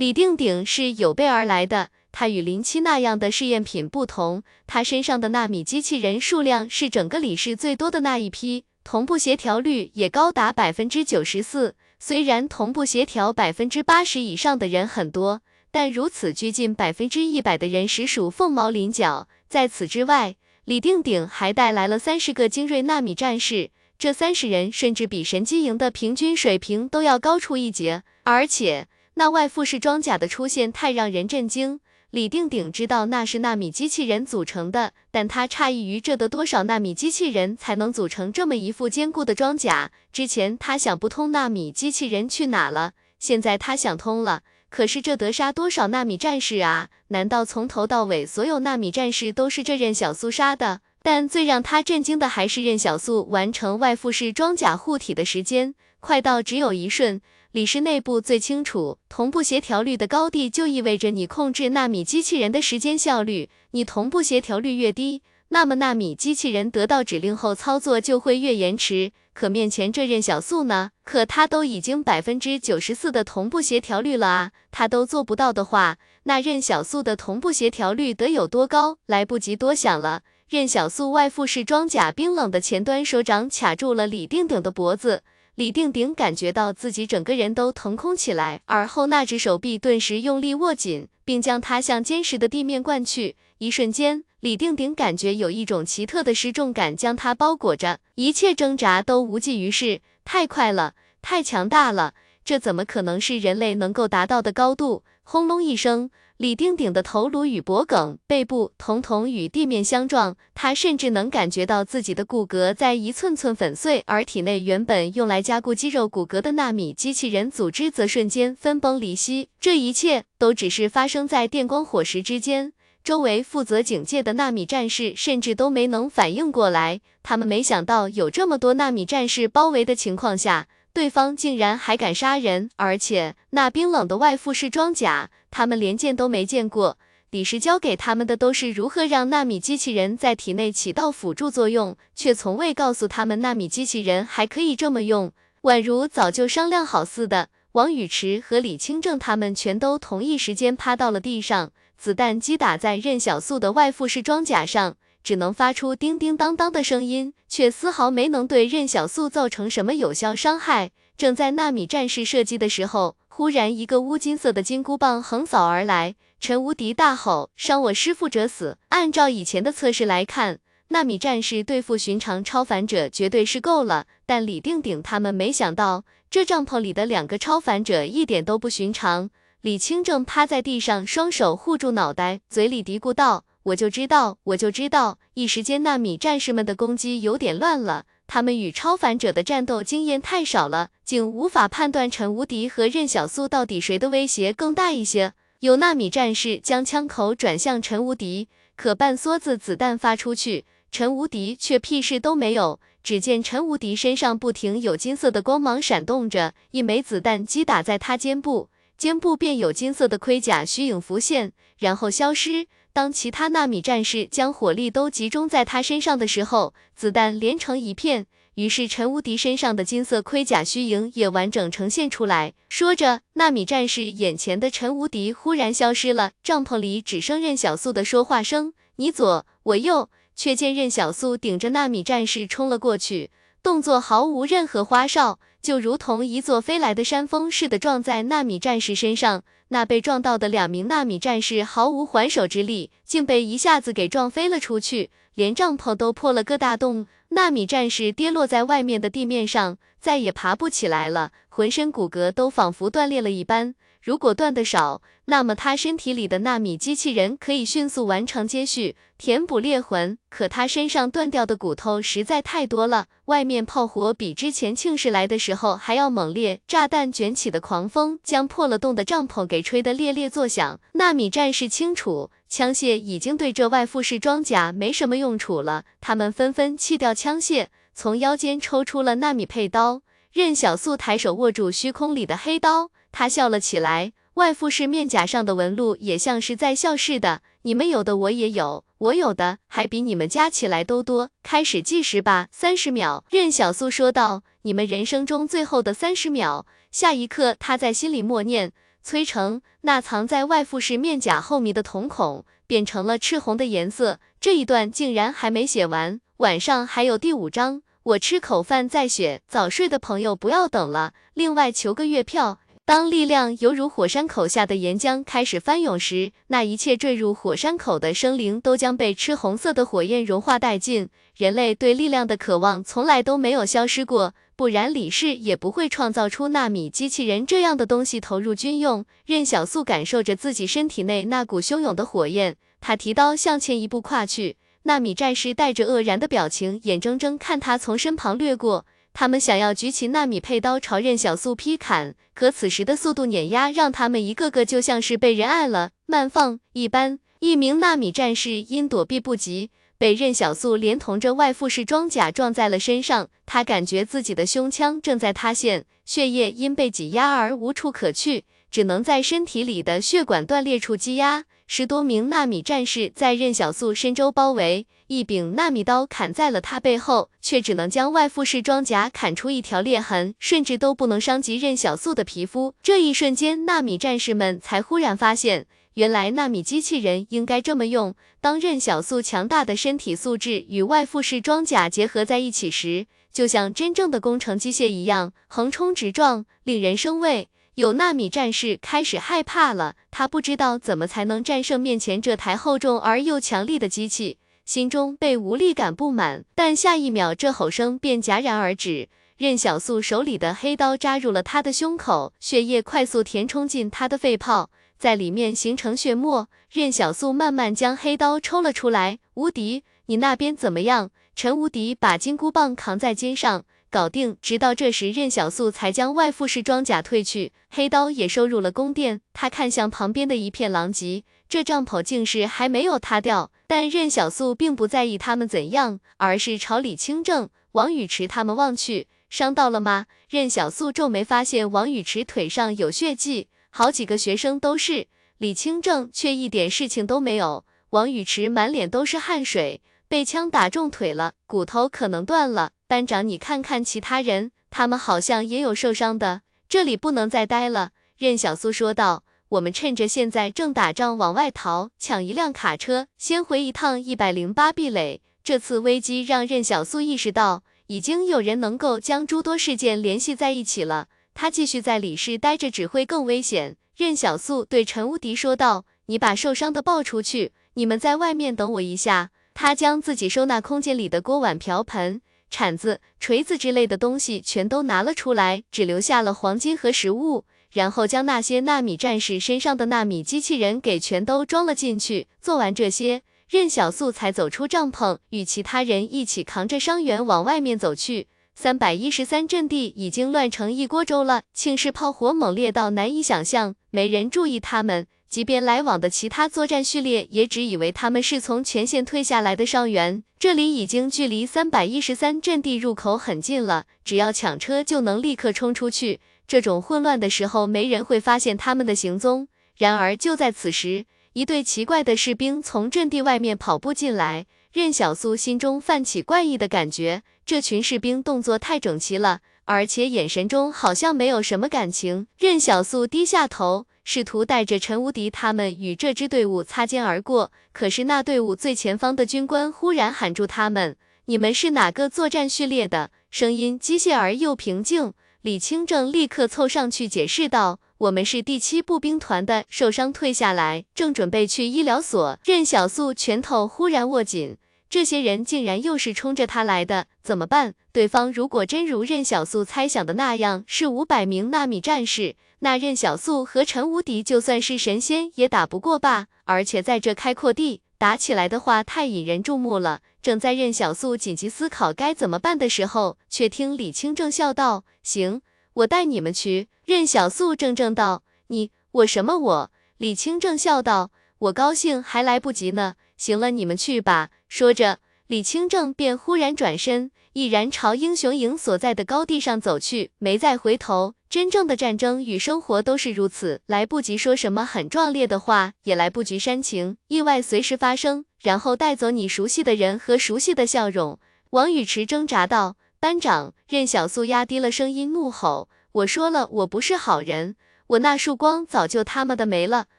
[0.00, 1.90] 李定鼎是有备而来的。
[2.10, 11.74] 他与林七那样的试验品不同，他身上的纳米机器人数量是整个李氏最多的那一批，同步协调率也高达百分之九十四。
[11.98, 19.28] 虽然同步协调百分之八十以上的人很多，但如此接近百分之一百的人实属凤毛麟角。
[19.50, 28.02] 在此之外，李定鼎还带来了三十个精锐纳米战士，这三十人甚至比神机营的平均水平都要高出一截。
[28.22, 31.80] 而且，那外附式装甲的出现太让人震惊。
[32.10, 39.92] 李定鼎知道那是纳米机器人组成的，但他诧异于这得多少纳米机器人才能组成这么一副坚固的装甲。
[40.12, 44.42] 之前他想不通纳米机器人去哪了，现在他想通了。
[44.70, 46.88] 可是这得杀多少纳米战士啊？
[47.08, 50.80] 难道从头到尾所有纳米战士都是这任小素杀的？
[51.02, 57.20] 但最让他震惊的还是任小素完成外附式装甲护体的时间，快到只有一瞬。
[57.52, 63.50] 李氏内部最清楚，同步协调率的高低就意味着你控制纳米机器人的时间效率。
[63.72, 69.10] 你同步协调率越低，那么纳米机器人得到指令后操作就会越延迟。
[69.34, 70.90] 可面前这任小素呢？
[71.02, 74.50] 可他都已经百分之九十四的同步协调率了啊！
[74.70, 78.98] 他都做不到的话，那任小素的同步协调率得有多高？
[79.06, 85.24] 来不及多想了，任小素外附式装甲冰冷的前端手掌卡住了李定鼎的脖子。
[85.60, 93.36] 李定鼎感觉到自己整个人都腾空起来，而后那只手臂顿时用力握紧，并将他向坚实的地面灌去。
[93.58, 100.00] 一瞬间，李定鼎感觉有一种奇特的失重感将他包裹着，一切挣扎都无济于事。
[100.24, 105.04] 太快了，太强大了，这怎么可能是人类能够达到的高度？
[105.24, 106.10] 轰隆一声。
[106.40, 119.50] 李丁鼎的头颅与脖颈、背部统统与地面相撞，他甚至能感觉到自己的骨骼在一寸寸粉碎，而体内原本用来加固肌肉骨骼的纳米机器人组织则瞬间分崩离析。
[119.60, 122.72] 这一切都只是发生在电光火石之间，
[123.04, 130.68] 周围负责警戒的纳米战士甚至都没能反应过来，他们没想到有这么多纳米战士包围的情况下。
[130.92, 136.98] 对方竟然还敢杀人，而且那冰冷的外附式装甲，他们连见都没见过。
[137.30, 147.48] 李时教给他们的都是如何让纳米机器人在体内起到辅助作用，却从未告诉他们纳米机器人还可以这么用，宛如早就商量好似的。
[147.72, 154.96] 王宇驰和李清正他们全都同一时间趴到了地上，子弹击打在任小素的外附式装甲上。
[155.22, 160.92] 只能发出叮叮当当的声音，却丝毫没能对任小素造成什么有效伤害。
[161.16, 170.58] 正在纳米战士射击的时候，忽然一个乌金色的金箍棒横扫而来，陈无敌大吼：“伤我师父者死！”按照以前的测试来看，
[170.88, 179.30] 纳米战士对付寻常超凡者绝对是够了，但李定鼎他们没想到，这帐篷里的两个超凡者一点都不寻常。
[179.62, 183.46] 李清正趴在地上，双手护住脑袋，嘴里嘀咕道。
[183.62, 185.18] 我就知道，我就知道。
[185.32, 188.04] 一时间，纳米战士们的攻击有点乱了。
[188.32, 195.32] 他们与超凡者的战斗经验太少了，竟无法判断陈无敌和任小苏到底谁的威胁更大一些。
[195.58, 198.46] 有纳米战士将枪口转向陈无敌，
[198.76, 202.78] 可半梭子子弹发出去，陈无敌却屁事都没有。
[203.02, 212.68] 只见陈无敌身上不停有金色的光芒闪动着，一枚子弹击打在他肩部，肩部便有金色的盔甲虚影浮现，然后消失。
[212.92, 222.54] 当其他纳米战士将火力都集中在他身上的时候，子弹连成一片，于是陈无敌身上的金色盔甲虚影也完整呈现出来。
[222.68, 233.30] 说着，纳米战士眼前的陈无敌忽然消失了，帐篷里只剩任小素的说话声：“你左，我右。”却见任小素顶着纳米战士冲了过去，
[233.62, 239.44] 动作毫无任何花哨，就如同一座飞来的山峰似的撞在纳米战士身上。
[239.72, 247.06] 那被撞到的两名纳米战士毫无还手之力，竟被一下子给撞飞了出去，连帐篷都破了个大洞。
[247.28, 253.76] 纳米战士跌落在外面的地面上，再也爬不起来了，浑身骨骼都仿佛断裂了一般。
[254.02, 260.18] 如果断得少，那么他身体里的纳米机器人可以迅速完成接续，填补裂痕。
[260.28, 270.80] 可他身上断掉的骨头实在太多了，外面炮火比之前庆氏来的时候还要猛烈，炸弹卷起的狂风将破了洞的帐篷给吹得猎猎作响。
[270.94, 280.02] 纳米战士清楚，枪械已经对这外附式装甲没什么用处了，他们纷纷弃掉枪械，从腰间抽出了纳米佩刀。
[280.32, 282.90] 任小素抬手握住虚空里的黑刀。
[283.12, 287.42] 他笑了起来，外附式面甲上的纹路也像是在笑似的。
[287.62, 291.30] 你们有的我也有，我有的还比你们加起来都多。
[291.42, 293.24] 开始计时吧，三十秒。
[293.28, 298.72] 任小素说道：“你们人生中最后的三十秒。”下一刻，他在心里默念
[299.02, 304.20] ：“崔成，那藏在外附式面甲后面的瞳孔变成了赤红的颜色。
[304.40, 307.82] 这一段竟然还没写完，晚上还有第五章。
[308.02, 311.12] 我吃口饭再写，早睡的朋友不要等了。
[311.34, 312.60] 另外求个月票。
[312.90, 321.08] 当力量犹如火山口下的岩浆开始翻涌时，那一切坠入火山口的生灵都将被赤红色的火焰融化殆尽。
[321.36, 329.04] 人类对力量的渴望从来都没有消失过，不然李氏也不会创造出纳米机器人这样的东西投入军用。
[329.24, 334.56] 任小素感受着自己身体内那股汹涌的火焰，他提刀向前一步跨去。
[334.82, 338.84] 纳米战士带着愕然的表情，眼睁睁看他从身旁掠过。
[339.12, 347.18] 他们想要举起纳米佩刀朝任小素劈砍，可此时的速度碾压让他们一个个就像是被人按了慢放一般。
[347.40, 353.28] 一名纳米战士因躲避不及，被任小素连同着外附式装甲撞在了身上。
[353.46, 361.44] 他感觉自己的胸腔正在塌陷，血液因被挤压而无处可去，只能在身体里的血管断裂处积压。
[361.66, 364.86] 十多名纳米战士在任小素身周包围。
[365.10, 372.74] 一柄纳米刀砍在了他背后，却只能将外附式装甲砍出一条裂痕，甚至都不能伤及任小素的皮肤。
[372.80, 378.14] 这一瞬间，纳米战士们才忽然发现，原来纳米机器人应该这么用。
[378.40, 387.48] 当任小素强大的身体素质与外附式装甲结合在一起时，就像真正的工程机械一样，横冲直撞，令人生畏。
[387.74, 394.38] 有纳米战士开始害怕了，他不知道怎么才能战胜面前这台厚重而又强力的机器。
[394.70, 399.08] 心中被无力感不满，但下一秒这吼声便戛然而止。
[399.36, 406.48] 任小素手里的黑刀扎入了他的胸口，血液快速填充进他的肺泡，在里面形成血沫。
[406.70, 409.18] 任小素慢慢将黑刀抽了出来。
[409.34, 411.10] 无敌，你那边怎么样？
[411.34, 414.36] 陈无敌把金箍棒扛在肩上，搞定。
[414.40, 419.20] 直到这时，任小素才将外附式装甲褪去，黑刀也收入了宫殿。
[419.32, 423.50] 他看向旁边的一片狼藉，这帐篷竟是还没有塌掉。
[423.66, 429.08] 但任小素并不在意他们怎样，而是朝李清正、王宇池他们望去。
[429.28, 430.06] 伤到了吗？
[430.28, 435.08] 任小素皱眉，发现王宇池腿上有血迹，好几个学生都是。
[435.38, 437.64] 李清正却一点事情都没有。
[437.90, 442.70] 王宇池满脸都是汗水，被枪打中腿了，骨头可能断了。
[442.86, 446.42] 班长，你看看其他人，他们好像也有受伤的。
[446.68, 447.90] 这里不能再待了。
[448.16, 449.24] 任小素说道。
[449.50, 455.20] 我们趁着现在正打仗往外逃，抢一辆卡车，先回一趟一百零八壁垒。
[455.42, 461.08] 这次危机让任小素意识到，已经有人能够将诸多事件联系在一起了。
[461.34, 463.76] 他继续在李氏待着只会更危险。
[463.96, 477.44] 任小素对陈无敌说道：“你把受伤的抱出去，你们在外面等我一下。”他将自己收纳空间里的锅碗瓢盆、铲子、锤子之类的东西全都拿了出来，只留下了黄金和食物。
[477.72, 482.26] 然后将那些纳米战士身上的纳米机器人给全都装了进去。
[482.40, 488.28] 做完这些，任小素才走出帐篷，与其他人一起扛着伤员往外面走去。
[488.54, 495.06] 三百一十三阵地已经乱成一锅粥了，庆氏炮火猛烈到难以想象，没人注意他们。
[495.28, 500.24] 即便来往的其他作战序列，也只以为他们是从前线退下来的伤员。
[500.40, 506.18] 这里已经距离三百一十三阵地入口很近了，只要抢车就能立刻冲出去。
[506.50, 509.46] 这种混乱的时候，没人会发现他们的行踪。
[509.76, 517.22] 然而就在此时，一队奇怪的士兵从阵地外面跑步进来，任小苏心中泛起怪异的感觉。
[517.46, 522.26] 这群士兵动作太整齐了，而且眼神中好像没有什么感情。
[522.36, 527.52] 任小苏低下头，试图带着陈无敌他们与这支队伍擦肩而过。
[527.70, 535.12] 可是那队伍最前方的军官忽然喊住他们：“你们是哪个作战序列的？”声音机械而又平静。
[535.42, 544.58] 李清正立刻凑上去解释道：“我们是第七步兵团的，受伤退下来，正准备去医疗所。”任小素拳头忽然握紧，
[544.90, 547.72] 这些人竟然又是冲着他来的，怎么办？
[547.90, 556.26] 对方如果真如任小素猜想的那样是五百名纳米战士，那任小素和陈无敌就算是神仙也打不过吧？
[556.44, 557.80] 而且在这开阔地。
[558.00, 560.00] 打起来的话太引人注目了。
[560.22, 565.42] 正在任小素紧急思考该怎么办的时候，却听李清正笑道：“行，
[565.74, 572.94] 我带你们去。”任小素怔怔道：“你我什么我？”李清正笑道：“我高兴还来不及呢。
[573.18, 581.14] 行了，你们去吧。”说着，李清正便忽然转身，毅然朝英雄营所在的高地上走去，没再回头。
[581.28, 591.20] 真正的战争与生活都是如此，来不及说什么很壮烈的话，也来不及煽情，意外随时发生，然后带走你熟悉的人和熟悉的笑容。
[591.50, 597.54] 王宇池挣扎道：“班长！”任小素压低了声音怒吼：“我说了，我不是好人，
[597.86, 599.86] 我那束光早就他妈的没了。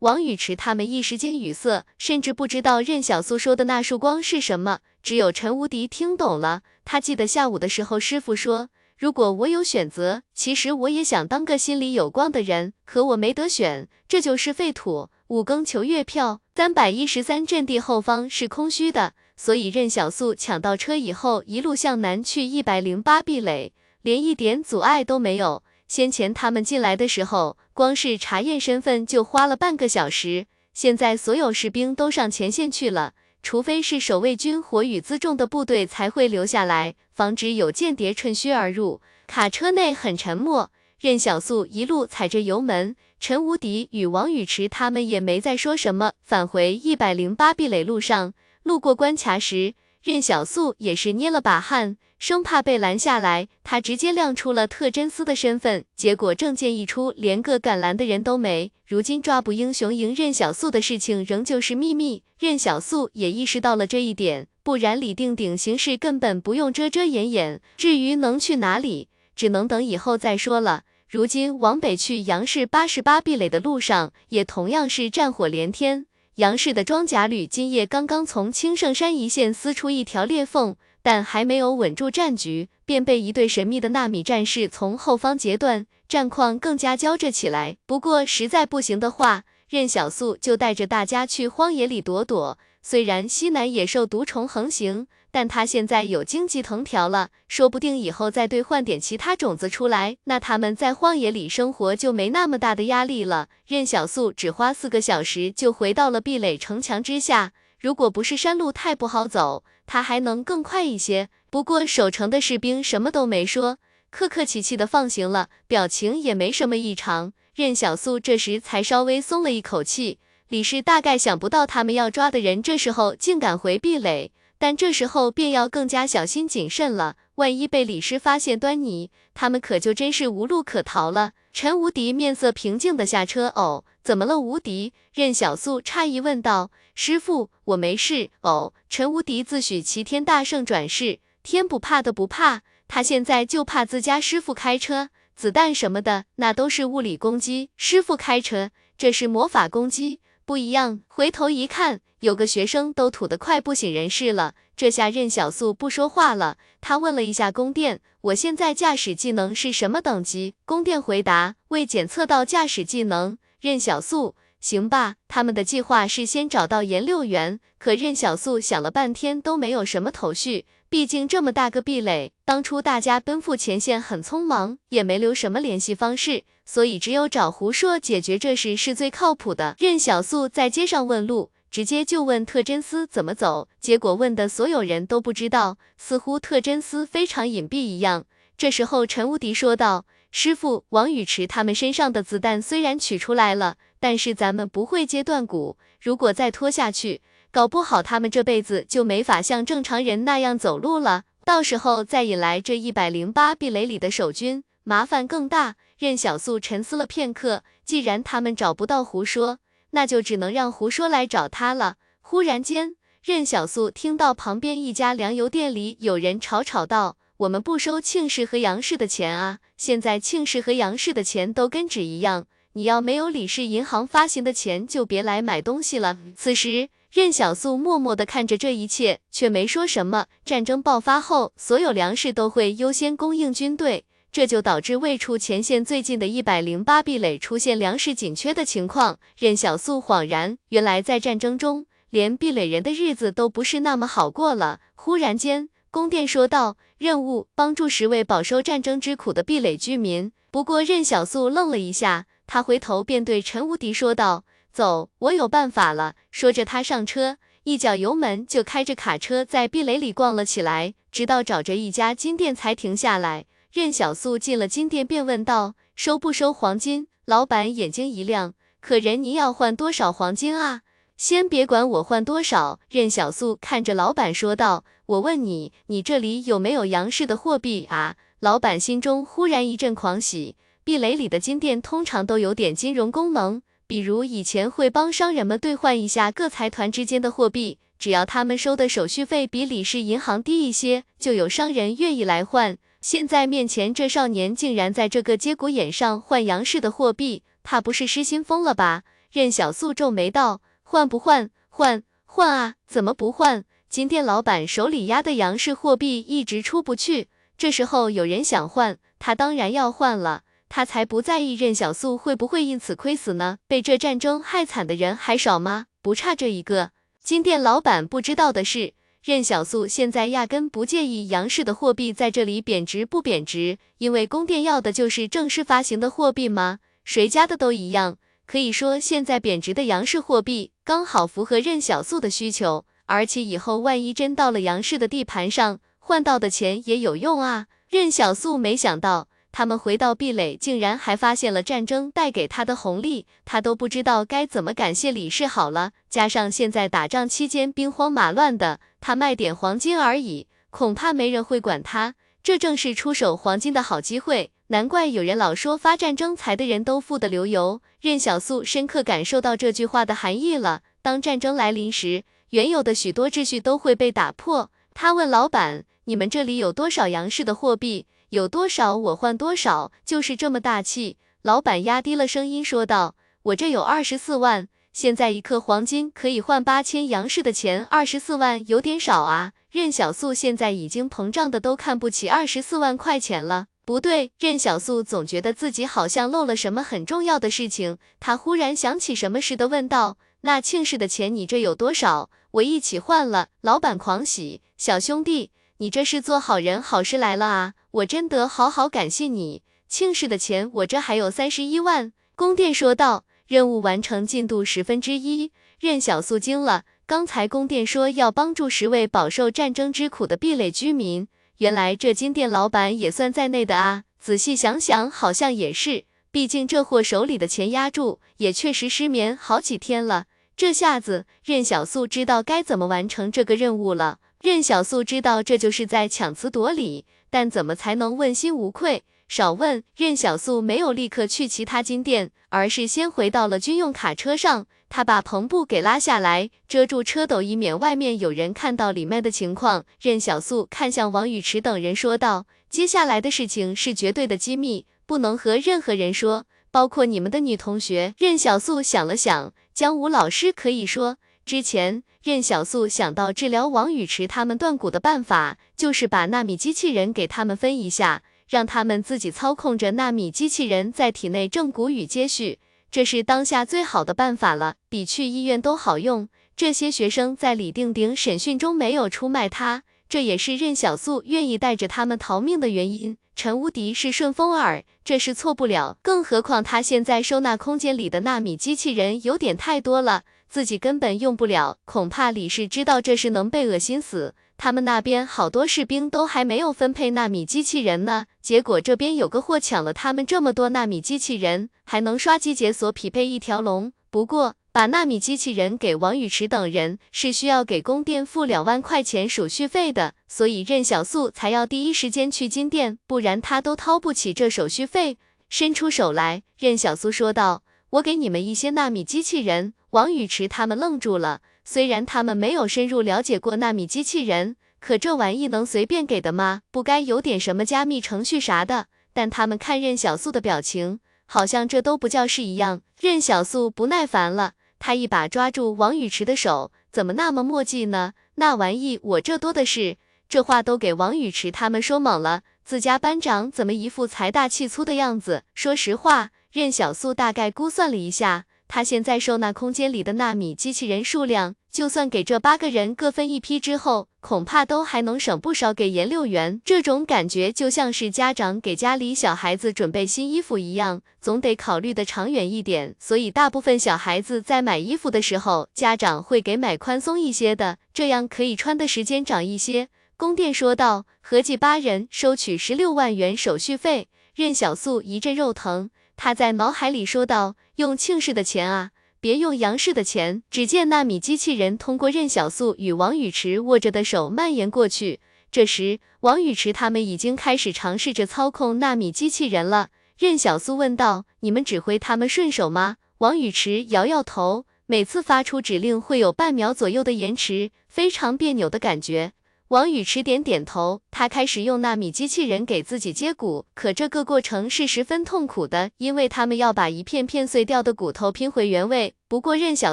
[0.00, 4.80] 王宇驰他们一时间语塞，甚至不知道任小素说的那束光是什么。
[5.02, 6.60] 只有陈无敌听懂了。
[6.86, 15.10] 他记得下午的时候，师傅说，如果我有选择，其实我也想当个心里有光的人，可我没得选，这就是废土。
[15.26, 25.64] 五更求月票，三百一十三阵地后方是空虚的，所以任小素抢到车以后，一路向南去一百零八壁垒，连一点阻碍都没有。
[25.88, 30.46] 先前他们进来的时候，光是查验身份就花了半个小时。
[30.72, 33.14] 现在所有士兵都上前线去了，
[33.48, 39.00] 除非是守卫军火与辎重的部队才会留下来，防止有间谍趁虚而入。
[39.28, 46.14] 卡车内很沉默，任小素一路踩着油门，陈无敌与王宇池他们也没再说什么。
[46.24, 48.34] 返回一百零八壁垒路上，
[48.64, 49.74] 路过关卡时，
[50.06, 51.96] 任小素也是捏了把汗。
[52.16, 58.70] 生怕被拦下来，他直接亮出了特侦司的身份，结果证件一出，连个敢拦的人都没。
[58.86, 67.60] 如今抓捕英雄营任小素的事情仍旧是秘密，任小素也意识到了这一点，不然李定鼎行事根本不用遮遮掩掩。
[67.76, 70.84] 至于能去哪里，只能等以后再说了。
[71.10, 76.06] 如今往北去杨氏八十八壁垒的路上，也同样是战火连天。
[76.36, 80.76] 杨氏的装甲旅今夜刚刚从青圣山一线撕出一条裂缝。
[81.02, 87.76] 但还没有稳住战局，便被一队神秘的纳米战士从后方截断，战况更加焦着起来。
[87.86, 92.58] 不过实在不行的话，任小素就带着大家去荒野里躲躲。
[92.82, 103.48] 虽然西南野兽毒虫横行，但他现在有荆棘藤条了，说不定以后再兑换点其他种子出来，那他们在荒野里生活就没那么大的压力了。
[103.66, 107.52] 任小素只花四个小时就回到了壁垒城墙之下。
[107.78, 111.28] 如果不是山路太不好走，他还能更快一些。
[111.50, 113.76] 不过守城的士兵什么都没说，
[114.08, 117.34] 客客气气的放行了，表情也没什么异常。
[117.54, 120.18] 任小素这时才稍微松了一口气。
[120.48, 127.16] 李氏大概想不到他们要抓的人这时候竟敢回壁垒，但这时候便要更加小心谨慎了。
[127.36, 131.32] 万一被李师发现端倪，他们可就真是无路可逃了。
[131.52, 133.48] 陈无敌面色平静的下车。
[133.54, 134.94] 哦，怎么了，无敌？
[135.12, 136.70] 任小素诧异问道。
[136.94, 138.30] 师傅，我没事。
[138.40, 151.00] 哦，陈无敌自诩齐天大圣转世，天不怕的不怕，他现在就怕自家师傅开车，子弹什么的那都是物理攻击，师傅开车这是魔法攻击，不一样。
[151.08, 154.54] 回头一看，有个学生都吐得快不省人事了。
[154.76, 160.56] 这下任小素不说话了，他问了一下宫殿，我现在驾驶技能是什么等级？
[160.64, 163.38] 宫殿回答，未检测到驾驶技能。
[163.60, 164.34] 任小素。
[164.58, 170.66] 行吧，他们的计划是先找到颜六元，可任小素想了半天都没有什么头绪。
[170.88, 179.76] 毕竟这么大个壁垒，当初大家奔赴前线很匆忙，也没留什么联系方式，所以只有找胡硕解决这事是最靠谱的。
[179.78, 188.24] 任小素在街上问路，直接就问特真斯怎么走，结果问的所有人都不知道，似乎特真斯非常隐蔽一样。
[188.56, 201.24] 这时候陈无敌说道：“师傅，王宇驰他们身上的子弹虽然取出来了。”但是咱们不会接断骨，如果再拖下去，搞不好他们这辈子就没法像正常人那样走路了。
[201.44, 205.76] 到时候再引来这一百零八壁垒里的守军，麻烦更大。
[205.98, 209.58] 任小素沉思了片刻，既然他们找不到胡说，
[209.90, 211.96] 那就只能让胡说来找他了。
[212.20, 219.58] 忽然间，任小素听到旁边一家粮油店里有人吵吵道：“我们不收庆氏和杨氏的钱啊！
[219.76, 226.18] 现在庆氏和杨氏的钱都跟纸一样。”你要没有李氏银行发行的钱，就别来买东西了。
[226.36, 230.26] 此时，任小素默默地看着这一切，却没说什么。
[230.44, 234.04] 战争爆发后，所有粮食都会优先供应军队，
[234.36, 239.18] 这就导致未出前线最近的一百零八壁垒出现粮食紧缺的情况。
[239.38, 244.80] 任小素恍然，原来在战争中，连壁垒人的日子都不是那么好过了。
[244.94, 252.26] 忽然间，宫殿说道：“任务，帮助十位饱受战争之苦的壁垒居民。”不过，任小素愣了一下。
[252.46, 263.46] 他回头便对陈无敌说道：“走，我有办法了。”说着，他上车，一脚油门就开着卡车在壁垒里逛了起来，直到找着一家金店才停下来。
[263.76, 270.80] 任小素进了金店，便问道：“收不收黄金？”老板眼睛一亮：“可人，您要换多少黄金啊？”
[271.18, 272.80] 先别管我换多少。
[272.88, 280.56] 任小素看着老板说道：“我问你，你这里有没有杨氏的货币啊？”老板心中忽然一阵狂喜。
[280.82, 292.78] 壁垒里的金店通常都有点金融功能，比如以前会帮商人们兑换一下各财团之间的货币，只要他们收的手续费比李氏银行低一些，就有商人愿意来换。
[293.00, 299.02] 现在面前这少年竟然在这个节骨眼上换杨氏的货币，怕不是失心疯了吧？
[299.30, 301.50] 任小素皱眉道：“换不换？
[301.68, 302.74] 换换啊！
[302.86, 303.64] 怎么不换？
[303.88, 310.42] 金店老板手里压的杨氏货币一直出不去，这时候有人想换，他当然要换了。
[310.68, 313.58] 他才不在意任小素会不会因此亏死呢。
[313.68, 315.86] 被这战争害惨的人还少吗？
[316.02, 316.90] 不差这一个。
[317.22, 318.94] 金店老板不知道的是。”
[319.26, 326.78] 任小素现在压根不介意杨氏的货币在这里贬值不贬值，因为宫殿要的就是正式发行的货币吗？
[327.02, 328.18] 谁家的都一样。
[328.46, 337.66] 可以说，现在贬值的杨氏货币刚好符合任小素的需求，而且以后万一真到了杨氏的地盘上，换到的钱也有用啊。
[337.88, 339.26] 任小素没想到。
[339.58, 345.92] 他们回到壁垒，竟然还发现了战争带给他的红利，他都不知道该怎么感谢李氏好了。
[346.10, 352.16] 加上现在打仗期间兵荒马乱的，他卖点黄金而已，恐怕没人会管他。
[352.42, 357.80] 这正是出手黄金的好机会，难怪有人老说发战争财的人都富得流油。
[358.02, 360.82] 任小素深刻感受到这句话的含义了。
[361.00, 364.70] 当战争来临时，原有的许多秩序都会被打破。
[364.92, 371.16] 他问老板：“你们这里有多少杨氏的货币？”有多少我换多少，就是这么大气。
[371.42, 373.14] 老板压低了声音说道
[373.44, 383.66] ：“我这有二十四万，现在一克黄金可以换八千杨氏的钱，二十四万有点少啊。”任小素现在已经膨胀的都看不起二十四万块钱了。
[383.84, 387.98] 不对，任小素总觉得自己好像漏了什么很重要的事情。
[388.18, 392.28] 他忽然想起什么似的问道：“那庆氏的钱你这有多少？
[392.52, 397.74] 我一起换了。”老板狂喜：“小兄弟。”你这是做好人好事来了啊！
[397.90, 399.62] 我真得好好感谢你。
[399.86, 402.14] 庆氏的钱我这还有三十一万。
[402.34, 405.52] 宫殿说道，任务完成进度十分之一。
[405.78, 411.28] 任小素惊了，刚才宫殿说要帮助十位饱受战争之苦的壁垒居民，
[411.58, 414.04] 原来这金店老板也算在内的啊！
[414.18, 420.24] 仔细想想，好像也是，毕竟这货手里的钱压住，也确实失眠好几天了。
[420.56, 424.20] 这下子，任小素知道该怎么完成这个任务了。
[424.42, 429.02] 任小素知道这就是在强词夺理，但怎么才能问心无愧？
[429.28, 429.82] 少问。
[429.96, 434.66] 任小素没有立刻去其他金店，而是先回到了军用卡车上。
[434.88, 439.84] 他把篷布给拉下来，遮住车斗，以免外面有人看到里面的情况。
[440.00, 451.16] 任小素看向王宇驰等人说道：“接下来的事情是绝对的机密，不能和任何人说，包括你们的女同学。”任小素想了想，江武老师可以说。
[451.46, 462.58] 之前，任小素想到治疗王宇驰他们断骨的办法，就是把纳米机器人给他们分一下，让他们自己操控着纳米机器人在体内正骨与接续，
[462.90, 466.28] 这是当下最好的办法了，比去医院都好用。
[466.56, 473.16] 这些学生在李定鼎审讯中没有出卖他，这也是任小素愿意带着他们逃命的原因。
[473.36, 480.22] 陈无敌是顺风耳，这是错不了，更何况他现在收纳空间里的纳米机器人有点太多了。
[480.48, 484.34] 自己根本用不了，恐怕李氏知道这事能被恶心死。
[484.58, 493.92] 他们那边好多士兵都还没有分配纳米机器人呢，结果这边有个货抢了他们这么多纳米机器人，还能刷机解锁匹配一条龙。
[494.10, 505.18] 不过把纳米机器人给王宇驰等人是需要给宫殿付两万块钱手续费的，所以任小素才要第一时间去金店，不然他都掏不起这手续费。
[505.50, 516.62] 伸出手来，任小素说道：“我给你们一些纳米机器人。”王宇驰他们愣住了，虽然他们没有深入了解过纳米机器人，可这玩意能随便给的吗？
[516.70, 518.86] 不该有点什么加密程序啥的？
[519.12, 522.82] 但他们看任小素的表情，好像这都不叫事一样。
[523.00, 528.12] 任小素不耐烦了，他一把抓住王宇驰的手，怎么那么墨迹呢？
[528.34, 529.96] 那玩意我这多的是。
[530.28, 535.44] 这话都给王宇驰他们说懵了，自家班长怎么一副财大气粗的样子？
[535.54, 538.44] 说实话，任小素大概估算了一下。
[538.68, 546.60] 他现在收纳空间里的纳米机器人数量，就算给这八个人各分一批之后，恐怕都还能省不少给颜六元。
[546.64, 552.96] 这种感觉就像是家长给家里小孩子准备新衣服一样，总得考虑的长远一点。
[552.98, 559.88] 所以大部分小孩子在买衣服的时候，家长会给买宽松一些的，这样可以穿的时间长一些。
[560.16, 564.08] 宫殿说道，合计八人收取十六万元手续费。
[564.34, 565.90] 任小素一阵肉疼。
[566.14, 575.20] 他在脑海里说道：“用庆氏的钱啊，别用杨氏的钱。”只见纳米机器人通过任小素与王宇驰握着的手蔓延过去。
[575.50, 579.90] 这时，王宇驰他们已经开始尝试着操控纳米机器人了。
[580.18, 589.32] 任小素问道：“你们指挥他们顺手吗？”王宇驰摇摇头，每次发出指令会有半秒左右的延迟，非常别扭的感觉。
[589.68, 599.14] 王宇驰点点头，他开始用纳米机器人给自己接骨，可这个过程是十分痛苦的，因为他们要把一片片碎掉的骨头拼回原位。
[599.26, 599.92] 不过任小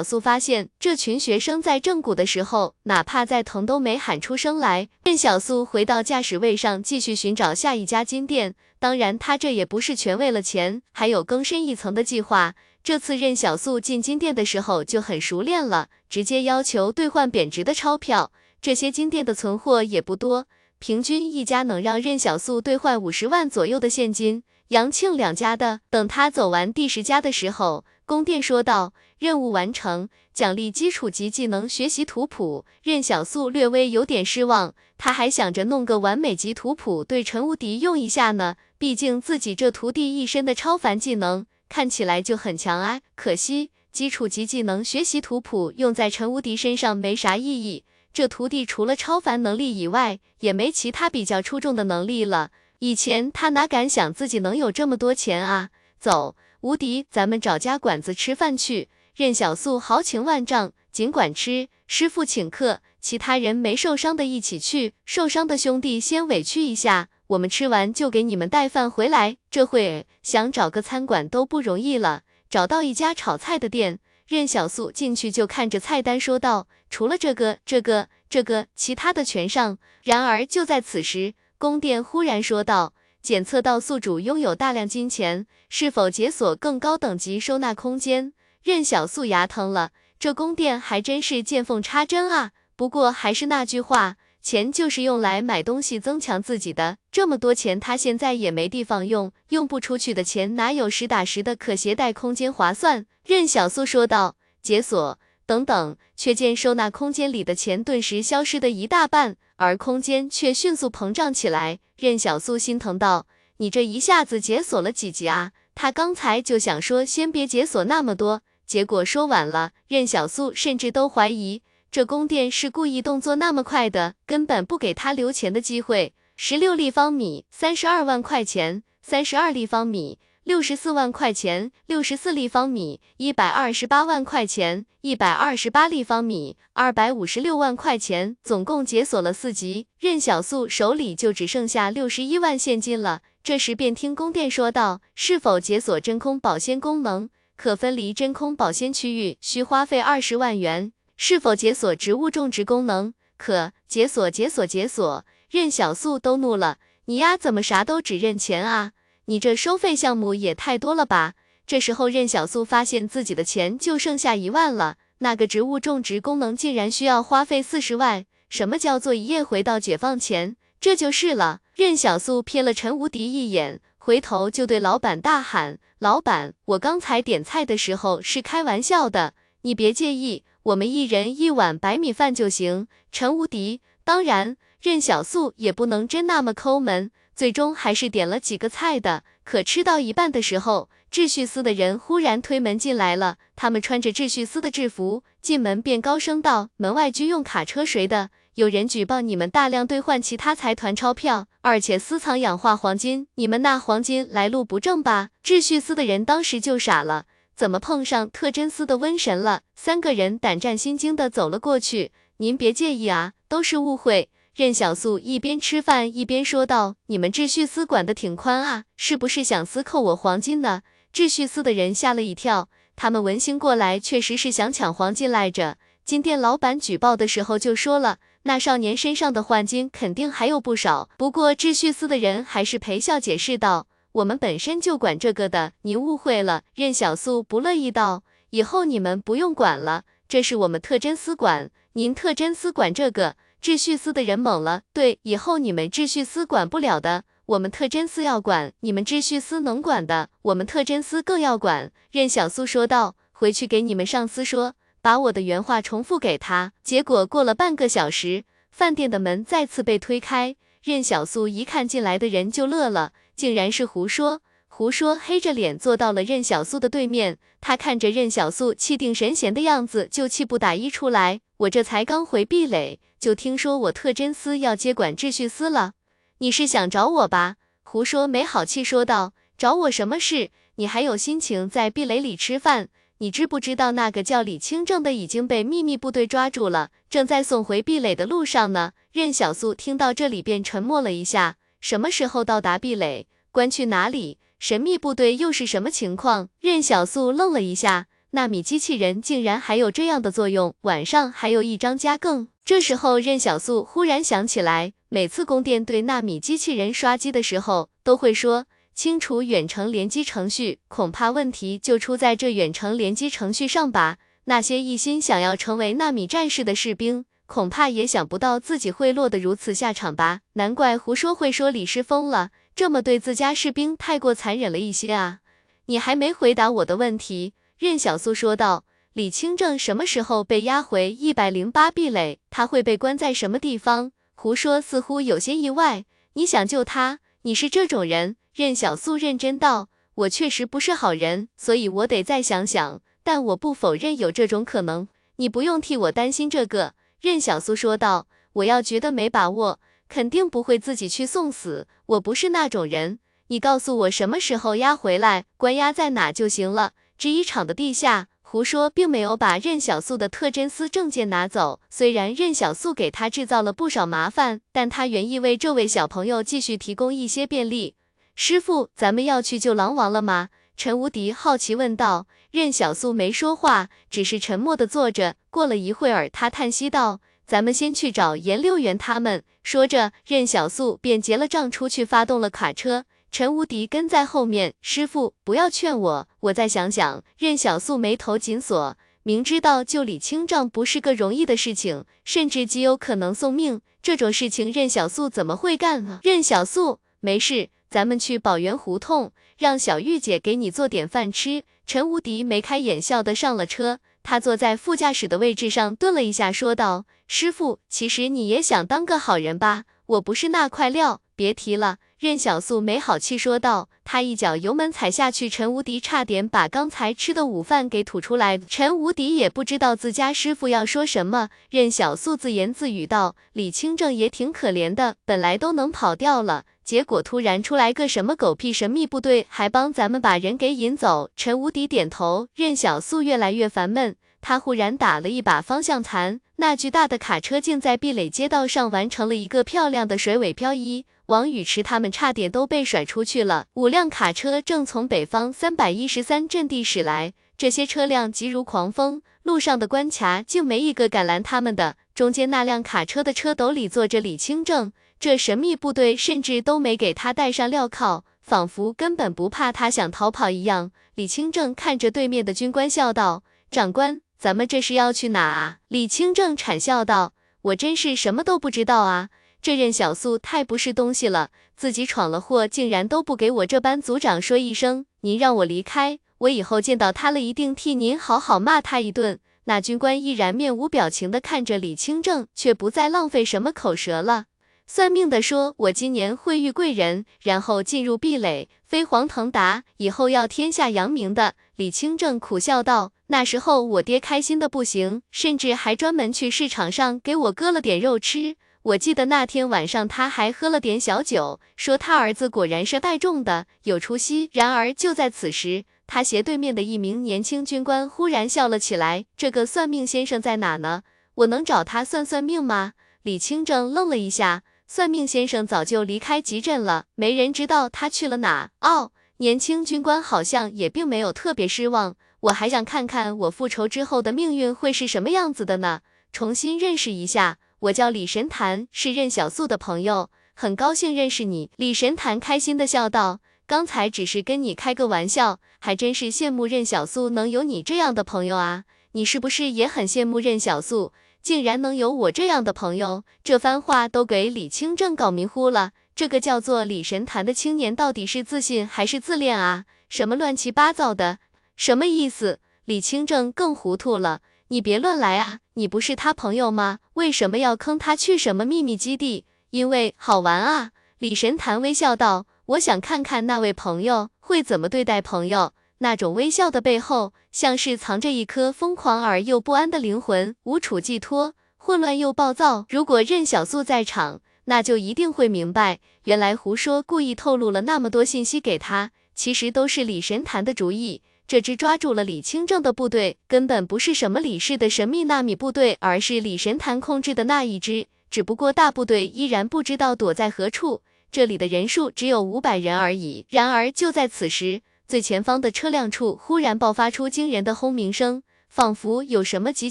[0.00, 4.88] 素发现，这群学生在正骨的时候，哪怕再疼都没喊出声来。
[5.02, 8.54] 任小素回到驾驶位上，继续寻找下一家金店。
[8.78, 12.54] 当然，他这也不是全为了钱，还有更深一层的计划。
[12.84, 18.30] 这次任小素进金店的时候就很熟练了，直接要求兑换贬值的钞票。
[18.64, 20.46] 这些金店的存货也不多，
[20.78, 24.42] 平均一家能让任小素兑换五十万左右的现金。
[24.68, 43.02] 杨庆两家的，等他走完第十家的时候，宫殿说道：“任务完成，奖励基础级技能学习图谱。”任小素略微有点失望，他还想着弄个完美级图谱对陈无敌用一下呢，毕竟自己这徒弟一身的超凡技能看起来就很强啊。
[43.14, 47.84] 可惜基础级技能学习图谱用在陈无敌身上没啥意义。
[48.14, 52.52] 这徒弟除了超凡能力以外，也没其他比较出众的能力了。
[52.78, 55.70] 以前他哪敢想自己能有这么多钱啊！
[55.98, 58.88] 走，无敌，咱们找家馆子吃饭去。
[59.16, 69.38] 任小素豪情万丈，尽管吃，师傅请客，其他人没受伤的一起去，受伤的兄弟先委屈一下，我们吃完就给你们带饭回来。
[69.50, 73.98] 这会想找个餐馆都不容易了，找到一家炒菜的店。
[74.26, 92.52] 任小素进去就看着菜单说道：“除了这个、这个、这个，其他的全上。”然而就在此时，宫殿忽然说道：“检测到宿主拥有大量金钱，是否解锁更高等级收纳空间？”任小素牙疼了，这宫殿还真是见缝插针啊！
[92.76, 94.14] 不过还是那句话。
[94.40, 103.04] 钱就是用来买东西增强自己的，这么多钱他现在也没地方用，用不出去的钱哪有实打实的可携带空间划算？
[103.26, 104.36] 任小素说道。
[104.62, 111.78] 解锁，等等，却见收纳空间里的钱顿时消失的一大半，而空间却迅速膨胀起来。
[111.96, 113.26] 任小素心疼道
[113.58, 119.72] ：“你这一下子解锁了几级啊？”他刚才就想说先别解锁那么多，结果说晚了。
[119.88, 121.62] 任小素甚至都怀疑。
[121.90, 126.14] 这宫殿是故意动作那么快的，根本不给他留钱的机会。
[126.36, 138.36] 十六立方米，三十二万块钱；三十二立方米，六十四万块钱；六十四立方米，一百二十八万块钱；一百二十八立方米，二百五十六万块钱。
[138.44, 143.22] 总共解锁了四级，任小素手里就只剩下六十一万现金了。
[143.42, 147.30] 这时便听宫殿说道：“是否解锁真空保鲜功能？
[147.56, 153.14] 可分离真空保鲜区域，需花费二十万元。”是否解锁植物种植功能？
[153.38, 155.24] 可解锁，解锁，解锁！
[155.48, 156.76] 任小素都怒了，
[157.06, 158.92] 你丫怎么啥都只认钱啊？
[159.26, 161.34] 你这收费项目也太多了吧？
[161.66, 170.56] 这时候任小素发现自己的钱就剩下一万了，那个植物种植功能竟然需要花费四十万，什么叫做一夜回到解放前？
[170.80, 171.60] 这就是了。
[171.74, 182.88] 任小素瞥了陈无敌一眼，回头就对老板大喊：“老板，我刚才点菜的时候是开玩笑的，你别介意。”我们一人一碗白米饭就行。
[183.12, 189.24] 陈无敌，当然，任小素也不能真那么抠门，最终还是点了几个菜的。
[189.44, 198.30] 可吃到一半的时候，秩序司的人忽然推门进来了，他们穿着秩序司的制服，进门便高声道：“门外军用卡车谁的？
[198.54, 207.26] 有人举报你们大量兑换其他财团钞票，而且私藏氧化黄金，你们那黄金来路不正吧？”秩序司的人当时就傻了。
[207.56, 209.62] 怎么碰上特侦司的瘟神了？
[209.76, 212.12] 三个人胆战心惊的走了过去。
[212.38, 214.28] 您别介意啊，都是误会。
[214.54, 225.76] 任小素一边吃饭一边说道：“你们秩序司管的挺宽啊，是不是想私扣我黄金呢？”秩序司的人吓了一跳，他们闻讯过来，确实是想抢黄金来着。
[226.04, 231.08] 金店老板举报的时候就说了，那少年身上的黄金肯定还有不少。
[231.16, 233.88] 不过秩序司的人还是陪笑解释道。
[234.12, 236.62] 我们本身就管这个的，你误会了。
[236.76, 251.90] 任小素不乐意道：“以后你们不用管了，这是我们特侦司管，您特侦司管这个。”秩序司的人懵了，对，以后你们秩序司管不了的，我们特侦司要管；你们秩序司能管的，我们特侦司更要管。
[252.10, 263.12] 任小苏说道：“回去给你们上司说，把我的原话重复给他。”结果过了半个小时，饭店的门再次被推开，任小苏一看进来的人就乐了。
[263.34, 264.42] 竟然是胡说！
[264.68, 271.40] 胡说黑着脸坐到了任小苏的对面，他看着任小素气定神闲的样子，就气不打一处来。
[271.58, 275.92] 我这才刚回壁垒，就听说我特侦司要接管秩序司了。
[276.38, 277.56] 你是想找我吧？
[277.82, 279.32] 胡说没好气说道。
[279.56, 280.50] 找我什么事？
[280.76, 282.88] 你还有心情在壁垒里吃饭？
[283.18, 288.92] 你知不知道那个叫李清正的已经被秘密部队抓住了，正在送回壁垒的路上呢？
[289.12, 291.56] 任小素听到这里便沉默了一下。
[291.80, 293.28] 什么时候到达壁垒？
[293.52, 294.38] 关去哪里？
[294.58, 296.48] 神秘部队又是什么情况？
[296.58, 302.48] 任小素愣了一下，纳米机器人竟然还有这样的作用，晚上还有一张加更。
[302.64, 314.16] 这时候，任小素忽然想起来，每次宫殿对纳米机器人刷机的时候，都会说清除远程联机程序，恐怕问题就出在这远程联机程序上吧。
[314.46, 320.40] 那些一心想要成为纳米战士的士兵，恐怕也想不到自己会落得如此下场吧。
[320.54, 325.38] 难怪胡说会说李师疯了，这么对自家士兵太过残忍了一些啊！
[325.86, 328.84] 你还没回答我的问题，任小苏说道。
[329.14, 332.40] 李清正什么时候被押回一百零八壁垒？
[332.50, 334.10] 他会被关在什么地方？
[334.34, 336.04] 胡说，似乎有些意外。
[336.32, 337.20] 你想救他？
[337.42, 338.34] 你是这种人？
[338.52, 343.00] 任小素认真道：“我确实不是好人，所以我得再想想。
[343.22, 345.06] 但我不否认有这种可能。
[345.36, 351.86] 你不用替我担心这个。”任小素说道：“我要觉得没把握，肯定不会自己去送死。
[352.06, 353.20] 我不是那种人。
[353.46, 356.94] 你告诉我什么时候押回来，关押在哪就行了。
[357.18, 361.80] 制衣厂的地下。”胡说，并没有把任小素的特侦司证件拿走。
[361.90, 367.96] 虽然任小素给他制造了不少麻烦，但他愿意为这位小朋友继续提供一些便利。
[368.36, 370.50] 师傅，咱们要去救狼王了吗？
[370.76, 372.26] 陈无敌好奇问道。
[372.52, 375.34] 任小素没说话，只是沉默的坐着。
[375.50, 383.04] 过了一会儿，他叹息道：“咱们先去找颜六元他们。”说着，任小素便结了账出去，发动了卡车。
[383.34, 387.24] 陈无敌跟在后面，师傅不要劝我，我再想想。
[387.36, 396.20] 任小素眉头紧锁，明知道救李清照不是个容易的事情，甚至极有可能送命，这种事情任小素怎么会干呢？
[396.22, 401.64] 任小素，没事，咱们去宝源胡同，让小玉姐给你做点饭吃。
[401.88, 409.86] 陈无敌眉开眼笑的上了车，他坐在副驾驶的位置上，顿了一下，说道：“师傅，其实你也想当个好人吧？
[410.06, 418.56] 我不是那块料，别提了。”任小素没好气说道，他一脚油门踩下去，陈无敌差点把刚才吃的午饭给吐出来。
[418.56, 421.50] 陈无敌也不知道自家师傅要说什么。
[421.68, 432.48] 任小素自言自语道：“李清正也挺可怜的，本来都能跑掉了，结果突然出来个什么狗屁神秘部队，还帮咱们把人给引走。”陈无敌点头。
[432.54, 441.06] 任小素越来越烦闷，他忽然打了一把方向盘，那巨大的卡车竟在壁垒街道上完成了一个漂亮的水尾漂移。
[441.26, 443.64] 王宇驰他们差点都被甩出去了。
[443.72, 451.96] 五辆卡车正从北方三百一十三阵地驶来，这些车辆急如狂风，路上的关卡竟没一个敢拦他们的。
[452.14, 460.90] 中间那辆卡车的车斗里坐着李清正，这神秘部队甚至都没给他戴上镣铐，仿佛根本不怕他想逃跑一样。
[461.14, 469.30] 李清正看着对面的军官笑道：“长官，咱们这是要去哪啊？”李清正惨笑道：“我真是什么都不知道啊。”
[469.62, 479.40] 这任小素太不是东西了，自己闯了祸，竟然都不给我这班组长说一声，您让我离开，我以后见到他了，一定替您好好骂他一顿。
[479.64, 484.44] 那军官依然面无表情地看着李清正，却不再浪费什么口舌了。
[484.86, 491.54] 算命的说我今年会遇贵人，然后进入壁垒，飞黄腾达，以后要天下扬名的。
[491.76, 504.50] 李清正苦笑道：“那时候我爹开心的不行，甚至还专门去市场上给我割了点肉吃。”我记得那天晚上，他还喝了点小酒，说他儿子果然是带种的，有出息。
[504.52, 509.24] 然而就在此时，他斜对面的一名年轻军官忽然笑了起来。
[509.38, 511.00] 这个算命先生在哪呢？
[511.36, 512.92] 我能找他算算命吗？
[513.22, 518.68] 李清正愣了一下，算命先生早就离开集镇了，没人知道他去了哪。
[518.82, 527.56] 哦，年轻军官好像也并没有特别失望，我还想看看我复仇之后的命运会是什么样子的呢，重新认识一下。
[527.80, 531.70] 我叫李神坛，是任小素的朋友，很高兴认识你。
[531.76, 538.84] 李神坛开心的笑道：“刚才只是跟你开个玩笑，还真是羡慕任小素能有你这样的朋友啊！
[539.12, 545.92] 你是不是也很羡慕任小素，竟然能有我这样的朋友？”这番话都给李清正搞迷糊了。
[546.14, 549.86] 这个叫做李神坛的青年到底是自信还是自恋啊？
[550.10, 551.38] 什么乱七八糟的，
[551.76, 552.60] 什么意思？
[552.84, 554.40] 李清正更糊涂了。
[554.68, 555.58] 你别乱来啊！
[555.74, 556.98] 你不是他朋友吗？
[557.14, 559.44] 为什么要坑他去什么秘密基地？
[559.70, 560.92] 因为好玩啊！
[561.18, 572.84] 李神坛微笑道：“我想看看那位朋友会怎么对待朋友。”那种微笑的背后，像是藏着一颗疯狂而又不安的灵魂，无处寄托，混乱又暴躁。
[572.88, 581.22] 如果任小素在场，那就一定会明白，原来胡说故意透露了那么多信息给他，其实都是李神坛的主意。
[581.46, 588.06] 这支抓住了李清正的部队，根本不是什么李氏的神秘纳米部队，而是李神坛控制的那一支。
[588.30, 593.44] 只不过大部队依然不知道躲在何处，这里的人数只有五百人而已。
[593.50, 599.90] 然而就在此时，最前方的车辆处忽然爆发出惊人的轰鸣声，仿佛有什么极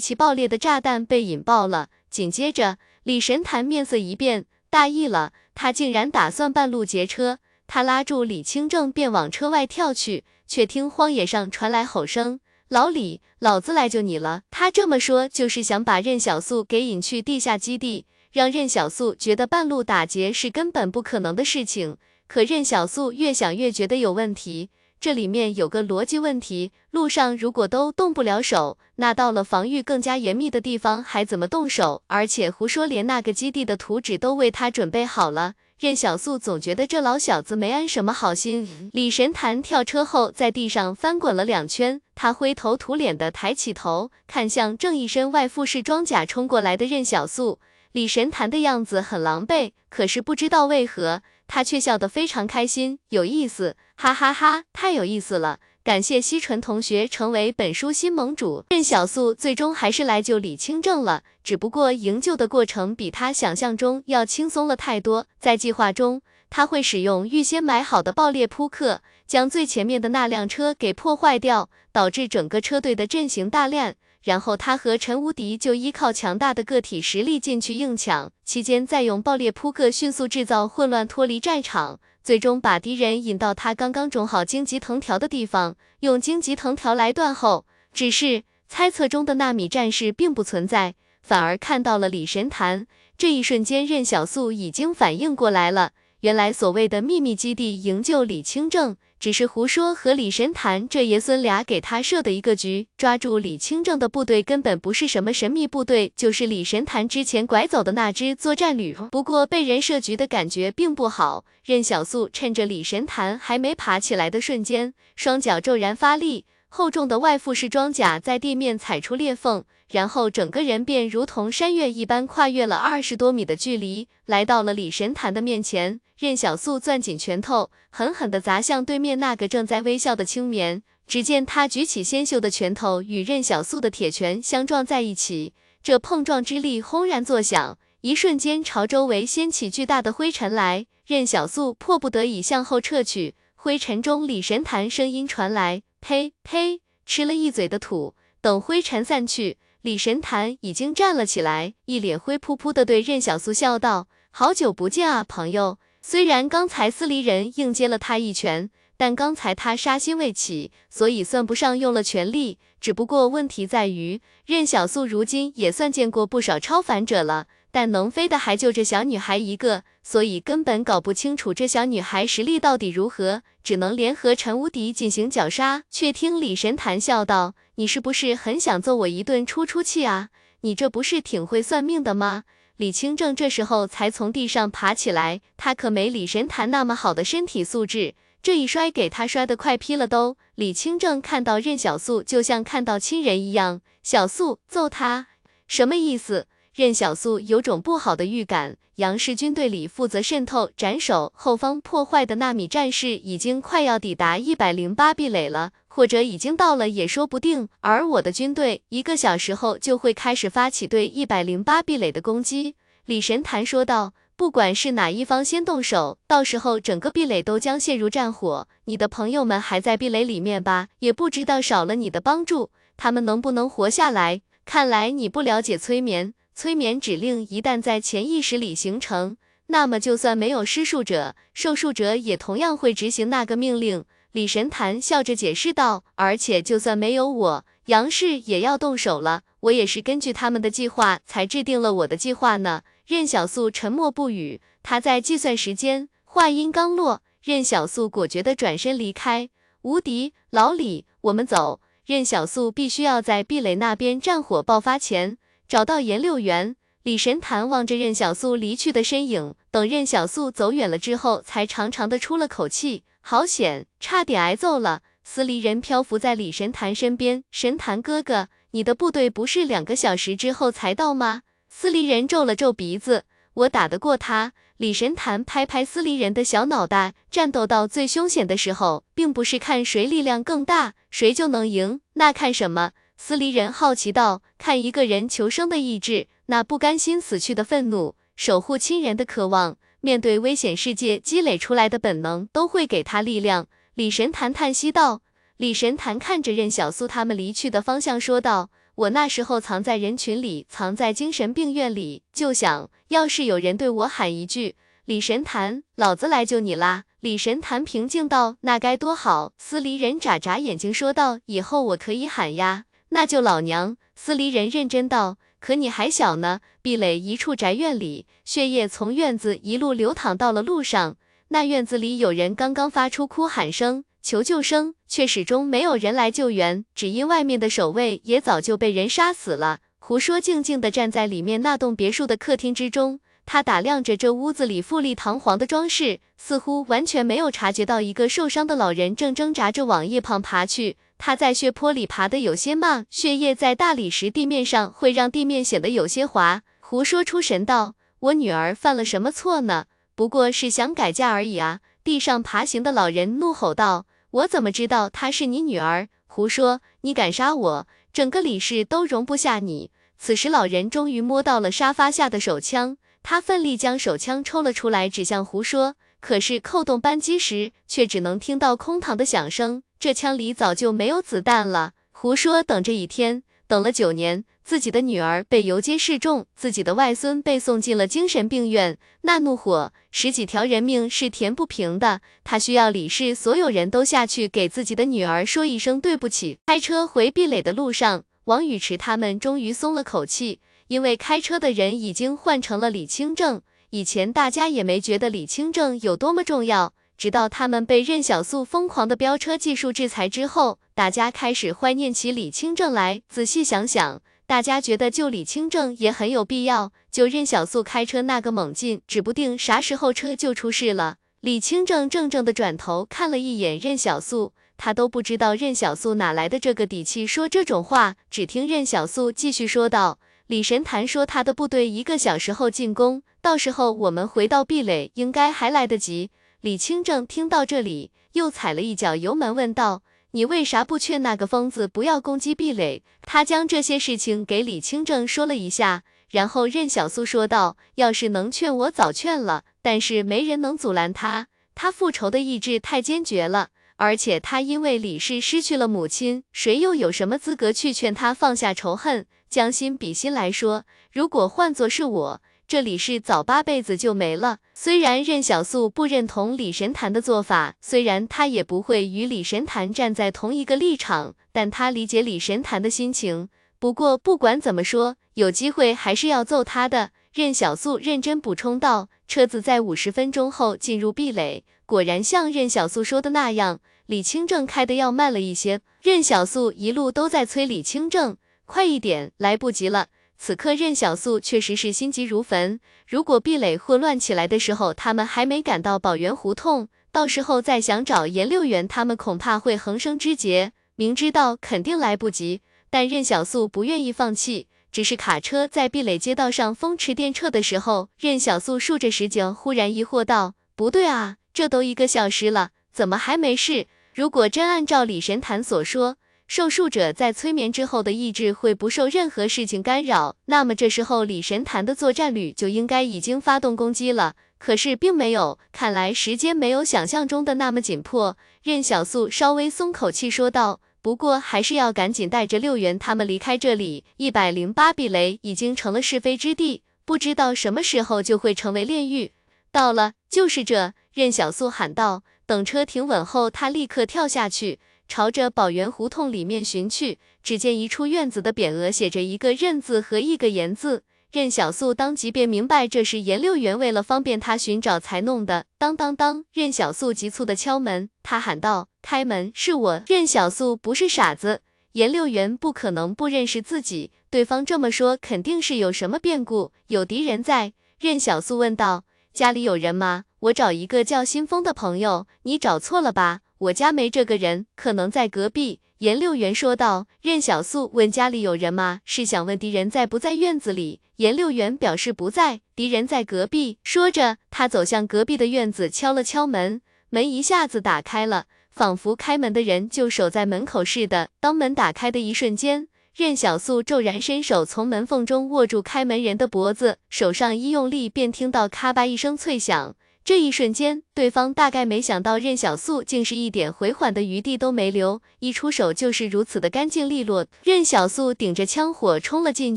[0.00, 1.88] 其爆裂的炸弹被引爆了。
[2.10, 7.38] 紧接着，李神坛面色一变，大意了，他竟然打算半路劫车。
[7.66, 10.24] 他拉住李清正便往车外跳去。
[10.46, 21.96] 却听荒野上传来吼声：“老李，老子来救你了！”他这么说，就是想把任小素给引去地下基地，让任小素觉得半路打劫是根本不可能的事情。
[22.26, 32.02] 可任小素越想越觉得有问题，这里面有个逻辑问题：路上如果都动不了手，那到了防御更加严密的地方还怎么动手？
[32.06, 35.54] 而且胡说，连那个基地的图纸都为他准备好了。
[35.78, 38.90] 任小素总觉得这老小子没安什么好心。
[38.92, 47.58] 李神坛跳车后，在地上翻滚了两圈，他灰头土脸的抬起头，看向正一身外附式装甲冲过来的任小素。
[47.90, 55.58] 李神坛的样子很狼狈，可是不知道为何，他却笑得非常开心，有意思，哈哈哈，太有意思了。
[55.84, 65.26] 感谢西纯同学成为本书新盟主，任小素最终还是来救李清正了，只不过营救的过程比他想象中要轻松了太多。
[65.38, 73.94] 在计划中，他会使用预先买好的爆裂扑克，将最前面的那辆车给破坏掉，导致整个车队的阵型大乱。
[74.22, 82.00] 然后他和陈无敌就依靠强大的个体实力进去硬抢，期间再用爆裂扑克迅速制造混乱，脱离战场。
[82.24, 87.66] 最终把敌人引到他刚刚种好荆棘藤条的地方，用荆棘藤条来断后。
[87.92, 92.86] 只是猜测中的纳米战士并不存在，反而看到了李神坛。
[93.18, 98.96] 这一瞬间，任小素已经反应过来了，原来所谓的秘密基地营救李清正。
[99.24, 108.94] 只是胡说和李神坛这爷孙俩给他设的一个局，抓住李清正的部队根本不是什么神秘部队，就是李神坛之前拐走的那支作战旅。
[109.10, 116.44] 不过被人设局的感觉并不好，任小素趁着李神坛还没爬起来的瞬间，双脚骤然发力。
[116.68, 126.00] 厚重的外附式装甲在地面踩出裂缝，然后整个人便如同山岳一般跨越了二十多米的距离，来到了李神坛的面前。
[126.16, 130.82] 任小素攥紧拳头，狠狠地砸向对面那个正在微笑的青年。
[131.06, 140.86] 只见他举起纤秀的拳头，与任小素的铁拳相撞在一起，这碰撞之力轰然作响，一瞬间朝周围掀起巨大的灰尘来。
[141.06, 145.82] 任小素迫不得已向后撤去，灰尘中李神坛声音传来。
[146.00, 146.80] 呸呸！
[147.04, 148.14] 吃了一嘴的土。
[148.40, 155.78] 等灰尘散去，李神坛已经站了起来，一脸灰扑扑的对任小素笑道：“好久不见啊，朋友。
[156.00, 162.58] 虽然刚才司离人硬接了他一拳，但刚才他杀心未起，所以算不上用了全力。
[162.80, 175.82] 只不过问题在于，任小素如今也算见过不少超凡者了。”但能飞的还就这小女孩一个，所以根本搞不清楚这小女孩实力到底如何，只能联合陈无敌进行绞杀。
[175.90, 180.28] 却听李神坛笑道：“你是不是很想揍我一顿出出气啊？
[180.60, 182.44] 你这不是挺会算命的吗？”
[182.76, 190.36] 李清正这时候才从地上爬起来，他可没李神坛那么好的身体素质，这一摔给他摔得快劈了都。
[190.56, 195.28] 李清正看到任小素就像看到亲人一样，小素揍他
[195.68, 196.48] 什么意思？
[196.74, 207.68] 任小素有种不好的预感，杨氏军队里负责渗透、斩首、后方破坏的纳米战士已经快要抵达一百零八壁垒了，或者已经到了也说不定。
[207.78, 212.74] 而我的军队一个小时后就会开始发起对一百零八壁垒的攻击。
[213.04, 218.66] 李神坛说道：“不管是哪一方先动手，到时候整个壁垒都将陷入战火。
[218.86, 220.88] 你的朋友们还在壁垒里面吧？
[220.98, 224.42] 也不知道少了你的帮助，他们能不能活下来？
[224.64, 229.36] 看来你不了解催眠。”催眠指令一旦在潜意识里形成，
[229.66, 234.04] 那么就算没有施术者，受术者也同样会执行那个命令。
[234.32, 239.42] 李神坛笑着解释道：“而且就算没有我，杨氏也要动手了。
[239.60, 246.08] 我也是根据他们的计划才制定了我的计划呢。”任小素沉默不语，他在计算时间。
[246.24, 249.50] 话音刚落，任小素果决地转身离开。
[249.82, 251.80] 无敌，老李，我们走。
[252.06, 255.36] 任小素必须要在壁垒那边战火爆发前。
[255.66, 263.04] 找到颜六元，李神坛望着任小素离去的身影，等任小素走远了之后，才长长的出了口气。
[263.20, 265.02] 好险，差点挨揍了。
[265.22, 271.42] 司离人漂浮在李神坛身边，神坛哥哥，你的部队不是两个小时之后才到吗？
[271.70, 274.52] 司离人皱了皱鼻子，我打得过他。
[274.76, 282.90] 李神坛拍拍司离人的小脑袋，战斗到最凶险的时候，并不是看谁力量更大，谁就能赢，那看什么？
[283.16, 295.22] 司离人好奇道：“看一个人求生的意志，那不甘心死去的愤怒，守护亲人的渴望，面对危险世界积累出来的本能，都会给他力量。”李神坛叹息道。
[295.56, 298.70] 李神坛看着任小苏他们离去的方向，说道。
[298.96, 312.84] 我那时候藏在人群里，藏在精神病院里，就想要是有人对我喊一句“李神坛，老子来救你啦！”李神坛平静道：“那该多好。”司离人眨眨眼睛说道：“以后我可以喊呀，
[313.14, 321.16] 那就老娘。”司离人认真道：“可你还小呢。”壁垒一处宅院里，血液从院子一路流淌到了路上，
[321.48, 324.04] 那院子里有人刚刚发出哭喊声。
[324.20, 329.80] 求救声，却始终没有人来救援，只因外面的守卫也早就被人杀死了。
[329.98, 340.96] 胡说静静地站在里面那栋别墅的客厅之中，他打量着这屋子里富丽堂皇的装饰，似乎完全没有察觉到一个受伤的老人正挣扎着往一旁爬去。
[341.18, 346.62] 他在血泊里爬得有些慢，血液在大理石地面上会让地面显得有些滑。
[346.80, 349.86] 胡说出神道：“我女儿犯了什么错呢？
[350.14, 354.06] 不过是想改嫁而已啊！”地上爬行的老人怒吼道。
[354.30, 356.08] 我怎么知道她是你女儿？
[356.26, 356.80] 胡说！
[357.02, 359.92] 你敢杀我，整个李氏都容不下你。
[360.18, 365.94] 此时，老人终于摸到了沙发下的手枪，他奋力将手枪抽了出来，指向胡说。
[366.20, 371.94] 可是扣动扳机时，却只能听到空膛的响声，这枪里早就没有子弹了。
[372.12, 374.44] 胡说等这一天，等了九年。
[374.62, 382.20] 自己的女儿被游街示众，自己的外孙被送进了精神病院，那怒火，十几条人命是填不平的。
[382.44, 386.58] 他需要李氏所有人都下去给自己的女儿说一声对不起。
[386.66, 393.62] 开车回壁垒的路上，王宇驰他们终于松了口气，因为开车的人已经换成了李清正。
[393.88, 403.22] 以前大家也没觉得李清正有多么重要，直到他们被任小素疯狂的飙车技术制裁之后，大家开始怀念起李清正来。
[403.28, 404.20] 仔细想想。
[404.46, 411.16] 大家觉得救李清正也很有必要，就任小素开车那个猛劲，指不定啥时候车就出事了。
[411.40, 418.16] 李清正怔怔的转头看了一眼任小素，他都不知道任小素哪来的这个底气说这种话。
[418.30, 426.30] 只听任小素继续说道：“李神坛说他的部队一个小时后进攻，到时候我们回到壁垒应该还来得及。”
[426.64, 430.02] 李清正听到这里，又踩了一脚油门，问道。
[430.30, 433.02] 你为啥不劝那个疯子不要攻击壁垒？
[433.20, 441.48] 他将这些事情给李清正说了一下，然后任小苏说道：“要是能劝，我早劝了，但是没人能阻拦他。
[441.74, 450.86] 他复仇的意志太坚决了，而且他因为李氏失去了母亲，谁又有什么资格去劝他放下仇恨，将心比心来说？
[451.12, 454.58] 如果换作是我。”这李氏早八辈子就没了。
[454.72, 463.48] 虽然任小素不认同李神坛的做法，虽然他也不会与李神坛站在同一个立场，但他理解李神坛的心情。
[463.78, 467.10] 不过不管怎么说，有机会还是要揍他的。
[467.32, 475.80] 任小素认真补充道：“车子在五十分钟后进入壁垒，果然像任小素说的那样，李清正开的要慢了一些。
[476.00, 480.06] 任小素一路都在催李清正快一点，来不及了。”
[480.36, 482.78] 此刻任小素确实是心急如焚。
[483.06, 490.72] 如果壁垒混乱起来的时候，他们还没赶到宝源胡同，到时候再想找颜六元，他们恐怕会横生枝节。
[490.96, 492.60] 明知道肯定来不及，
[492.90, 494.68] 但任小素不愿意放弃。
[494.92, 503.86] 只是卡车在壁垒街道上风驰电掣的时候，任小素竖着石井，忽然疑惑道：“不对啊，这都一个小时了，怎么还没事？
[504.14, 506.16] 如果真按照李神坛所说。”
[506.46, 514.34] 受术者在催眠之后的意志会不受任何事情干扰，那么这时候李神坛的作战旅就应该已经发动攻击了。
[514.58, 518.36] 可是并没有，看来时间没有想象中的那么紧迫。
[518.62, 524.04] 任小素稍微松口气说道：“不过还是要赶紧带着六元他们离开这里。
[524.16, 529.32] 一百零八避雷已经成了是非之地，不知道什么时候就会成为炼狱。
[529.72, 532.22] 到了，就是这。”任小素喊道。
[532.46, 534.78] 等车停稳后，他立刻跳下去。
[535.06, 541.04] 朝着宝源胡同里面寻去，只见一处院子的匾额写着一个任字和一个严字。
[541.30, 545.66] 任小素当即便明白，这是严六元为了方便他寻找才弄的。
[545.78, 557.72] 当当当，任小素急促的敲门，他喊道：“开门，是我。”任小素不是傻子，严六元不可能不认识自己，对方这么说，肯定是有什么变故，有敌人在。
[557.98, 560.24] 任小素问道：“家里有人吗？
[560.38, 565.80] 我找一个叫新风的朋友，你找错了吧？”我家没这个人，可能在隔壁。
[565.98, 567.06] 颜六元说道。
[567.22, 569.00] 任小素问家里有人吗？
[569.06, 571.00] 是想问敌人在不在院子里。
[571.16, 573.78] 颜六元表示不在，敌人在隔壁。
[573.82, 581.30] 说着，他走向隔壁的院子，敲了敲门，门一下子打开了，仿佛开门的人就守在门口似的。
[581.40, 589.96] 当门打开的一瞬间，任小素骤然伸手从门缝中握住开门人的脖子，手上一用力，便听到咔吧一声脆响。
[590.24, 597.46] 这一瞬间，对方大概没想到任小素竟是一点回缓的余地都没留，一出手就是如此的干净利落。
[597.62, 599.76] 任小素顶着枪火冲了进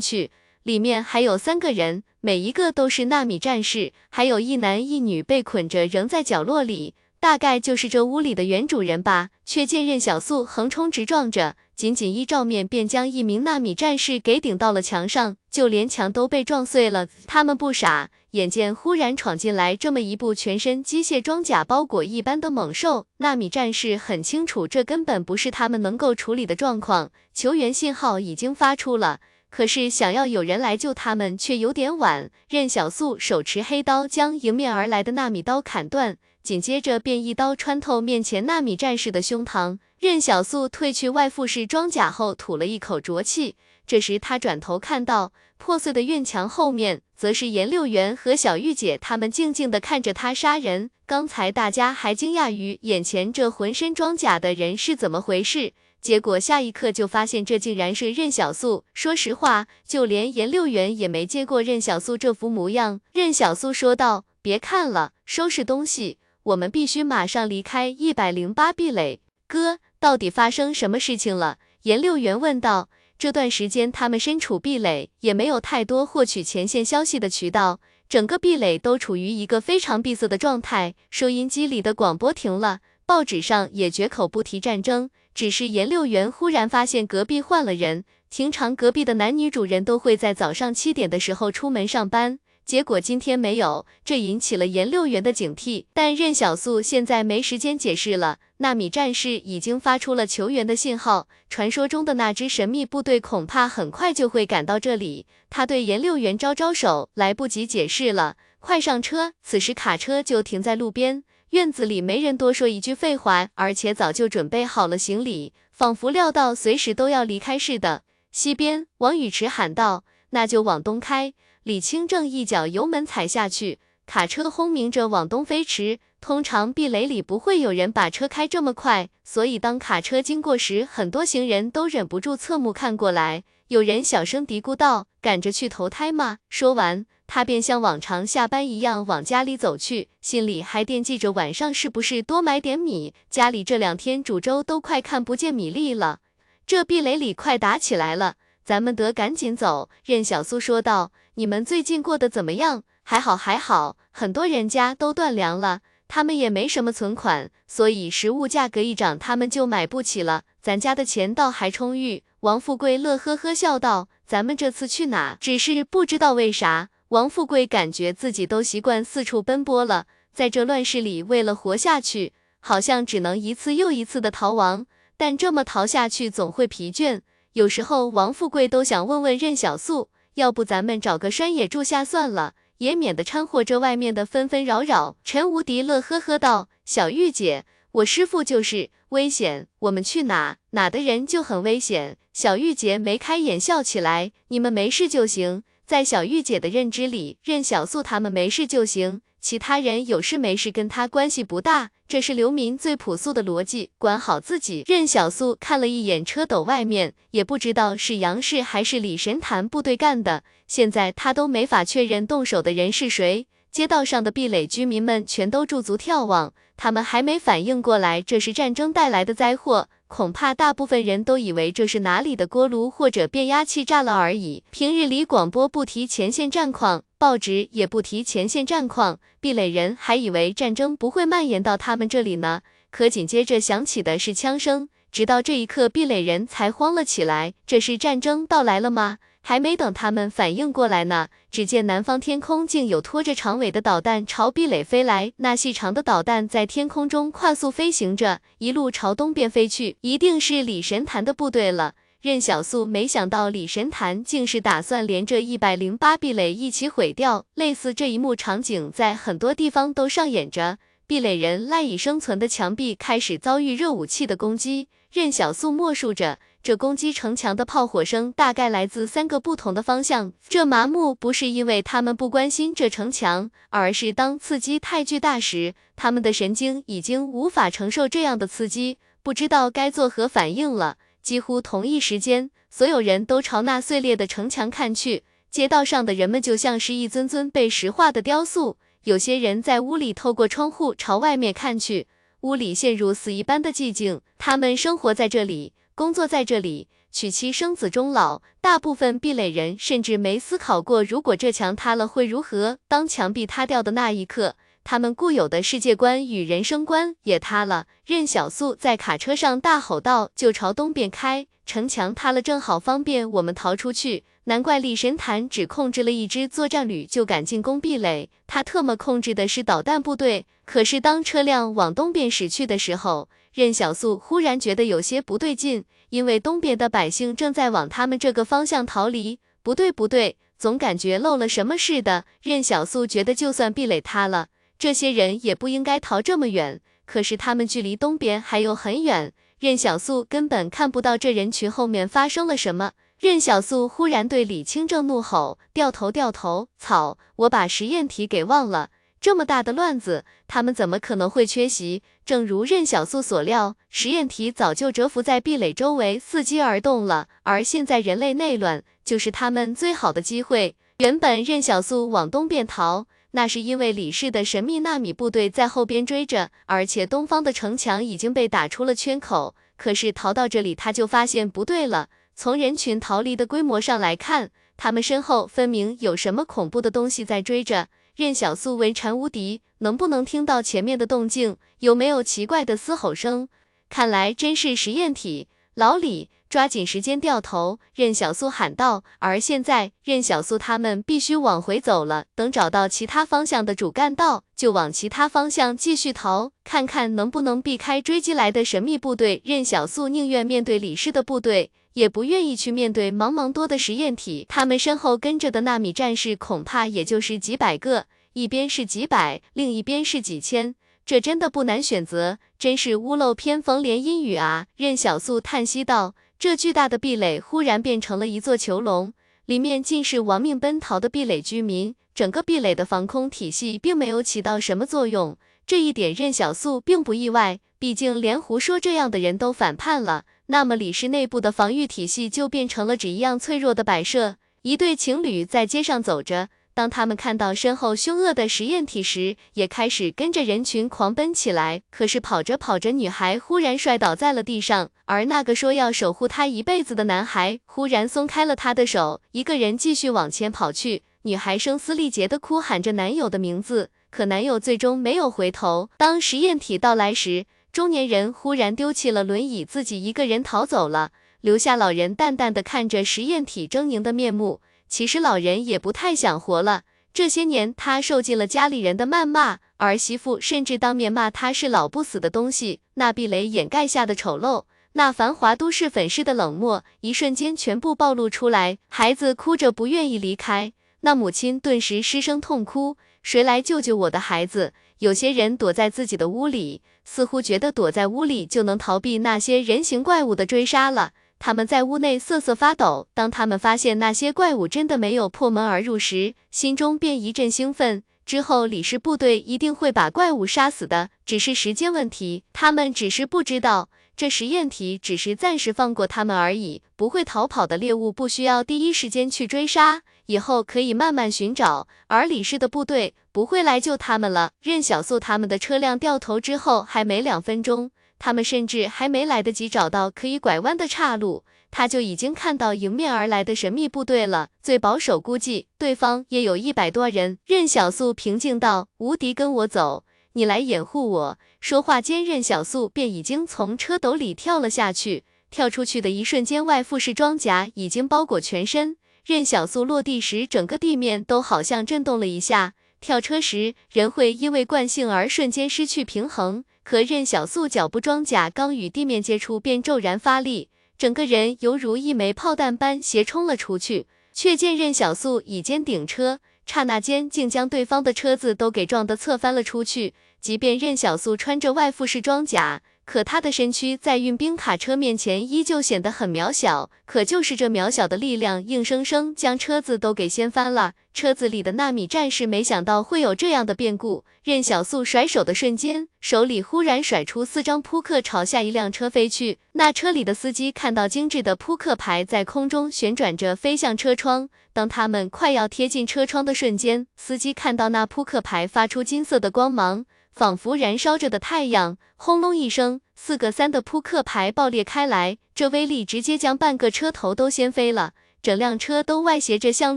[0.00, 0.30] 去，
[0.62, 9.28] 里面还有三个人，每一个都是纳米战士，还有一男一女被捆着扔在角落里，大概就是这屋里的原主人吧。
[9.44, 17.06] 却见任小素横冲直撞着，仅仅一照面便将一名纳米战士给顶到了墙上，就连墙都被撞碎了。
[17.26, 18.08] 他们不傻。
[18.32, 27.10] 眼见忽然闯进来这么一部全身机械装甲包裹一般的猛兽，纳米战士很清楚这根本不是他们能够处理的状况。
[27.32, 32.30] 求援信号已经发出了，可是想要有人来救他们却有点晚。
[32.50, 39.78] 任小素手持黑刀将迎面而来的纳米刀砍断，紧接着便一刀穿透面前纳米战士的胸膛。
[39.98, 43.56] 任小素褪去外附式装甲后吐了一口浊气，
[43.86, 45.32] 这时他转头看到。
[45.60, 50.90] 破碎的院墙后面，则是颜六元和小玉姐他们静静地看着他杀人。
[51.04, 58.84] 刚才大家还惊讶于眼前这浑身装甲的人是怎么回事，结果下一刻就发现这竟然是任小素。
[58.94, 63.00] 说实话，就连颜六元也没见过任小素这副模样。
[63.12, 71.58] 任小素说道：“别看了，收拾东西，我们必须马上离开一百零八壁垒。”哥，到底发生什么事情了？
[71.82, 72.90] 颜六元问道。
[73.18, 80.94] 这段时间，他们身处壁垒，也没有太多获取前线消息的渠道，整个壁垒都处于一个非常闭塞的状态。
[81.10, 85.10] 收音机里的广播停了，报纸上也绝口不提战争。
[85.34, 92.38] 只是颜六元忽然发现隔壁换了人，平常隔壁的男女主人都会在早上七点的时候出门上班。
[92.68, 95.86] 结果今天没有，这引起了颜六元的警惕。
[95.94, 105.24] 但任小素现在没时间解释了，纳米战士已经发出了求援的信号，传说中的那支神秘部队恐怕很快就会赶到这里。
[105.48, 109.32] 他对颜六元招招手，来不及解释了，快上车。
[109.42, 118.02] 此时卡车就停在路边，院子里没人多说一句废话，而且早就准备好了行李，仿佛料到随时都要离开似的。
[118.30, 120.04] 西边，王宇驰喊道
[120.36, 121.32] ：“那就往东开。”
[121.68, 125.98] 李清正一脚油门踩下去，卡车轰鸣着往东飞驰。
[126.18, 133.44] 通常壁垒里不会有人把车开这么快，所以当卡车经过时，很多行人都忍不住侧目看过来。
[133.66, 143.12] 有人小声嘀咕道：“赶着去投胎吗？”说完，他便像往常下班一样往家里走去，心里还惦记着晚上是不是多买点米。
[143.28, 146.20] 家里这两天煮粥都快看不见米粒了。
[146.66, 151.12] 这壁垒里快打起来了，咱们得赶紧走。”任小苏说道。
[151.38, 152.82] 你们最近过得怎么样？
[153.04, 160.42] 还好还好，很多人家都断粮了，他们也没什么存款，所以食物价格一涨，他们就买不起了。
[160.60, 162.24] 咱家的钱倒还充裕。
[162.40, 165.36] 王富贵乐呵呵笑道：“咱们这次去哪？
[165.38, 174.86] 只是不知道为啥，王富贵感觉自己都习惯四处奔波了，在这乱世里，为了活下去，好像只能一次又一次的逃亡。
[175.16, 177.20] 但这么逃下去，总会疲倦。
[177.52, 180.08] 有时候，王富贵都想问问任小素。”
[180.38, 185.16] 要不咱们找个山野住下算了，也免得掺和这外面的纷纷扰扰。
[185.24, 201.90] 陈无敌乐呵呵道：“小玉姐，我师父就是危险，我们去哪哪的人就很危险。”小玉姐眉开眼笑起来：“你们没事就行。”在小玉姐的认知里，任小素他们没事就行，其他人有事没事跟他关系不大。
[202.08, 204.82] 这是流民最朴素的逻辑，管好自己。
[204.86, 213.46] 任小素看了一眼车斗外面，也不知道是杨氏还是李神坛部队干的，现在他都没法确认动手的人是谁。
[213.70, 219.90] 街道上的壁垒居民们全都驻足眺望，他们还没反应过来这是战争带来的灾祸。
[220.08, 224.64] 恐怕大部分人都以为这是哪里的锅炉或者变压器炸了而已。
[224.70, 232.62] 平日里广播不提前线战况，报纸也不提前线战况，壁垒人还以为战争不会蔓延到他们这里呢。
[232.90, 237.52] 可紧接着响起的是枪声，直到这一刻，壁垒人才慌了起来。
[237.66, 239.18] 这是战争到来了吗？
[239.48, 245.32] 还没等他们反应过来呢，只见南方天空竟有拖着长尾的导弹朝壁垒飞来。
[245.38, 251.94] 那细长的导弹在天空中快速飞行着，一路朝东边飞去，一定是李神坛的部队了。
[252.20, 257.46] 任小素没想到李神坛竟是打算连着一百零八壁垒一起毁掉。
[257.54, 260.76] 类似这一幕场景在很多地方都上演着，
[261.06, 264.88] 壁垒人赖以生存的墙壁开始遭遇热武器的攻击。
[265.10, 266.38] 任小素默数着。
[266.62, 270.32] 这攻击城墙的炮火声大概来自三个不同的方向。
[270.48, 280.98] 这麻木不是因为他们不关心这城墙，而是当刺激太巨大时，他们的神经已经无法承受这样的刺激，不知道该作何反应了。
[281.22, 285.24] 几乎同一时间，所有人都朝那碎裂的城墙看去。
[285.50, 288.76] 街道上的人们就像是一尊尊被石化的雕塑。
[289.04, 292.06] 有些人在屋里透过窗户朝外面看去，
[292.42, 294.20] 屋里陷入死一般的寂静。
[294.36, 295.72] 他们生活在这里。
[295.98, 298.40] 工作在这里，娶妻生子终老。
[298.60, 302.78] 大部分壁垒人甚至没思考过，如果这墙塌了会如何。
[302.86, 307.88] 当墙壁塌掉的那一刻，他们固有的世界观与人生观也塌了。
[308.06, 320.46] 任小素在卡车上大吼道：“就朝东边开，城墙塌了，正好方便我们逃出去。”难怪李神坛只控制了一支作战旅就敢进攻壁垒，他特么控制的是导弹部队。
[320.64, 323.28] 可是当车辆往东边驶去的时候，
[323.58, 329.40] 任小素忽然觉得有些不对劲，因为东边的百姓正在往他们这个方向逃离。
[329.64, 332.24] 不对，不对，总感觉漏了什么似的。
[332.40, 334.46] 任小素觉得，就算壁垒塌了，
[334.78, 336.80] 这些人也不应该逃这么远。
[337.04, 342.92] 可是他们距离东边还有很远，任小素根本看不到这人群后面发生了什么。
[343.18, 346.68] 任小素忽然对李清正怒吼：“掉头，掉头！
[346.78, 348.90] 草，我把实验体给忘了。”
[349.20, 352.02] 这么大的乱子，他们怎么可能会缺席？
[352.24, 357.28] 正如任小素所料，实验体早就蛰伏在壁垒周围，伺机而动了。
[357.42, 360.76] 而现在人类内乱，就是他们最好的机会。
[360.98, 369.54] 原本任小素往东边逃，那是因为李氏的神秘纳米部队在后边追着，而且东方的城墙已经被打出了圈口。
[369.76, 372.08] 可是逃到这里，他就发现不对了。
[372.34, 377.88] 从人群逃离的规模上来看，他们身后分明有什么恐怖的东西在追着。
[378.18, 381.56] 任小素为禅无敌，能不能听到前面的动静？
[381.78, 383.46] 有没有奇怪的嘶吼声？
[383.88, 385.46] 看来真是实验体。
[385.74, 387.78] 老李，抓紧时间掉头！
[387.94, 389.04] 任小素喊道。
[389.20, 392.24] 而现在，任小素他们必须往回走了。
[392.34, 399.40] 等找到其他方向的主干道，就往其他方向继续逃，看看能不能避开追击来的神秘部队。
[399.44, 401.70] 任小素宁愿面对李氏的部队。
[401.98, 414.66] 也不愿意去面对茫茫多的实验体，他们身后跟着的纳米战士恐怕也就是几百个，一边是几百，另一边是几千，这真的不难选择，真是屋漏偏逢连阴雨啊！
[414.76, 416.14] 任小素叹息道。
[416.38, 419.12] 这巨大的壁垒忽然变成了一座囚笼，
[419.46, 425.36] 里面尽是亡命奔逃的壁垒居民，整个壁垒的防空体系并没有起到什么作用，
[425.66, 430.26] 这一点任小素并不意外，毕竟连胡说这样的人都反叛了。
[430.50, 434.36] 那么李氏内部的防御体系就变成了纸一样脆弱的摆设。
[434.62, 441.82] 一对情侣在街上走着，当他们看到身后凶恶的实验体时，也开始跟着人群狂奔起来。
[441.90, 451.02] 可是跑着跑着，女孩忽然摔倒在了地上，而那个说要守护她一辈子的男孩忽然松开了她的手，一个人继续往前跑去。
[451.22, 455.90] 女孩声嘶力竭地哭喊着男友的名字，可男友最终没有回头。
[455.98, 464.60] 当实验体到来时，中年人忽然丢弃了轮椅，自己一个人逃走了，留下老人淡淡的看着实验体狰狞的面目。
[464.88, 472.80] 其实老人也不太想活了，这些年他受尽了家里人的谩骂，儿媳妇甚至当面骂他是老不死的东西。
[472.94, 474.64] 那壁垒掩盖下的丑陋，
[474.94, 478.78] 那繁华都市粉饰的冷漠，一瞬间全部暴露出来。
[478.88, 484.72] 孩子哭着不愿意离开，那母亲顿时失声痛哭，谁来救救我的孩子？
[485.00, 491.12] 有些人躲在自己的屋里，似乎觉得躲在屋里就能逃避那些人形怪物的追杀了。
[491.38, 493.08] 他们在屋内瑟瑟发抖。
[493.14, 498.02] 当他们发现那些怪物真的没有破门而入时，心中便一阵兴奋。
[498.26, 502.44] 之后李氏部队一定会把怪物杀死的，只是时间问题。
[502.52, 506.82] 他们只是不知道，这实验体只是暂时放过他们而已。
[506.94, 511.86] 不会逃跑的猎物不需要第一时间去追杀，以后可以慢慢寻找。
[512.06, 513.14] 而李氏的部队。
[513.38, 514.50] 不会来救他们了。
[514.60, 524.48] 任小素他们的车辆掉头之后，还没两分钟，他们甚至还没来得及找到可以拐弯的岔路，他就已经看到迎面而来的神秘部队了。
[524.60, 527.38] 最保守估计，对方也有一百多人。
[527.46, 530.02] 任小素平静道：“无敌，跟我走，
[530.32, 535.22] 你来掩护我。”说话间，任小素便已经从车斗里跳了下去。
[535.50, 538.97] 跳出去的一瞬间，外附式装甲已经包裹全身。
[539.28, 542.72] 任小素落地时，整个地面都好像震动了一下。
[542.98, 546.64] 跳车时，人会因为惯性而瞬间失去平衡。
[546.82, 554.06] 可任小素脚部装甲刚与地面接触，便骤然发力，整个人犹如一枚炮弹般斜冲了出去。
[554.32, 560.14] 却见任小素以肩顶车，刹那间竟将对方的车子都给撞得侧翻了出去。
[560.40, 566.90] 即便任小素穿着外附式装甲，可他的身躯在运兵卡车面前依旧显得很渺小。
[567.06, 570.92] 可就是这渺小的力量，硬生生将车子都给掀翻了。
[571.14, 579.58] 车子里的纳米战士没想到会有这样的变故，任小素甩手的瞬间，手里忽然甩出四张扑克，朝下一辆车飞去。
[579.72, 590.04] 那车里的司机看到精致的扑克牌在空中旋转着飞向车窗，当他们快要贴近车窗的瞬间，司机看到那扑克牌发出金色的光芒，
[590.38, 591.98] 仿佛燃烧着的太阳。
[592.14, 598.12] 轰隆一声，四个三的扑克牌爆裂开来，这威力直接将半个车头都掀飞了。
[598.40, 599.96] 整辆车都歪斜着向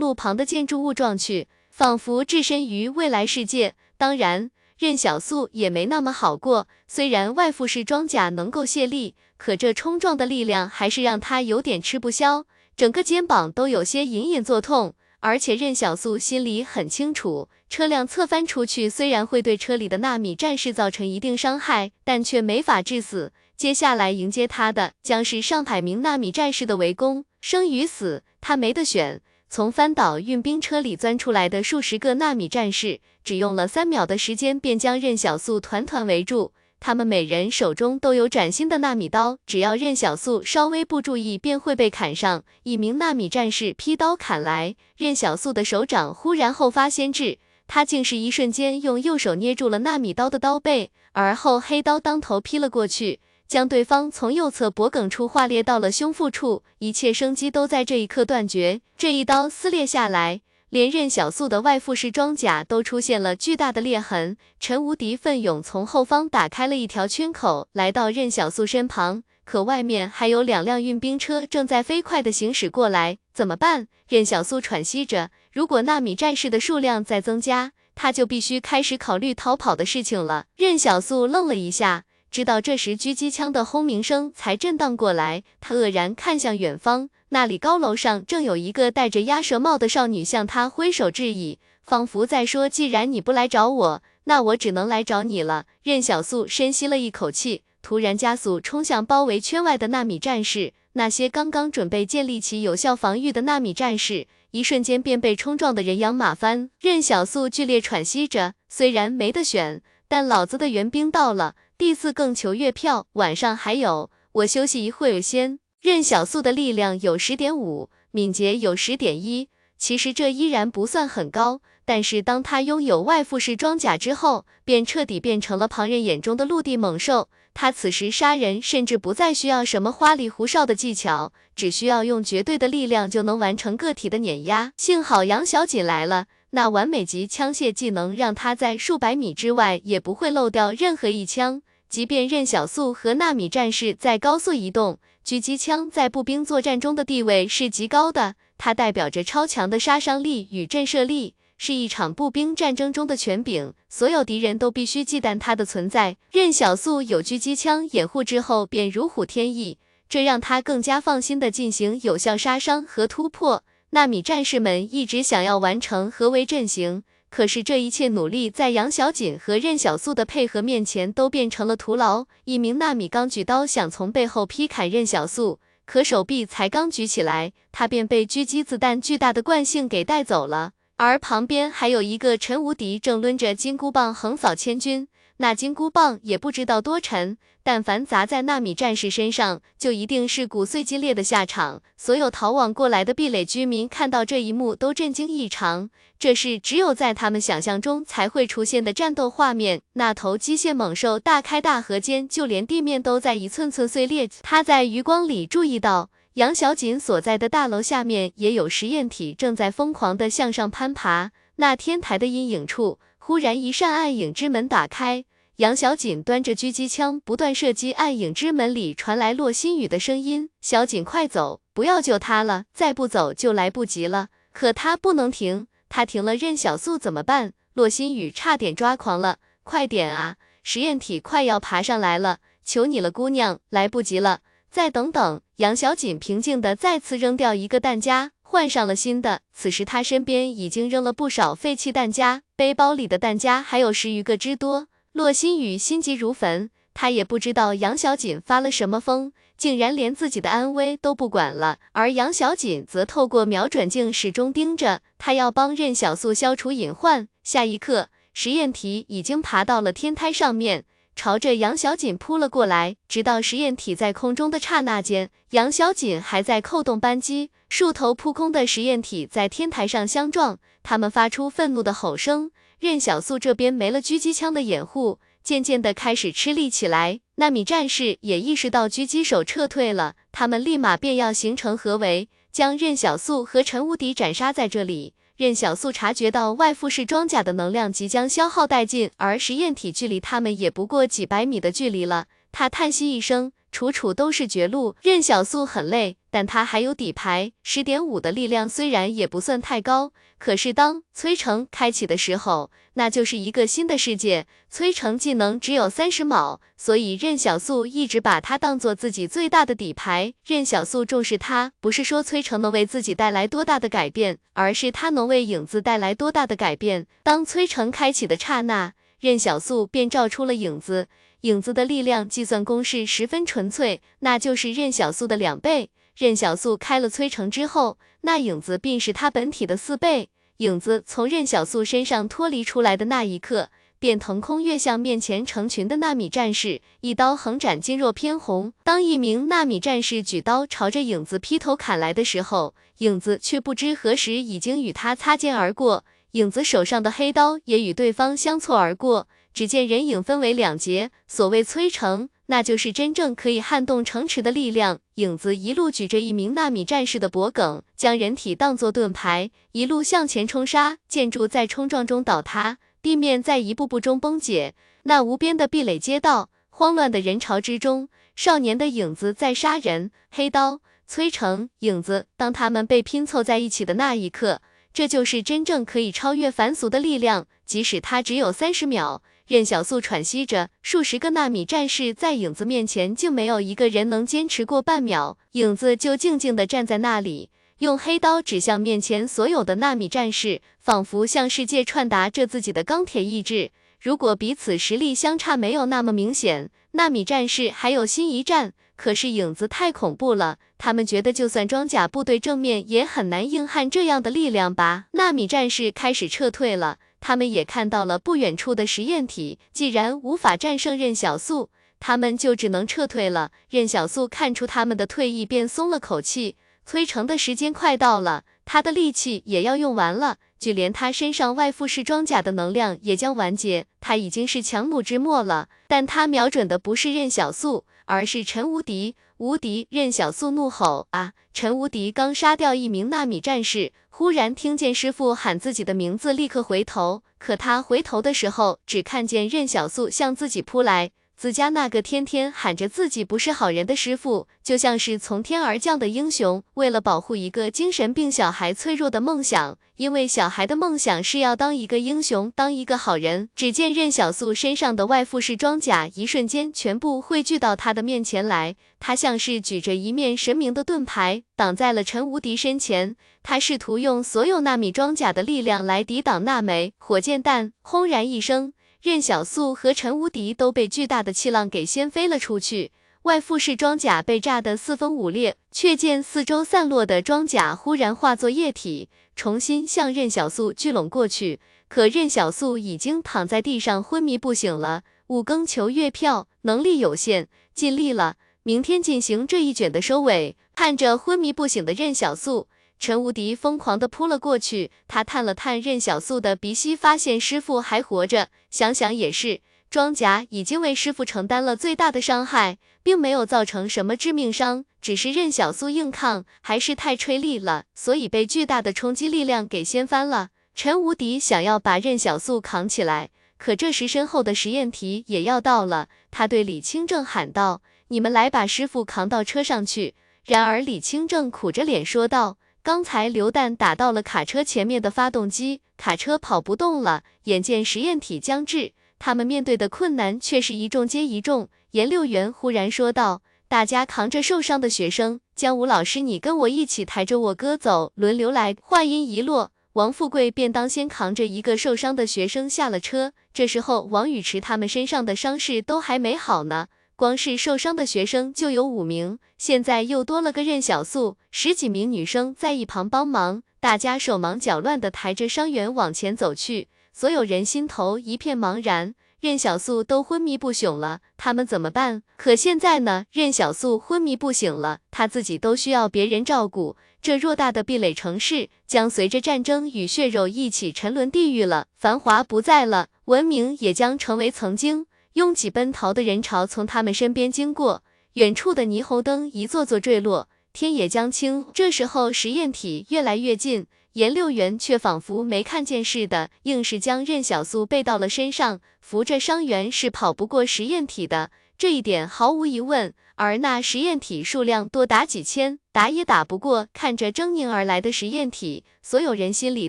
[0.00, 3.76] 路旁的建筑物撞去，仿佛置身于未来世界。
[3.96, 6.66] 当然，任小素也没那么好过。
[6.88, 14.96] 虽然外附式装甲能够卸力，可这冲撞的力量还是让他有点吃不消，整个肩膀都有些隐隐作痛。
[15.20, 23.32] 而且任小素心里很清楚，车辆侧翻出去虽然会对车里的纳米战士造成一定伤害，但却没法致死。
[23.56, 28.24] 接下来迎接他的将是上百名纳米战士的围攻，生与死。
[28.42, 36.52] 他没得选，从翻倒运兵车里钻出来的数十个纳米战士，只用了三秒的时间，便将任小素团团围住。
[36.78, 42.44] 他们每人手中都有崭新的纳米刀，只要任小素稍微不注意，便会被砍上。
[42.64, 47.38] 一名纳米战士劈刀砍来，任小素的手掌忽然后发先至，
[47.74, 53.18] 他竟是一瞬间用右手捏住了纳米刀的刀背，而后黑刀当头劈了过去。
[53.48, 58.82] 将对方从右侧脖颈处划裂到了胸腹处，一切生机都在这一刻断绝。
[58.98, 64.36] 这一刀撕裂下来，连任小素的外附式装甲都出现了巨大的裂痕。
[64.60, 69.22] 陈无敌奋勇从后方打开了一条圈口，来到任小素身旁。
[69.44, 73.88] 可外面还有两辆运兵车正在飞快地行驶过来，怎么办？
[74.08, 80.46] 任小素喘息着，如果纳米战士的数量在增加，他就必须开始考虑逃跑的事情了。
[80.56, 82.04] 任小素愣了一下。
[82.30, 85.42] 直到这时，狙击枪的轰鸣声才震荡过来。
[85.60, 100.72] 他愕然看向远方，那里高楼上正有一个戴着鸭舌帽的少女向他挥手致意，仿佛在说：“既然你不来找我，那我只能来找你了。”任小素深吸了一口气，突然加速冲向包围圈外的纳米战士。
[100.94, 106.68] 那些刚刚准备建立起有效防御的纳米战士，一瞬间便被冲撞的人仰马翻。
[106.78, 111.56] 任小素剧烈喘息着，虽然没得选，但老子的援兵到了。
[111.78, 115.58] 第四更求月票，晚上还有，我休息一会儿先。
[115.80, 119.48] 任小素的力量有十点五，敏捷有十点一，
[119.78, 127.30] 其实这依然不算很高，但是当他拥有外附式装甲之后，便彻底变成了旁人眼中的陆地猛兽。
[127.54, 134.72] 他此时杀人甚至不再需要什么花里胡哨的技巧，只需要用绝对的力量就能完成个体的碾压。
[134.76, 136.26] 幸好杨小锦来了。
[136.54, 141.62] 那完美级枪械技能让他在数百米之外也不会漏掉任何一枪。
[141.88, 151.34] 即便任小素和纳米战士在高速移动，狙击枪在步兵作战中的地位是极高的，它代表着超强的杀伤力与震慑力，
[151.64, 156.16] 是一场步兵战争中的权柄，所有敌人都必须忌惮它的存在。
[156.32, 163.62] 任小素有狙击枪掩护之后，便如虎添翼，这让他更加放心的进行有效杀伤和突破。
[163.90, 167.04] 纳米战士们一直想要完成合围阵型。
[167.30, 172.24] 可是这一切努力在杨小锦和任小素的配合面前都变成了徒劳。
[172.44, 180.72] 一名纳米刚举刀想从背后劈砍任小素，可手臂才刚举起来，他便被狙击子弹巨大的惯性给带走了。
[181.04, 185.08] 而旁边还有一个陈无敌正抡着金箍棒横扫千军。
[185.38, 191.82] 那金箍棒也不知道多沉，但凡砸在纳米战士身上，就一定是骨碎鸡裂的下场。
[191.96, 195.90] 所有逃亡过来的壁垒居民看到这一幕都震惊异常，
[196.20, 199.80] 这是只有在他们想象中才会出现的战斗画面。
[199.94, 204.28] 那头机械猛兽大开大合间，就连地面都在一寸寸碎裂。
[204.42, 211.30] 他在余光里注意到，杨小锦所在的大楼下面也有实验体正在疯狂地向上攀爬。
[211.56, 215.26] 那天台的阴影处，忽然一扇暗影之门打开。
[215.56, 217.92] 杨小锦端着狙击枪，不断射击。
[217.92, 227.52] 暗影之门里传来洛心雨的声音：“小锦，快走，不要救他了，再不走就来不及了。”可他不能停，他停了，任小素怎么办？
[227.74, 229.36] 洛心雨差点抓狂了。
[229.62, 230.36] 快点啊！
[230.62, 234.40] 实验体快要爬上来了，求你了，姑娘，来不及了，
[234.72, 235.40] 再等等。
[235.56, 239.42] 杨小锦平静地再次扔掉一个弹夹，换上了新的。
[239.52, 244.88] 此时他身边已经扔了不少废弃弹夹，背包里的弹夹还有十余个之多。
[245.12, 251.78] 洛心雨心急如焚，他也不知道杨小锦发了什么疯，竟然连自己的安危都不管了。
[251.92, 257.28] 而杨小锦则透过瞄准镜始终盯着，他要帮任小素消除隐患。
[257.44, 262.96] 下一刻，实验体已经爬到了天台上面，朝着杨小锦扑了过来。
[263.08, 272.50] 直到实验体在空中的刹那间，杨小锦还在扣动扳机，数头扑空的实验体在天台上相撞，他们发出愤怒的吼声。
[272.78, 277.20] 任小素这边没了狙击枪的掩护，渐渐的开始吃力起来。
[277.36, 285.14] 纳米战士也意识到狙击手撤退了，他们立马便要形成合围，将任小素和陈无敌斩杀在这里。
[285.42, 292.26] 任小素察觉到外附式装甲的能量即将消耗殆尽，而实验体距离他们也不过几百米的距离了。
[292.52, 294.94] 他叹息一声，处处都是绝路。
[295.02, 297.52] 任小素很累，但他还有底牌。
[297.62, 304.46] 十点五的力量虽然也不算太高，可是当崔成开启的时候，那就是一个新的世界。
[304.70, 310.32] 崔成技能只有三十秒，所以任小素一直把它当做自己最大的底牌。
[310.46, 317.06] 任小素重视它，不是说崔成能为自己带来多大的改变，而是他能为影子带来多大的改变。
[317.22, 321.08] 当崔成开启的刹那，任小素便照出了影子。
[321.42, 325.90] 影子的力量计算公式十分纯粹，那就是任小素的两倍。
[326.16, 330.28] 任小素开了催城之后，那影子便是他本体的四倍。
[330.58, 338.72] 影子从任小素身上脱离出来的那一刻，便腾空跃向面前成群的纳米战士，一刀横斩，筋若偏红。
[338.84, 349.28] 当一名纳米战士举刀朝着影子劈头砍来的时候，影子却不知何时已经与他擦肩而过，影子手上的黑刀也与对方相错而过。
[349.52, 355.00] 只见人影分为两截，所谓催城，那就是真正可以撼动城池的力量。
[355.14, 360.98] 影子一路举着一名纳米战士的脖颈，将人体当作盾牌，一路向前冲杀。
[361.08, 364.74] 建筑在冲撞中倒塌，地面在一步步中崩解。
[365.04, 370.10] 那无边的壁垒街道，慌乱的人潮之中，少年的影子在杀人。
[370.30, 374.60] 黑刀、催城、影子，当他们被拼凑在一起的那一刻，
[374.92, 377.46] 这就是真正可以超越凡俗的力量。
[377.64, 379.22] 即使它只有三十秒。
[379.52, 385.36] 任小素喘息着，数十个纳米战士在影子面前，竟没有一个人能坚持过半秒。
[385.50, 387.50] 影子就静静地站在那里，
[387.80, 393.72] 用黑刀指向面前所有的纳米战士，仿佛向世界传达着自己的钢铁意志。
[394.00, 398.72] 如果彼此实力相差没有那么明显，纳米战士还有心一战。
[398.96, 405.08] 可是影子太恐怖了，他们觉得就算装甲部队正面也很难硬汉这样的力量吧。
[405.12, 406.96] 纳米战士开始撤退了。
[407.22, 411.70] 他们也看到了不远处的实验体，既然无法战胜任小素，
[412.00, 413.52] 他们就只能撤退了。
[413.70, 416.56] 任小素看出他们的退役，便松了口气。
[416.84, 423.86] 催城的时间快到了，他的力气也要用完了，就连他身上外附式装甲的能量也将完结。
[424.00, 429.14] 他已经是强弩之末了，但他瞄准的不是任小素，而是陈无敌。
[429.38, 429.88] 无敌！
[429.90, 433.92] 任小素怒吼：“啊！”陈无敌刚杀掉一名纳米战士，
[434.22, 437.24] 忽然听见师傅喊自己的名字，立刻回头。
[437.40, 441.10] 可他回头的时候，只看见任小素向自己扑来。
[441.42, 453.48] 自家那个天天喊着自己不是好人的师傅，就像是从天而降的英雄，为了保护一个精神病小孩脆弱的梦想，因为小孩的梦想是要当一个英雄，当一个好人。
[453.56, 463.16] 只见任小素身上的外附式装甲，一瞬间全部汇聚到他的面前来，他像是举着一面神明的盾牌，挡在了陈无敌身前。
[463.42, 468.72] 他试图用所有纳米装甲的力量来抵挡那枚火箭弹，轰然一声。
[469.02, 472.92] 任小素和陈无敌都被巨大的气浪给掀飞了出去，
[473.22, 475.56] 外附式装甲被炸得四分五裂。
[475.72, 481.58] 却见四周散落的装甲忽然化作液体，重新向任小素聚拢过去。
[481.88, 485.02] 可任小素已经躺在地上昏迷不醒了。
[485.26, 490.56] 五更求月票，能力有限，尽力了，明天进行这一卷的收尾。
[490.76, 492.68] 看着昏迷不醒的任小素。
[493.02, 498.46] 陈无敌疯狂地扑了过去，他探了探任小素的鼻息，发现师傅还活着。
[498.70, 510.50] 想想也是，装甲已经为师傅承担了最大的伤害，并没有造成什么致命伤，只是任小素硬抗还是太吹力了，所以被巨大的冲击力量给掀翻了。
[510.76, 520.14] 陈无敌想要把任小素扛起来，可这时身后的实验体也要到了，他对李清正喊道：“你们来把师傅扛到车上去。”
[520.46, 522.58] 然而李清正苦着脸说道。
[522.84, 527.22] 刚才榴弹打到了卡车前面的发动机，卡车跑不动了。
[527.44, 531.68] 眼见实验体将至，他们面对的困难却是一重接一重。
[531.92, 543.32] 研六员忽然说道：“大家扛着受伤的学生，江武老师，你跟我一起抬着我哥走，轮流来。”话音一落，王富贵便当先扛着一个受伤的学生下了车。
[543.54, 546.88] 这时候，王宇驰他们身上的伤势都还没好呢。
[547.16, 559.14] 光是受伤的学生就有五名，现在又多了个任小素，十几名女生在一旁帮忙，大家手忙脚乱地抬着伤员往前走去，所有人心头一片茫然。
[559.40, 562.22] 任小素都昏迷不醒了，他们怎么办？
[562.36, 563.24] 可现在呢？
[563.32, 566.96] 任小素昏迷不醒了，她自己都需要别人照顾。
[567.20, 575.06] 这偌大的壁垒城市，将随着战争与血肉一起沉沦地狱了，繁华不在了，文明也将成为曾经。
[575.34, 578.02] 拥挤奔逃的人潮从他们身边经过，
[578.34, 581.66] 远处的霓虹灯一座座坠落，天也将青。
[581.72, 593.14] 这时候实验体越来越近，颜六元却仿佛没看见似的，硬是将任小素背到了身上，扶着伤员是跑不过实验体的，这一点毫无疑问。
[593.36, 596.86] 而那实验体数量多达几千，打也打不过。
[596.92, 599.88] 看着狰狞而来的实验体，所有人心里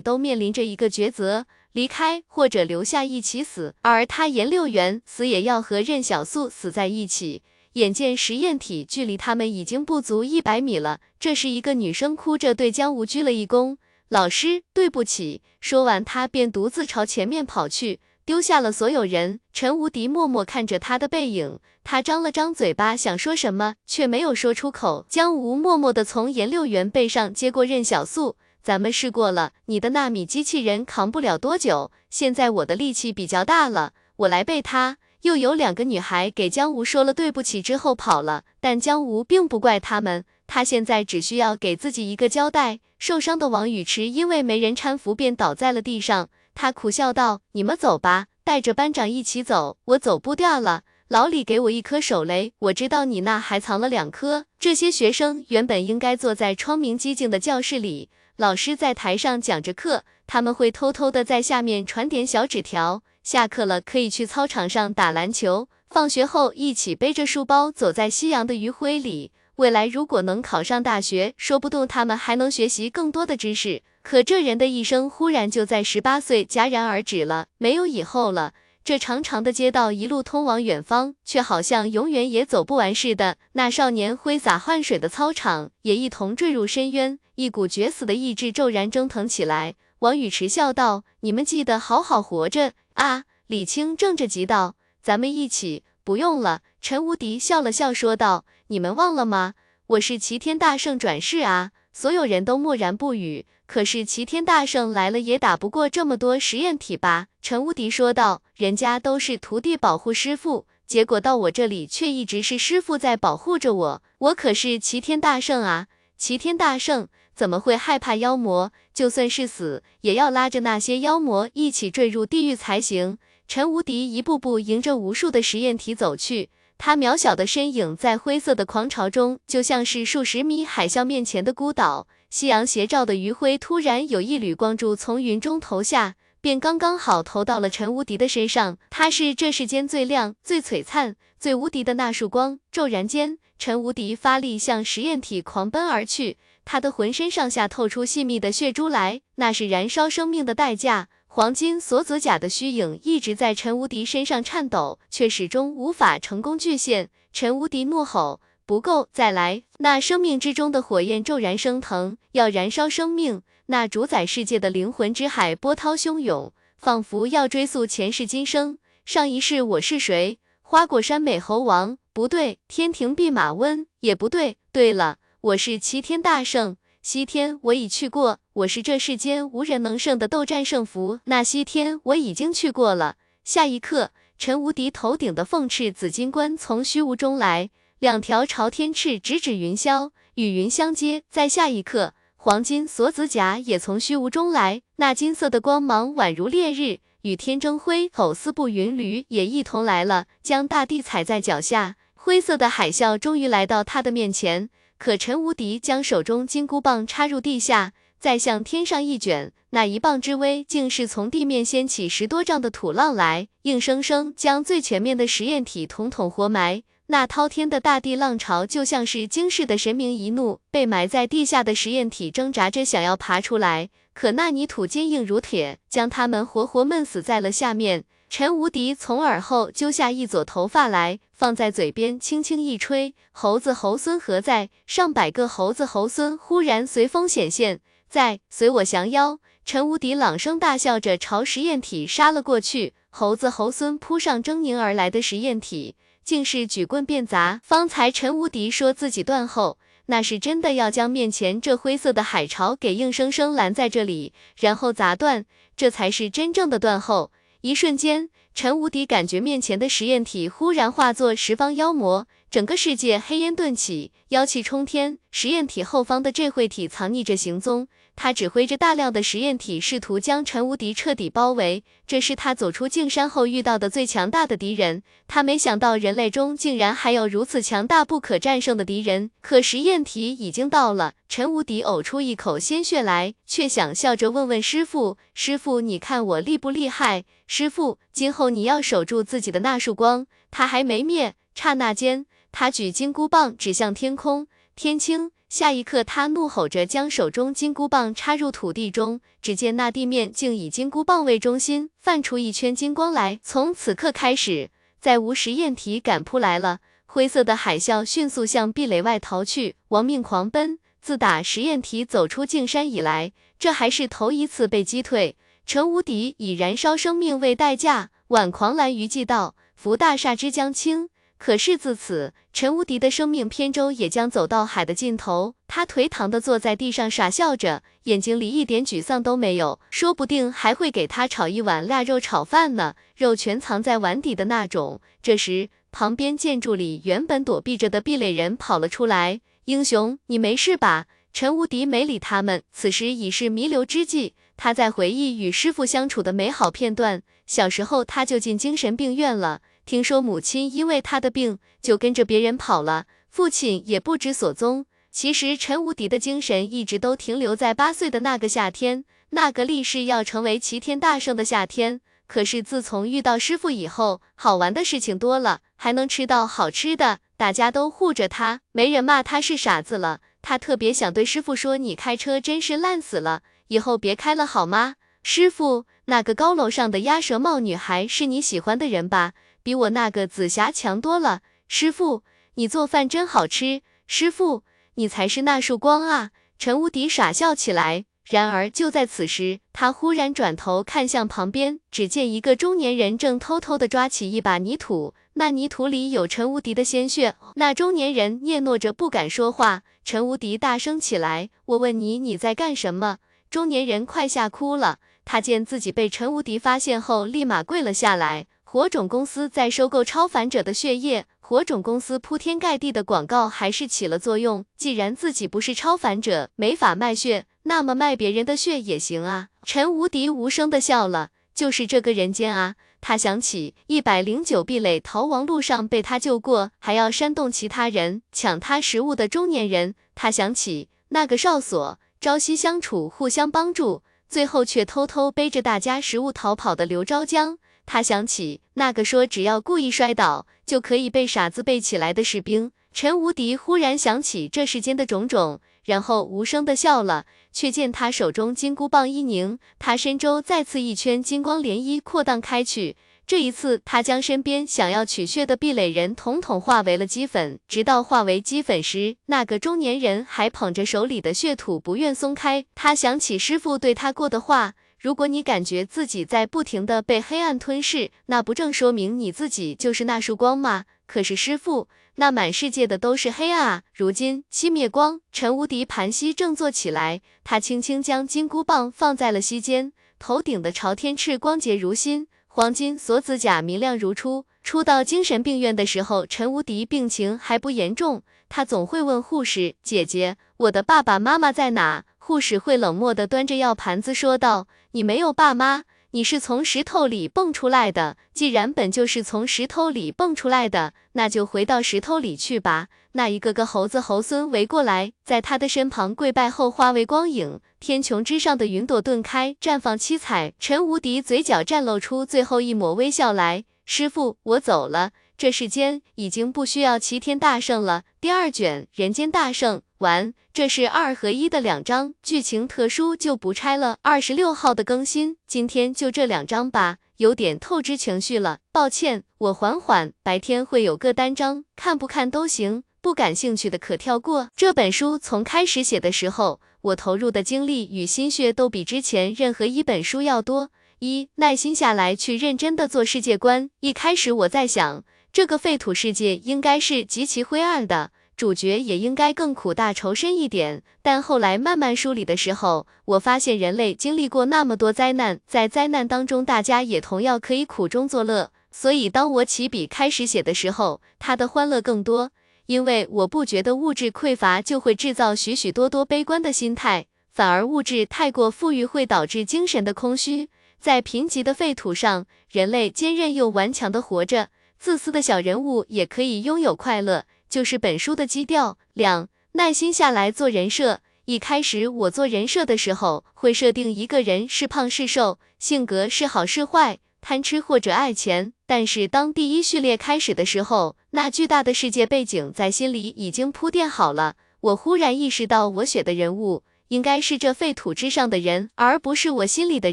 [0.00, 1.46] 都面临着一个抉择。
[1.74, 7.42] 离开或者留下一起死，而他颜六元死也要和任小素死在一起。
[7.72, 13.76] 眼见实验体距离他们已经不足一百米了，这时一个女生哭着对江无鞠了一躬
[14.08, 19.40] ：“老师，对不起。”说完，他便独自朝前面跑去，丢下了所有人。
[19.52, 25.04] 陈无敌默默看着他的背影，他张了张嘴巴想说什么，却没有说出口。
[25.08, 28.36] 江无默默地从颜六元背上接过任小素。
[28.64, 31.92] 咱们试过了，你的纳米机器人扛不了多久。
[32.08, 34.96] 现在我的力气比较大了，我来背他。
[35.20, 42.80] 又有两个女孩给江无说了对不起之后跑了，但江无并不怪他们，他现在只需要给自己一个交代。
[42.98, 46.30] 受伤的王宇驰因为没人搀扶，便倒在了地上。
[46.54, 50.84] 他苦笑道：“你们走吧，带着班长一起走，我走不掉了。
[51.08, 58.08] 老李给我一颗手雷，我知道你那还藏了两颗。”这些学生原本应该坐在窗明几净的教室里。
[58.36, 63.04] 老师在台上讲着课，他们会偷偷的在下面传点小纸条。
[63.22, 69.30] 下课了可以去操场上打篮球，放学后一起背着书包走在夕阳的余晖里。
[69.56, 73.82] 未来如果能考上大学，说不定他们还能学习更多的知识。
[74.02, 78.52] 可这人的一生忽然就在十八岁戛然而止了，没有以后了。
[78.82, 83.36] 这长长的街道一路通往远方，却好像永远也走不完似的。
[83.52, 87.18] 那少年挥洒汗水的操场，也一同坠入深渊。
[87.36, 89.74] 一股绝死的意志骤然蒸腾起来。
[90.00, 96.60] 王宇驰笑道：“你们记得好好活着啊！”李青正着急道：“咱们一起。”不用了。
[96.82, 99.54] 陈无敌笑了笑说道：“你们忘了吗？
[99.86, 103.46] 我是齐天大圣转世啊！”所有人都默然不语。
[103.66, 107.28] 可是齐天大圣来了也打不过这么多实验体吧？
[107.40, 108.42] 陈无敌说道。
[108.54, 114.02] 人家都是徒弟保护师傅，结果到我这里却一直是师傅在保护着我。
[114.18, 115.86] 我可是齐天大圣啊！
[116.18, 118.70] 齐天大圣怎么会害怕妖魔？
[118.92, 123.18] 就算是死，也要拉着那些妖魔一起坠入地狱才行。
[123.46, 132.06] 陈无敌一步步迎着无数的实验体走去，他渺小的身影在灰色的狂潮中，就像是数十米海啸面前的孤岛。
[132.30, 138.78] 夕阳斜照的余晖，突然有一缕光柱从云中投下，便刚刚好投到了陈无敌的身上。
[138.90, 142.58] 他是这世间最亮、最璀璨、最无敌的那束光。
[142.72, 151.08] 骤然间，陈无敌发力向实验体狂奔而去，他的浑身上下透出细密的血珠来，那是燃烧生命的代价。
[151.26, 157.10] 黄金锁子甲的虚影一直在陈无敌身上颤抖，却始终无法成功具现。
[157.32, 158.40] 陈无敌怒吼。
[158.66, 159.62] 不够，再来！
[159.76, 163.42] 那生命之中的火焰骤然升腾，要燃烧生命。
[163.66, 168.78] 那主宰世界的灵魂之海波涛汹涌，仿佛要追溯前世今生。
[169.04, 170.38] 上一世我是谁？
[170.62, 171.98] 花果山美猴王？
[172.14, 173.86] 不对，天庭弼马温？
[174.00, 174.56] 也不对。
[174.72, 176.78] 对了，我是齐天大圣。
[177.02, 181.20] 西天我已去过，我是这世间无人能胜的斗战胜佛。
[181.24, 183.16] 那西天我已经去过了。
[183.44, 187.68] 下一刻，陈无敌头顶的凤翅紫金冠从虚无中来。
[187.98, 191.24] 两条朝天翅直指云霄，与云相接。
[191.28, 198.10] 在下一刻，黄金锁子甲也从虚无中来，那金色的光芒宛如烈日，与天争辉。
[198.14, 201.96] 藕丝布云驴也一同来了，将大地踩在脚下。
[202.14, 216.82] 灰色的海啸终于来到他的面前，可陈无敌将手中金箍棒插入地下，再向天上一卷，那一棒之威，竟是从地面掀起十多丈的土浪来，硬生生将最前面的实验体统统活埋。
[217.08, 228.04] 那滔天的大地浪潮，就像是惊世的神明一怒，被埋在地下的实验体挣扎着想要爬出来，可那泥土坚硬如铁，将他们活活闷死在了下面。
[228.36, 234.70] 陈无敌从耳后揪下一撮头发来，放在嘴边轻轻一吹，猴子猴孙何在？
[234.88, 237.78] 上百个猴子猴孙忽然随风显现，
[238.08, 239.38] 在随我降妖。
[239.64, 245.94] 陈无敌朗声大笑着朝实验体杀了过去，猴子猴孙扑上狰狞而来的实验体。
[246.24, 247.60] 竟是举棍便砸。
[247.62, 257.30] 方才陈无敌说自己断后，那是真的要将面前这灰色的海潮给硬生生拦在这里，然后砸断，这才是真正的断后。
[257.64, 265.18] 一瞬间，陈无敌感觉面前的实验体忽然化作十方妖魔，整个世界黑烟顿起，妖气冲天。
[265.30, 267.88] 实验体后方的这会体藏匿着行踪。
[268.16, 271.82] 他指挥着大量的实验体，试图将陈无敌彻底包围。
[272.06, 275.02] 这是他走出镜山后遇到的最强大的敌人。
[275.26, 279.30] 他没想到人类中竟然还有如此强大、不可战胜的敌人。
[279.40, 290.26] 可实验体已经到了，陈无敌呕出一口鲜血来，却想笑着问问师傅：“师傅，你看我厉不厉害？”师傅，今后你要守住自己的那束光。
[290.52, 294.46] 他还没灭，刹那间，他举金箍棒指向天空，
[294.76, 295.32] 天青。
[295.54, 299.20] 下一刻，他怒吼着，将手中金箍棒插入土地中。
[299.40, 303.38] 只见那地面竟以金箍棒为中心，泛出一圈金光来。
[303.40, 306.80] 从此刻开始，再无实验体敢扑来了。
[307.06, 310.80] 灰色的海啸迅速向壁垒外逃去，亡命狂奔。
[311.00, 315.36] 自打实验体走出镜山以来，这还是头一次被击退。
[315.64, 321.10] 陈无敌以燃烧生命为代价，挽狂澜于既到，扶大厦之将倾。
[321.44, 325.54] 可是自此，陈无敌的生命扁舟也将走到海的尽头。
[325.68, 329.78] 他颓唐的坐在地上傻笑着，眼睛里一点沮丧都没有。
[329.90, 335.02] 说不定还会给他炒一碗腊肉炒饭呢，肉全藏在碗底的那种。
[335.20, 339.42] 这时，旁边建筑里原本躲避着的壁垒人跑了出来。
[339.66, 341.04] 英雄，你没事吧？
[341.34, 344.34] 陈无敌没理他们，此时已是弥留之际。
[344.56, 347.22] 他在回忆与师傅相处的美好片段。
[347.44, 349.60] 小时候他就进精神病院了。
[349.86, 354.86] 听说母亲因为他的病就跟着别人跑了，父亲也不知所踪。
[355.10, 362.00] 其实陈无敌的精神一直都停留在八岁的那个夏天，那个立誓要成为齐天大圣的夏天。
[362.26, 370.20] 可是自从遇到师傅以后，好玩的事情多了，还能吃到好吃的，大家都护着他，没人骂他是傻子了。
[370.40, 379.32] 他特别想对师傅说：“你开车真是烂死了，以后别开了好吗？”师傅，那个高楼上的鸭舌帽女孩是你喜欢的人吧？
[379.64, 381.40] 比我那个紫霞强多了。
[381.66, 382.22] 师傅，
[382.54, 383.80] 你做饭真好吃。
[384.06, 384.62] 师傅，
[384.94, 386.30] 你才是那束光啊！
[386.58, 388.04] 陈无敌傻笑起来。
[388.30, 397.34] 然而就在此时，他忽然转头看向旁边，只见一个中年人正偷偷的抓起一把泥土，那泥土里有陈无敌的鲜血。
[397.56, 399.82] 那中年人嗫嚅着不敢说话。
[400.04, 403.18] 陈无敌大声起来：“我问你，你在干什么？”
[403.50, 404.98] 中年人快吓哭了。
[405.26, 408.46] 他见自己被陈无敌发现后，立马跪了下来。
[408.74, 414.64] 火种公司在收购超凡者的血液，火种公司铺天盖地的广告还是起了作用。
[414.76, 419.50] 既然自己不是超凡者，没法卖血，那么卖别人的血也行啊。
[419.62, 422.74] 陈无敌无声的笑了，就是这个人间啊。
[423.00, 429.94] 他想起一百零九壁垒逃亡路上被他救过，还要煽动其他人抢他食物的中年人。
[430.16, 437.58] 他想起那个哨所，朝夕相处，互相帮助，最后却偷偷背着大家食物逃跑的刘昭江。
[437.86, 447.26] 他想起那个说只要故意摔倒就可以被傻子背起来的士兵，陈无敌忽然想起这世间的种种，然后无声的笑了。
[447.52, 452.96] 却见他手中金箍棒一拧，他身周再次一圈金光涟漪扩荡开去。
[453.26, 457.58] 这一次，他将身边想要取血的壁垒人统统化为了齑粉。
[457.68, 462.66] 直到化为齑粉时，那个中年人还捧着手里的血土不愿松开。
[462.74, 464.74] 他想起师傅对他过的话。
[465.04, 470.86] 如果你感觉自己在不停的被黑暗吞噬，那不正说明你自己就是那束光吗？
[471.06, 473.82] 可是师傅，那满世界的都是黑暗啊！
[473.92, 484.46] 如今熄灭光，陈无敌盘膝正坐起来，他轻轻将金箍棒放在了膝间，头顶的朝天翅光洁如新，黄金锁子甲明亮如初。
[484.62, 498.16] 初到精神病院的时候，陈无敌病情还不严重，他总会问护士姐姐：“我的爸爸妈妈在哪？”护士会冷漠地端着药盘子说道：“你没有爸妈，你是从石头里蹦出来的。
[498.32, 507.60] 既然本就是从石头里蹦出来的，那就回到石头里去吧。”那一个个猴子猴孙围过来，在他的身旁跪拜后化为光影。
[507.78, 510.54] 天穹之上的云朵顿开，绽放七彩。
[510.58, 515.10] 陈无敌嘴角绽露出最后一抹微笑来：“师傅，我走了。
[515.36, 520.34] 这世间已经不需要齐天大圣了。”第二卷人间大圣完。
[520.52, 523.98] 这是二合一的两章，剧情特殊就不拆了。
[524.02, 530.12] 二十六号的更新，今天就这两章吧，有点透支情绪了，抱歉，我缓缓。
[530.22, 534.48] 白天会有个单章，看不看都行，不感兴趣的可跳过。
[534.54, 540.70] 这本书从开始写的时候，我投入的精力与心血都比之前任何一本书要多。
[541.00, 543.68] 一耐心下来去认真的做世界观。
[543.80, 548.12] 一开始我在想，这个废土世界应该是极其灰暗的。
[548.36, 550.82] 主角也应该更苦大仇深一点。
[551.02, 558.50] 但后来慢慢梳理的时候，我发现人类经历过那么多灾难，在灾难当中，大家也同样可以苦中作乐。
[558.70, 562.32] 所以当我起笔开始写的时候，他的欢乐更多，
[562.66, 570.48] 因为我不觉得物质匮乏就会制造许许多多悲观的心态，反而物质太过富裕会导致精神的空虚。
[570.80, 574.48] 在贫瘠的废土上，人类坚韧又顽强的活着。
[574.76, 577.24] 自私的小人物也可以拥有快乐，
[577.54, 578.78] 就是本书的基调。
[578.94, 580.98] 两，耐心下来做人设。
[581.26, 588.54] 一开始我做人设的时候，会设定一个人是胖是瘦，性格是好是坏，贪吃或者爱钱。
[588.66, 594.34] 但是当第一序列开始的时候，那巨大的世界背景在心里已经铺垫好了。
[594.60, 599.92] 我忽然意识到，我写的人物应该是这废土之上的人，而不是我心里的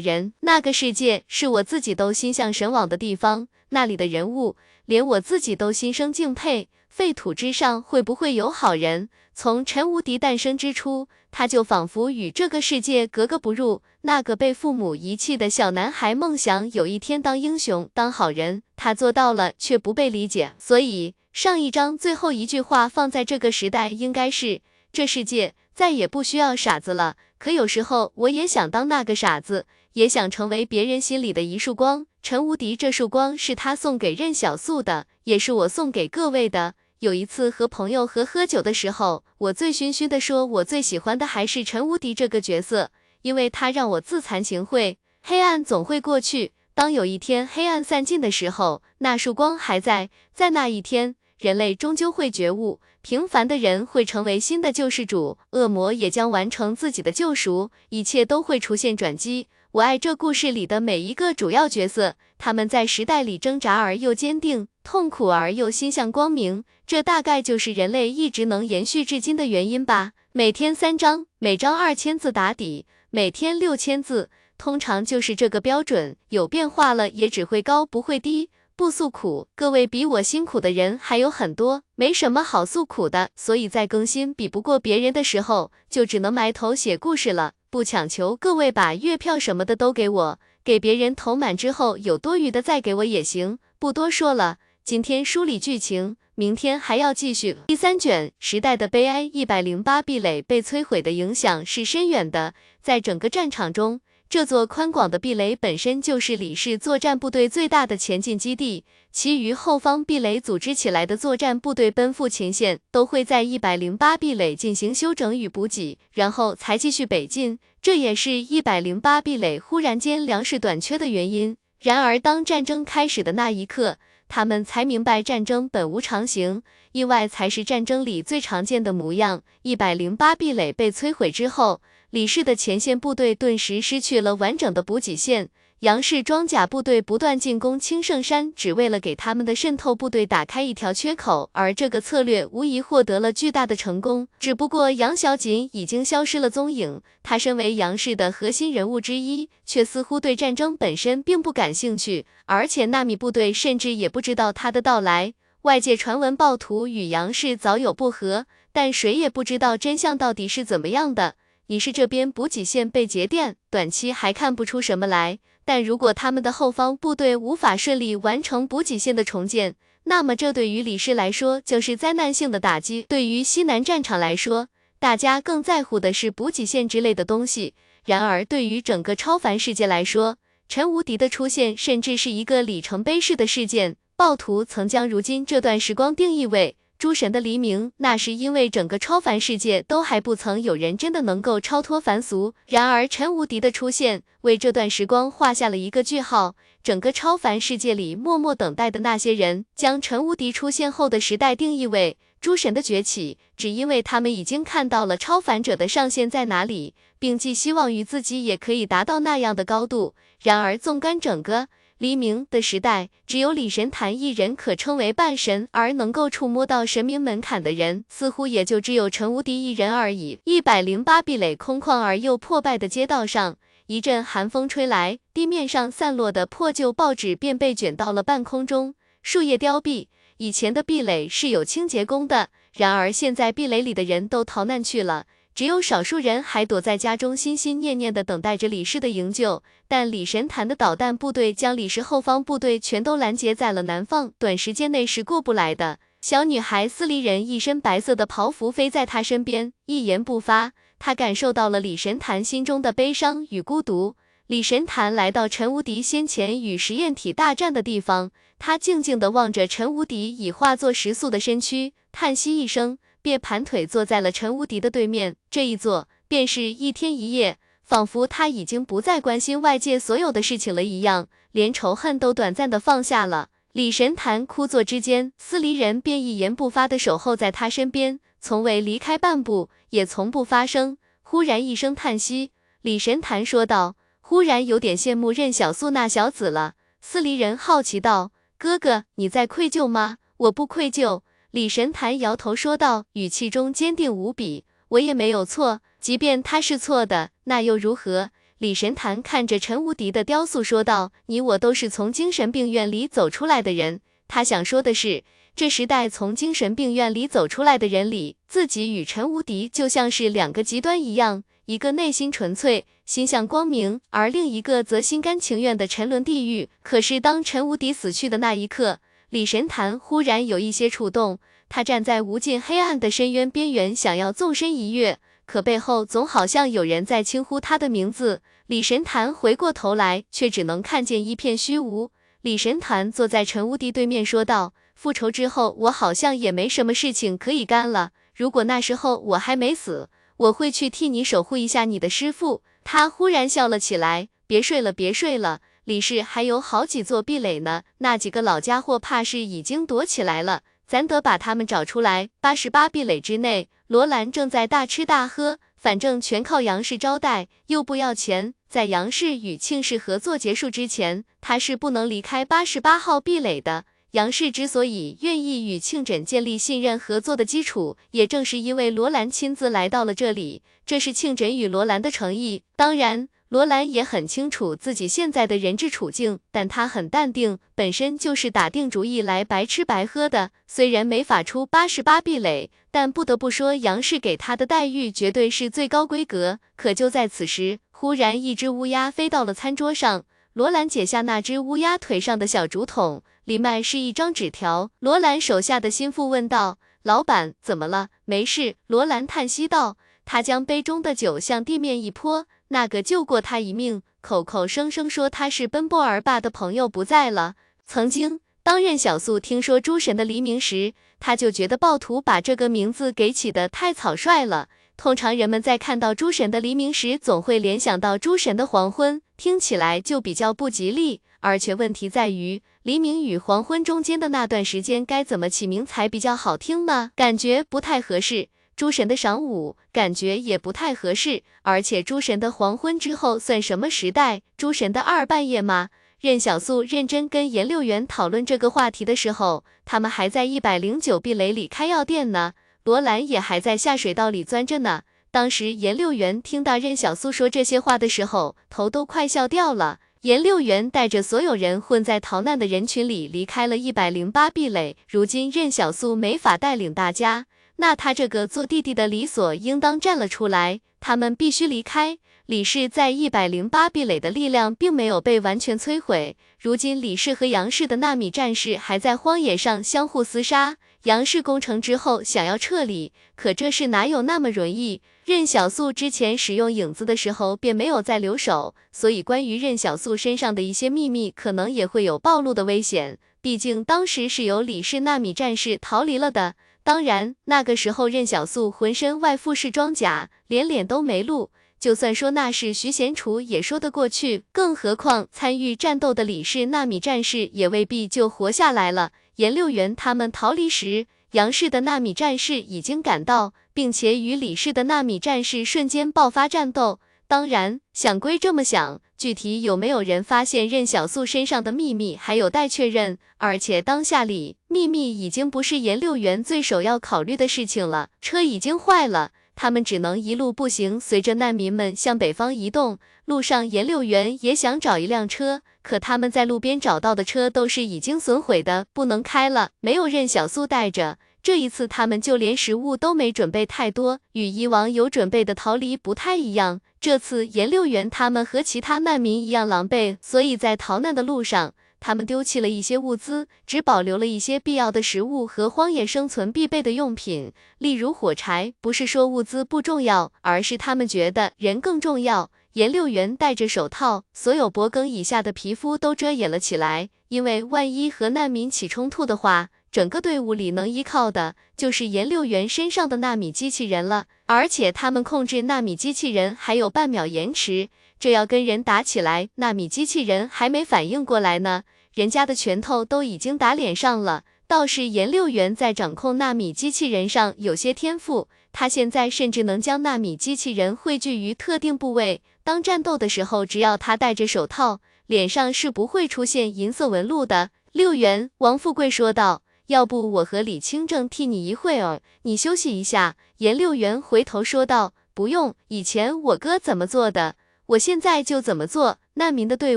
[0.00, 0.34] 人。
[0.40, 4.56] 那个世界是我自己都心向神往的地方，那里的人物。
[4.84, 9.08] 连我自己都心生敬佩，废土之上会不会有好人？
[9.32, 13.80] 从陈无敌诞生之初，他就仿佛与这个世界格格不入。
[14.02, 20.52] 那个被父母遗弃的小男孩，梦想有一天当英雄、当好人，他做到了，却不被理解。
[20.58, 24.60] 所以上一章最后一句话放在这个时代，应该是
[24.92, 27.16] 这世界再也不需要傻子了。
[27.38, 29.64] 可有时候我也想当那个傻子，
[29.94, 32.04] 也想成为别人心里的一束光。
[32.22, 36.74] 陈无敌这束光是他送给任小素的，也是我送给各位的。
[37.02, 42.92] 有一次和朋友喝喝酒的时候，我醉醺醺的说，我最喜欢的还是陈无敌这个角色，
[43.22, 44.94] 因为他让我自惭形秽。
[45.20, 50.10] 黑暗总会过去，当有一天黑暗散尽的时候，那束光还在。
[50.32, 59.48] 在那一天，人类终究会觉悟，平凡的人会成为新的救世主，恶魔也将完成自己的救赎，一切都会出现转机。
[59.72, 66.64] 我爱这故事里的每一个主要角色，他们在时代里挣扎而又坚定，痛苦而又心向光明。
[66.86, 70.12] 这大概就是人类一直能延续至今的原因吧。
[70.32, 74.28] 每天三章，每章二千字打底，每天六千字，
[74.58, 76.16] 通常就是这个标准。
[76.28, 79.48] 有变化了，也只会高不会低，不诉苦。
[79.56, 83.30] 各位比我辛苦的人还有很多，没什么好诉苦的。
[83.34, 87.54] 所以在更新比不过别人的时候，就只能埋头写故事了。
[87.72, 93.58] 不强求，各位把月票什么的都给我，给别人投满之后有多余的再给我也行。
[93.78, 97.56] 不多说了，今天梳理剧情，明天还要继续。
[97.68, 104.02] 第三卷时代的悲哀，一百零八壁垒被摧毁的影响是深远的，在整个战场中。
[104.32, 117.58] 这座宽广的壁垒本身就是李氏作战部队最大的前进基地，其余后方壁垒组织起来的作战部队奔赴前线，都会在一百零八壁垒进行休整与补给，然后才继续北进。
[117.82, 121.54] 这也是一百零八壁垒忽然间粮食短缺的原因。
[121.82, 123.98] 然而，当战争开始的那一刻，
[124.28, 129.42] 他们才明白战争本无常形，意外才是战争里最常见的模样。
[129.60, 131.82] 一百零八壁垒被摧毁之后。
[132.12, 135.48] 李氏的前线部队顿时失去了完整的补给线，
[135.80, 144.28] 杨氏装甲部队不断进攻青圣山，只为了给他们的渗透部队打开一条缺口，而这个策略无疑获得了巨大的成功。
[144.38, 155.32] 只不过杨小锦已经消失了踪影，他身为杨氏的核心人物之一，却似乎对战争本身并不感兴趣，而且纳米部队甚至也不知道他的到来。
[155.62, 161.36] 外界传闻暴徒与杨氏早有不和，但谁也不知道真相到底是怎么样的。
[161.66, 165.38] 李氏这边补给线被截电，短期还看不出什么来。
[165.64, 173.06] 但如果他们的后方部队无法顺利完成补给线的重建，那么这对于李氏来说就是灾难性的打击。
[173.08, 174.68] 对于西南战场来说，
[174.98, 177.74] 大家更在乎的是补给线之类的东西。
[178.04, 180.36] 然而，对于整个超凡世界来说，
[180.68, 183.96] 陈无敌的出现甚至是一个里程碑式的事件。
[184.16, 186.76] 暴徒曾将如今这段时光定义为。
[187.02, 192.54] 诸神的黎明，那是因为整个超凡世界都还不曾有人真的能够超脱凡俗。
[192.68, 196.54] 然而陈无敌的出现，为这段时光画下了一个句号。
[196.80, 210.14] 整个超凡世界里默默等待的那些人，将陈无敌出现后的时代定义为诸神的崛起，只因为他们已经看到了超凡者的上限在哪里，并寄希望于自己也可以达到那样的高度。
[210.40, 211.66] 然而纵观整个。
[212.02, 220.40] 黎明的时代，只有李神坛一人可称为半神，而能够触摸到神明门槛的人，似乎也就只有陈无敌一人而已。
[220.42, 223.56] 一百零八壁垒空旷而又破败的街道上，
[223.86, 230.08] 一阵寒风吹来，地面上散落的破旧报纸便被卷到了半空中，树叶凋敝。
[230.38, 235.26] 以前的壁垒是有清洁工的，然而现在壁垒里的人都逃难去了。
[235.54, 239.62] 只有少数人还躲在家中，心心念念的等待着李氏的营救。
[239.86, 245.98] 但李神坛的导弹部队将李氏后方部队全都拦截在了南方，短时间内是过不来的。
[246.22, 250.72] 小女孩司离人一身白色的袍服飞在她身边，一言不发。
[250.98, 254.14] 他感受到了李神坛心中的悲伤与孤独。
[254.46, 265.36] 李神坛来到陈无敌先前与实验体大战的地方，他静静地望着陈无敌已化作石塑的身躯，叹息一声，便盘腿坐在了陈无敌的对面。
[265.48, 273.48] 这一坐便是一天一夜，仿佛他已经不再关心外界所有的事情了一样，连仇恨都短暂的放下了。
[273.72, 280.98] 李神坛枯坐之间，司离人便一言不发的守候在他身边，从未离开半步，也从不发声。
[281.22, 282.50] 忽然一声叹息，
[282.82, 291.22] 李神坛说道：“忽然有点羡慕任小素那小子了。”司离人好奇道：“哥哥，你在愧疚吗？”“我不愧疚。”
[291.52, 305.24] 李神坛摇头说道，语气中坚定无比：“我也没有错，即便他是错的，那又如何？”李神坛看着陈无敌的雕塑说道：“你我都是从精神病院里走出来的人。”他想说的是，
[305.54, 316.70] 这时代从精神病院里走出来的人里，自己与陈无敌就像是两个极端一样，一个内心纯粹，心向光明，而另一个则心甘情愿的沉沦地狱。
[316.82, 319.00] 可是当陈无敌死去的那一刻，
[319.32, 321.38] 李神坛忽然有一些触动，
[321.70, 328.42] 他站在无尽黑暗的深渊边缘，想要纵身一跃，可背后总好像有人在轻呼他的名字。
[328.66, 332.10] 李神坛回过头来，却只能看见一片虚无。
[332.42, 338.10] 李神坛坐在陈无敌对面，说道：“复仇之后，我好像也没什么事情可以干了。
[338.36, 352.28] 如果那时候我还没死，我会去替你守护一下你的师父。”他忽然笑了起来：“别睡了，别睡了，李氏还有好几座壁垒呢，那几个老家伙怕是已经躲起来了，咱得把他们找出来。
[352.40, 358.54] 八十八壁垒之内，罗兰正在大吃大喝。”反正全靠杨氏招待，又不要钱。
[358.68, 363.84] 在杨氏与庆氏合作结束之前，他是不能离开八十八号壁垒的。
[364.12, 372.62] 杨氏之所以愿意与庆枕建立信任合作的基础，也正是因为罗兰亲自来到了这里，这是庆枕与罗兰的诚意。
[372.76, 373.28] 当然。
[373.52, 380.52] 罗兰也很清楚自己现在的人质处境，但他很淡定，本身就是打定主意来白吃白喝的。
[380.66, 386.60] 虽然没法出八十八壁垒，但不得不说杨氏给他的待遇绝对是最高规格。
[386.76, 390.24] 可就在此时，忽然一只乌鸦飞到了餐桌上，
[390.54, 394.90] 罗兰解下那只乌鸦腿上的小竹筒，里面是一张纸条。
[395.00, 398.76] 罗兰手下的心腹问道：“老板，怎么了？”没事。
[398.86, 399.98] 罗兰叹息道。
[400.24, 402.46] 他将杯中的酒向地面一泼。
[402.72, 407.54] 那个救过他一命，口口声声说他是奔波儿灞的朋友不在了。
[407.86, 414.70] 曾经，当任小素听说诸神的黎明时，他就觉得暴徒把这个名字给起的太草率了。
[414.96, 421.20] 通常人们在看到诸神的黎明时，总会联想到诸神的黄昏，听起来就比较不吉利。
[421.40, 427.10] 而且问题在于，黎明与黄昏中间的那段时间该怎么起名才比较好听呢？
[427.14, 428.48] 感觉不太合适。
[428.82, 434.42] 诸神的晌午感觉也不太合适，而且诸神的黄昏之后算什么时代？
[434.56, 435.90] 诸神的二半夜吗？
[436.18, 445.02] 任小素认真跟颜六元讨论这个话题的时候，他们还在一百零九壁垒里开药店呢，罗兰也还在下水道里钻着呢。
[445.30, 450.00] 当时颜六元听到任小素说这些话的时候，头都快笑掉了。
[450.22, 457.46] 颜六元带着所有人混在逃难的人群里离开了一百零八壁垒，如今任小素没法带领大家。
[457.76, 462.18] 那他这个做弟弟的理所应当站了出来，他们必须离开。
[462.46, 470.76] 李氏在一百零八壁垒的力量并没有被完全摧毁，如今李氏和杨氏的纳米战士还在荒野上相互厮杀。
[471.04, 475.00] 杨氏攻城之后想要撤离，可这事哪有那么容易？
[475.24, 483.18] 任小素之前使用影子的时候便没有再留手，所以关于任小素身上的一些秘密可能也会有暴露的危险。
[483.40, 486.54] 毕竟当时是由李氏纳米战士逃离了的。
[486.84, 491.50] 当然，那个时候任小素浑身外附是装甲，连脸都没露。
[491.78, 494.44] 就算说那是徐贤楚，也说得过去。
[494.52, 499.12] 更何况参与战斗的李氏纳米战士也未必就活下来了。
[499.36, 507.00] 颜六元他们逃离时，杨氏的纳米战士已经赶到，并且与李氏的纳米战士瞬间爆发战斗。
[507.26, 513.18] 当然，想归这么想，具体有没有人发现任小素身上的秘密，还有待确认。
[513.38, 518.08] 而且当下里，秘密已经不是颜六元最首要考虑的事情了。
[518.20, 522.98] 车已经坏了，他们只能一路步行，随着难民们向北方移动。
[523.24, 531.18] 路上，颜六元也想找一辆车，可他们在路边找到的车都是已经损毁的，不能开了，没有任小素带着。
[531.42, 536.80] 这一次，他们就连食物都没准备太多，与以往有准备的逃离不太一样。
[537.00, 548.72] 这次颜六元他们和其他难民一样狼狈，所以在逃难的路上，他们丢弃了一些物资，只保留了一些必要的食物和荒野生存必备的用品，例如火柴。
[548.80, 552.52] 不是说物资不重要，而是他们觉得人更重要。
[552.74, 564.24] 颜六元戴着手套，所有脖颈以下的皮肤都遮掩了起来，因为万一和难民起冲突的话，整个队伍里能依靠的就是颜六元身上的纳米机器人了。
[564.46, 567.90] 而且他们控制纳米机器人还有半秒延迟。
[568.18, 571.82] 这要跟人打起来，纳米机器人还没反应过来呢，
[572.14, 574.44] 人家的拳头都已经打脸上了。
[574.66, 582.40] 倒是颜六元在掌控纳米机器人上有些天赋，他现在甚至能将纳米机器人汇聚于特定部位。
[582.64, 587.70] 当战斗的时候，只要他戴着手套，脸上是不会出现银色纹路的。
[587.90, 593.36] 六元，王富贵说道，要不我和李清正替你一会儿，你休息一下。
[593.58, 597.56] 颜六元回头说道，不用，以前我哥怎么做的。
[597.86, 599.18] 我现在就怎么做？
[599.34, 599.96] 难民的队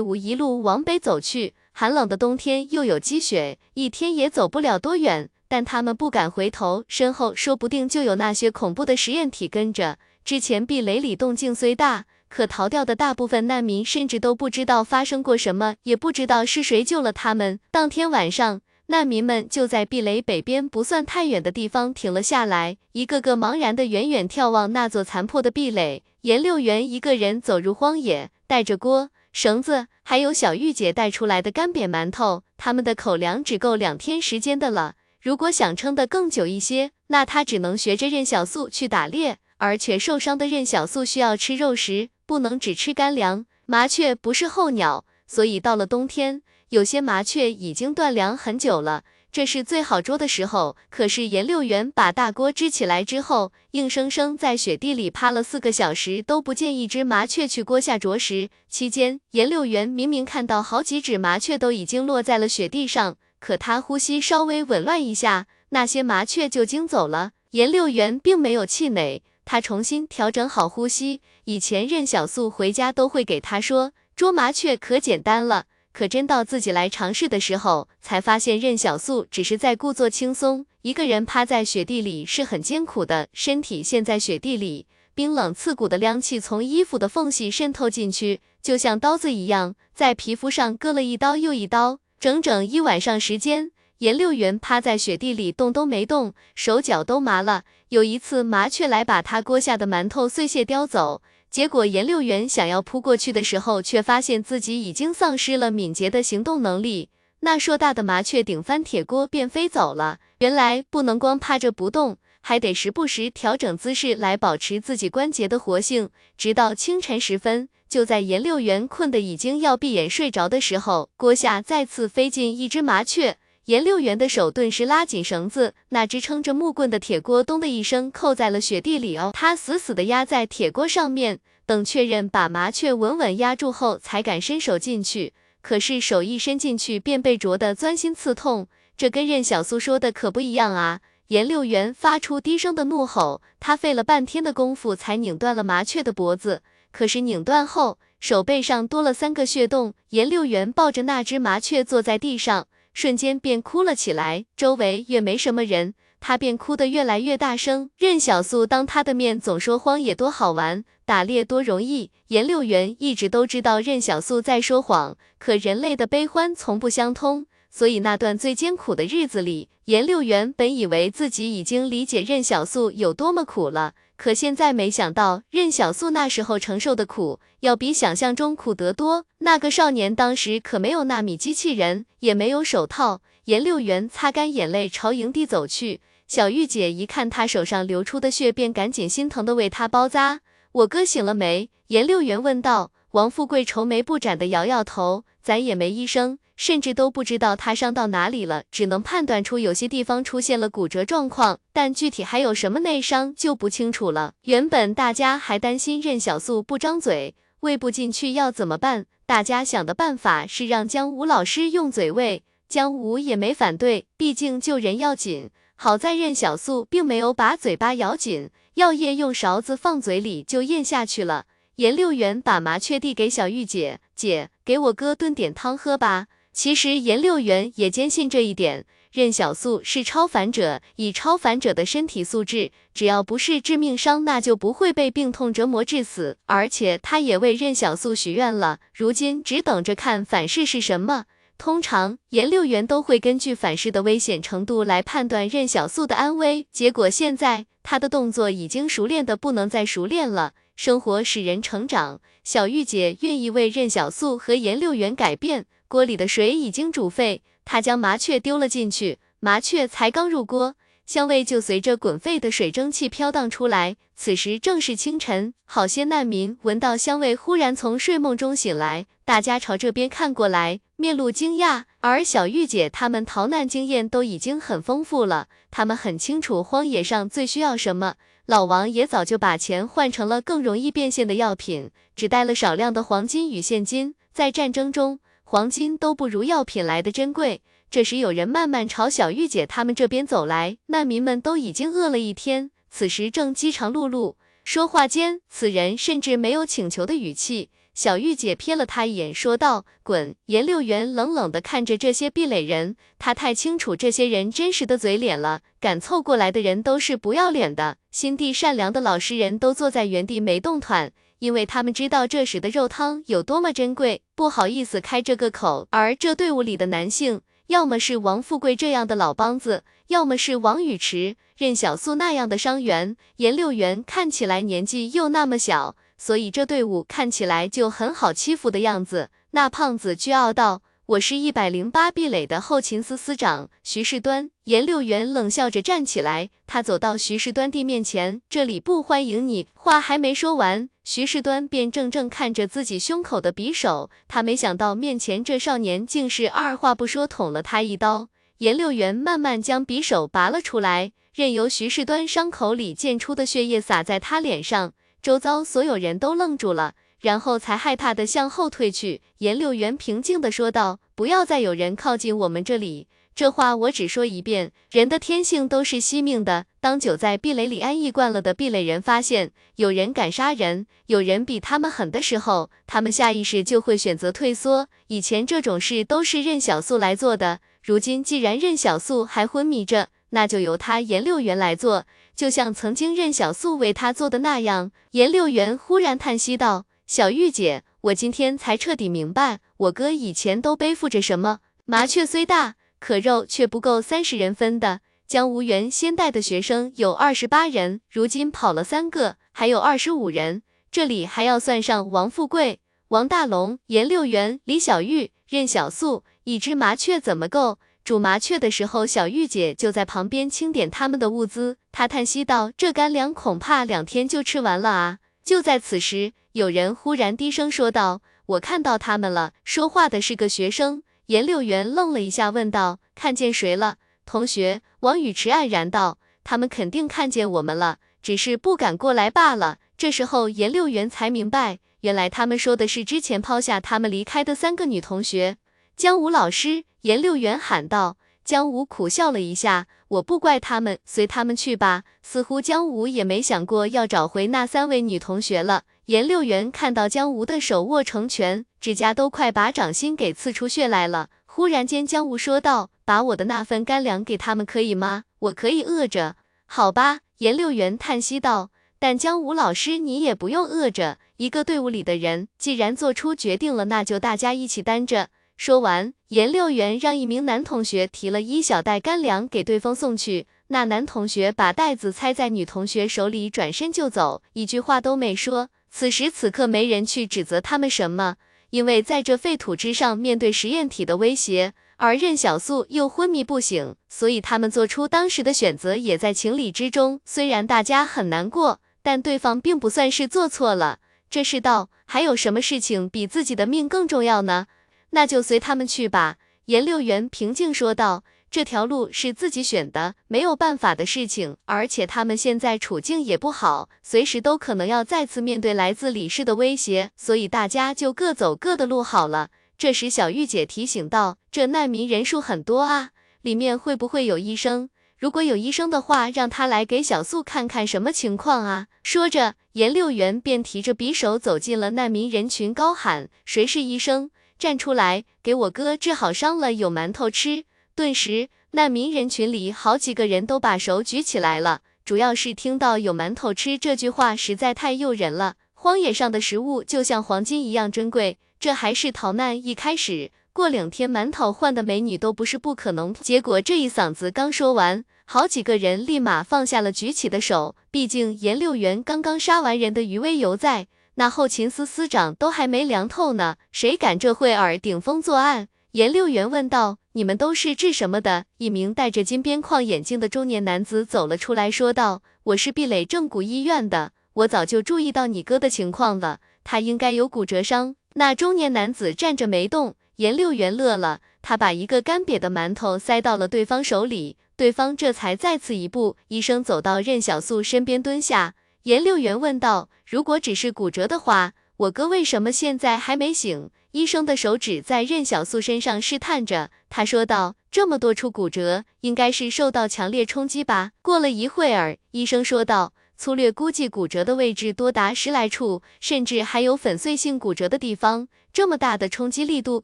[0.00, 5.30] 伍一路往北走去，寒冷的冬天又有积雪，一天也走不了多远。
[5.48, 9.98] 但他们不敢回头，身后说不定就有那些恐怖的实验体跟着。
[10.24, 17.60] 之前壁垒里动静虽大，可逃掉的大部分难民甚至都不知道发生过什么，也不知道是谁救了他们。
[17.70, 18.60] 当天晚上。
[18.88, 26.04] 难民们就在壁垒北边不算太远的地方停了下来，一个个茫然的远远眺望那座残破的壁垒。
[26.20, 34.94] 颜六元一个人走入荒野，带着锅、绳子，还有小玉姐带出来的干瘪馒头，他们的口粮只够两天时间的了。
[35.20, 43.46] 如果想撑得更久一些，那他只能学着任小素去打猎，而且受伤的任小素需要吃肉食，不能只吃干粮。
[43.66, 46.42] 麻雀不是候鸟，所以到了冬天。
[46.70, 50.76] 有些麻雀已经断粮很久了，这是最好捉的时候。
[50.90, 58.50] 可是颜六元把大锅支起来之后，硬生生在雪地里趴了四个小时，都不见一只麻雀去锅下啄食。
[58.68, 67.30] 期间，颜六元明明看到好几只麻雀都已经落在了雪地上，可他呼吸稍微紊乱一下，那些麻雀就惊走了。
[67.52, 71.20] 颜六元并没有气馁，他重新调整好呼吸。
[71.44, 75.66] 以前任小素回家都会给他说，捉麻雀可简单了。
[75.96, 80.66] 可真到自己来尝试的时候，才发现任小素只是在故作轻松。
[80.82, 91.98] 一个人趴在雪地里是很艰苦的，身体陷在雪地里，冰冷刺骨的凉气从衣服的缝隙渗透进去，就像刀子一样，在皮肤上割了一刀又一刀。
[92.20, 97.62] 整整一晚上时间，颜六元趴在雪地里动都没动，手脚都麻了。
[97.88, 101.22] 有一次，麻雀来把他锅下的馒头碎屑叼走。
[101.56, 107.08] 结果颜六元想要扑过去的时候，却发现自己已经丧失了敏捷的行动能力。
[107.40, 110.18] 那硕大的麻雀顶翻铁锅便飞走了。
[110.40, 116.10] 原来不能光趴着不动，还得时不时调整姿势来保持自己关节的活性。
[116.36, 123.38] 直到清晨时分，就在颜六元困得已经要闭眼睡着的时候，锅下再次飞进一只麻雀。
[123.66, 129.32] 颜六元的手顿时拉紧绳子，那支撑着木棍的铁锅咚的一声扣在了雪地里哦。
[129.34, 135.34] 他死死的压在铁锅上面，等确认把麻雀稳稳压住后，才敢伸手进去。
[135.62, 138.68] 可是手一伸进去，便被啄得钻心刺痛。
[138.96, 141.00] 这跟任小苏说的可不一样啊！
[141.26, 146.62] 颜六元发出低声的怒吼，他费了半天的功夫才拧断了麻雀的脖子，
[146.92, 149.94] 可是拧断后，手背上多了三个血洞。
[150.10, 152.68] 颜六元抱着那只麻雀坐在地上。
[152.96, 157.90] 瞬间便哭了起来，周围越没什么人，他便哭得越来越大声。
[157.98, 162.10] 任小素当他的面总说荒野多好玩，打猎多容易。
[162.28, 173.92] 颜六元一直都知道任小素在说谎，可人类的悲欢从不相通，所以那段最艰苦的日子里，颜六元本以为自己已经理解任小素有多么苦了。
[174.16, 179.26] 可现在没想到，任小素那时候承受的苦，要比想象中苦得多。
[179.38, 183.20] 那个少年当时可没有纳米机器人，也没有手套。
[183.44, 186.00] 颜六元擦干眼泪，朝营地走去。
[186.26, 190.40] 小玉姐一看他手上流出的血，便赶紧心疼的为他包扎。
[190.72, 191.70] 我哥醒了没？
[191.88, 192.90] 颜六元问道。
[193.12, 196.38] 王富贵愁眉不展的摇摇头，咱也没医生。
[196.56, 204.32] 甚至都不知道他伤到哪里了，只能判断出有些地方出现了骨折状况，但具体还有什么内伤就不清楚了。
[204.42, 215.50] 原本大家还担心任小素不张嘴喂不进去要怎么办，大家想的办法是让姜武老师用嘴喂，姜武也没反对，毕竟救人要紧。
[215.76, 221.44] 好在任小素并没有把嘴巴咬紧，药液用勺子放嘴里就咽下去了。
[221.76, 226.28] 颜六元把麻雀递给小玉姐，姐给我哥炖点汤喝吧。
[226.56, 236.38] 其实颜六元也坚信这一点，任小素是超凡者，以超凡者的身体素质，只要不是致命伤，那就不会被病痛折磨致死。
[236.46, 241.26] 而且他也为任小素许愿了，如今只等着看反噬是什么。
[241.58, 246.66] 通常颜六元都会根据反噬的危险程度来判断任小素的安危。
[246.72, 250.54] 结果现在他的动作已经熟练的不能再熟练了。
[250.74, 255.66] 生活使人成长，小玉姐愿意为任小素和颜六元改变。
[255.88, 260.74] 锅里的水已经煮沸，他将麻雀丢了进去，麻雀才刚入锅。
[261.04, 263.96] 香味就随着滚沸的水蒸气飘荡出来。
[264.16, 271.84] 此时正是清晨，好些难民闻到香味，忽然从睡梦中醒来，大家朝这边看过来，面露惊讶。
[272.00, 278.14] 而小玉姐他们逃难经验都已经很丰富了，他们很清楚荒野上最需要什么。
[278.46, 284.14] 老王也早就把钱换成了更容易变现的药品，只带了少量的黄金与现金。
[284.32, 287.62] 在战争中，黄金都不如药品来的珍贵。
[287.88, 290.76] 这时，有人慢慢朝小玉姐他们这边走来。
[290.86, 294.34] 难民们都已经饿了一天，此时正饥肠辘辘。
[294.64, 297.70] 说话间，此人甚至没有请求的语气。
[297.94, 305.60] 小玉姐瞥了他一眼，说道：“滚！”颜六元冷冷地看着这些壁垒人，他太清楚这些人真实的嘴脸了。
[305.78, 307.98] 敢凑过来的人都是不要脸的。
[308.10, 311.12] 心地善良的老实人都坐在原地没动弹。
[311.38, 315.86] 因为他们知道这时的肉汤有多么珍贵，不好意思开这个口。
[315.90, 323.16] 而这队伍里的男性，要么是王富贵这样的老帮子，要么是王宇池、任小素那样的伤员。
[323.36, 329.30] 颜六元看起来年纪又那么小，所以这队伍看起来就很好欺负的样子。
[329.50, 330.82] 那胖子倨傲道。
[331.06, 334.50] 我是一百零八壁垒的后勤司司长徐世端。
[334.64, 339.68] 颜六元冷笑着站起来，他走到徐世端弟面前，这里不欢迎你。
[339.72, 348.28] 话还没说完，徐世端便怔怔看着自己胸口的匕首，他没想到面前这少年竟是二话不说捅了他一刀。
[348.58, 354.92] 颜六元慢慢将匕首拔了出来，任由徐世端伤口里溅出的血液洒在他脸上，
[355.22, 356.94] 周遭所有人都愣住了。
[357.20, 359.22] 然后才害怕的向后退去。
[359.38, 363.08] 颜六元平静的说道：“不要再有人靠近我们这里。
[363.34, 364.72] 这话我只说一遍。
[364.90, 366.64] 人的天性都是惜命的。
[366.80, 374.88] 当久在壁垒里安逸惯了的壁垒人发现有人敢杀人，有人比他们狠的时候，他们下意识就会选择退缩。
[375.08, 386.86] 以前这种事都是任小素来做的，如今既然任小素还昏迷着，那就由他颜六元来做，就像曾经任小素为他做的那样。”颜六元忽然叹息道。
[387.06, 391.60] 小玉姐，我今天才彻底明白，我哥以前都背负着什么。
[391.84, 395.02] 麻雀虽大，可肉却不够三十人分的。
[395.24, 400.62] 江无缘先带的学生有二十八人，如今跑了三个，还有二十五人。
[400.90, 406.24] 这里还要算上王富贵、王大龙、颜六元、李小玉、任小素。
[406.42, 407.78] 一只麻雀怎么够？
[408.02, 411.76] 煮麻雀的时候，小玉姐就在旁边清点他们的物资。
[411.92, 416.32] 她叹息道：“这干粮恐怕两天就吃完了啊！”就在此时。
[416.56, 418.22] 有人忽然低声说道
[418.56, 421.02] ：“我看到他们了。”说话的是个学生。
[421.26, 435.58] 颜六元愣了一下，问道：“看见谁了？”同学王宇驰黯然道：“他们肯定看见我们了，只是不敢过来罢了。”这时候颜六元才明白，原来他们说的是之前抛下他们离开的三个女同学。
[435.94, 438.16] 江武老师，颜六元喊道。
[438.42, 445.82] 江武苦笑了一下：“我不怪他们，随他们去吧。”似乎江武也没想过要找回那三位女同学了。
[446.06, 451.30] 颜六元看到江吴的手握成拳，指甲都快把掌心给刺出血来了。
[451.46, 455.24] 忽然间，江吴说道：“把我的那份干粮给他们可以吗？
[455.40, 458.70] 我可以饿着。”好吧，颜六元叹息道
[459.00, 461.18] ：“但江吴老师，你也不用饿着。
[461.38, 470.46] 一个队伍里的人既然做出决定了，那就大家一起担着。”说完，颜六元让一名男同学提了一小袋干粮给对方送去。
[470.68, 475.70] 那男同学把袋子塞在女同学手里，转身就走，一句话都没说。
[475.98, 478.36] 此时此刻，没人去指责他们什么，
[478.68, 487.22] 因为在这废土之上，面对实验体的威胁，而任小素又昏迷不醒，所以他们做出当时的选择也在情理之中。
[487.24, 490.98] 虽然大家很难过，但对方并不算是做错了。
[491.30, 494.66] 这世道还有什么事情比自己的命更重要呢？
[495.12, 496.36] 那就随他们去吧。
[496.66, 498.22] 颜六元平静说道。
[498.56, 509.50] 这条路是自己选的，没有办法的事情，而且他们现在处境也不好，随时都可能要再次面对来自李氏的威胁，所以大家就各走各的路好了。
[509.76, 513.10] 这时，小玉姐提醒道：“这难民人数很多啊，
[513.42, 514.88] 里面会不会有医生？
[515.18, 524.30] 如果有医生的话，让他来给小素看看什么情况啊。”说着，颜六元便提着匕首走进了难民人群，高喊：“谁是医生？
[524.58, 527.66] 站出来，给我哥治好伤了，有馒头吃。”
[527.96, 531.80] 顿时，难民人群里好几个人都把手举起来了。
[532.04, 535.54] 主要是听到有馒头吃这句话实在太诱人了。
[535.72, 540.30] 荒野上的食物就像黄金一样珍贵，这还是逃难一开始。
[540.52, 543.14] 过两天馒头换的美女都不是不可能。
[543.14, 555.68] 结果这一嗓子刚说完，好几个人立马放下了举起的手，毕竟颜六元刚刚杀完人的余威犹在，那后勤司司长都还没凉透呢，谁敢这会儿顶风作案？
[555.92, 578.54] 颜六元问道：“你们都是治什么的？”一名戴着金边框眼镜的中年男子走了出来，说道：“我是壁垒正骨医院的，我早就注意到你哥的情况了，他应该有骨折伤。”那中年男子站着没动，颜六元乐了，他把一个干瘪的馒头塞到了对方手里，对方这才再次一步，医生走到任小素身边蹲下。
[578.82, 598.28] 颜六元问道：“如果只是骨折的话，我哥为什么现在还没醒？”医生的手指在任小素身上试探着，他说道：“这么多处骨折，应该是受到强烈冲击吧？”过了一会儿，医生说道：“粗略估计，骨折的位置多达十来处，甚至还有粉碎性骨折的地方。
[598.52, 599.82] 这么大的冲击力度，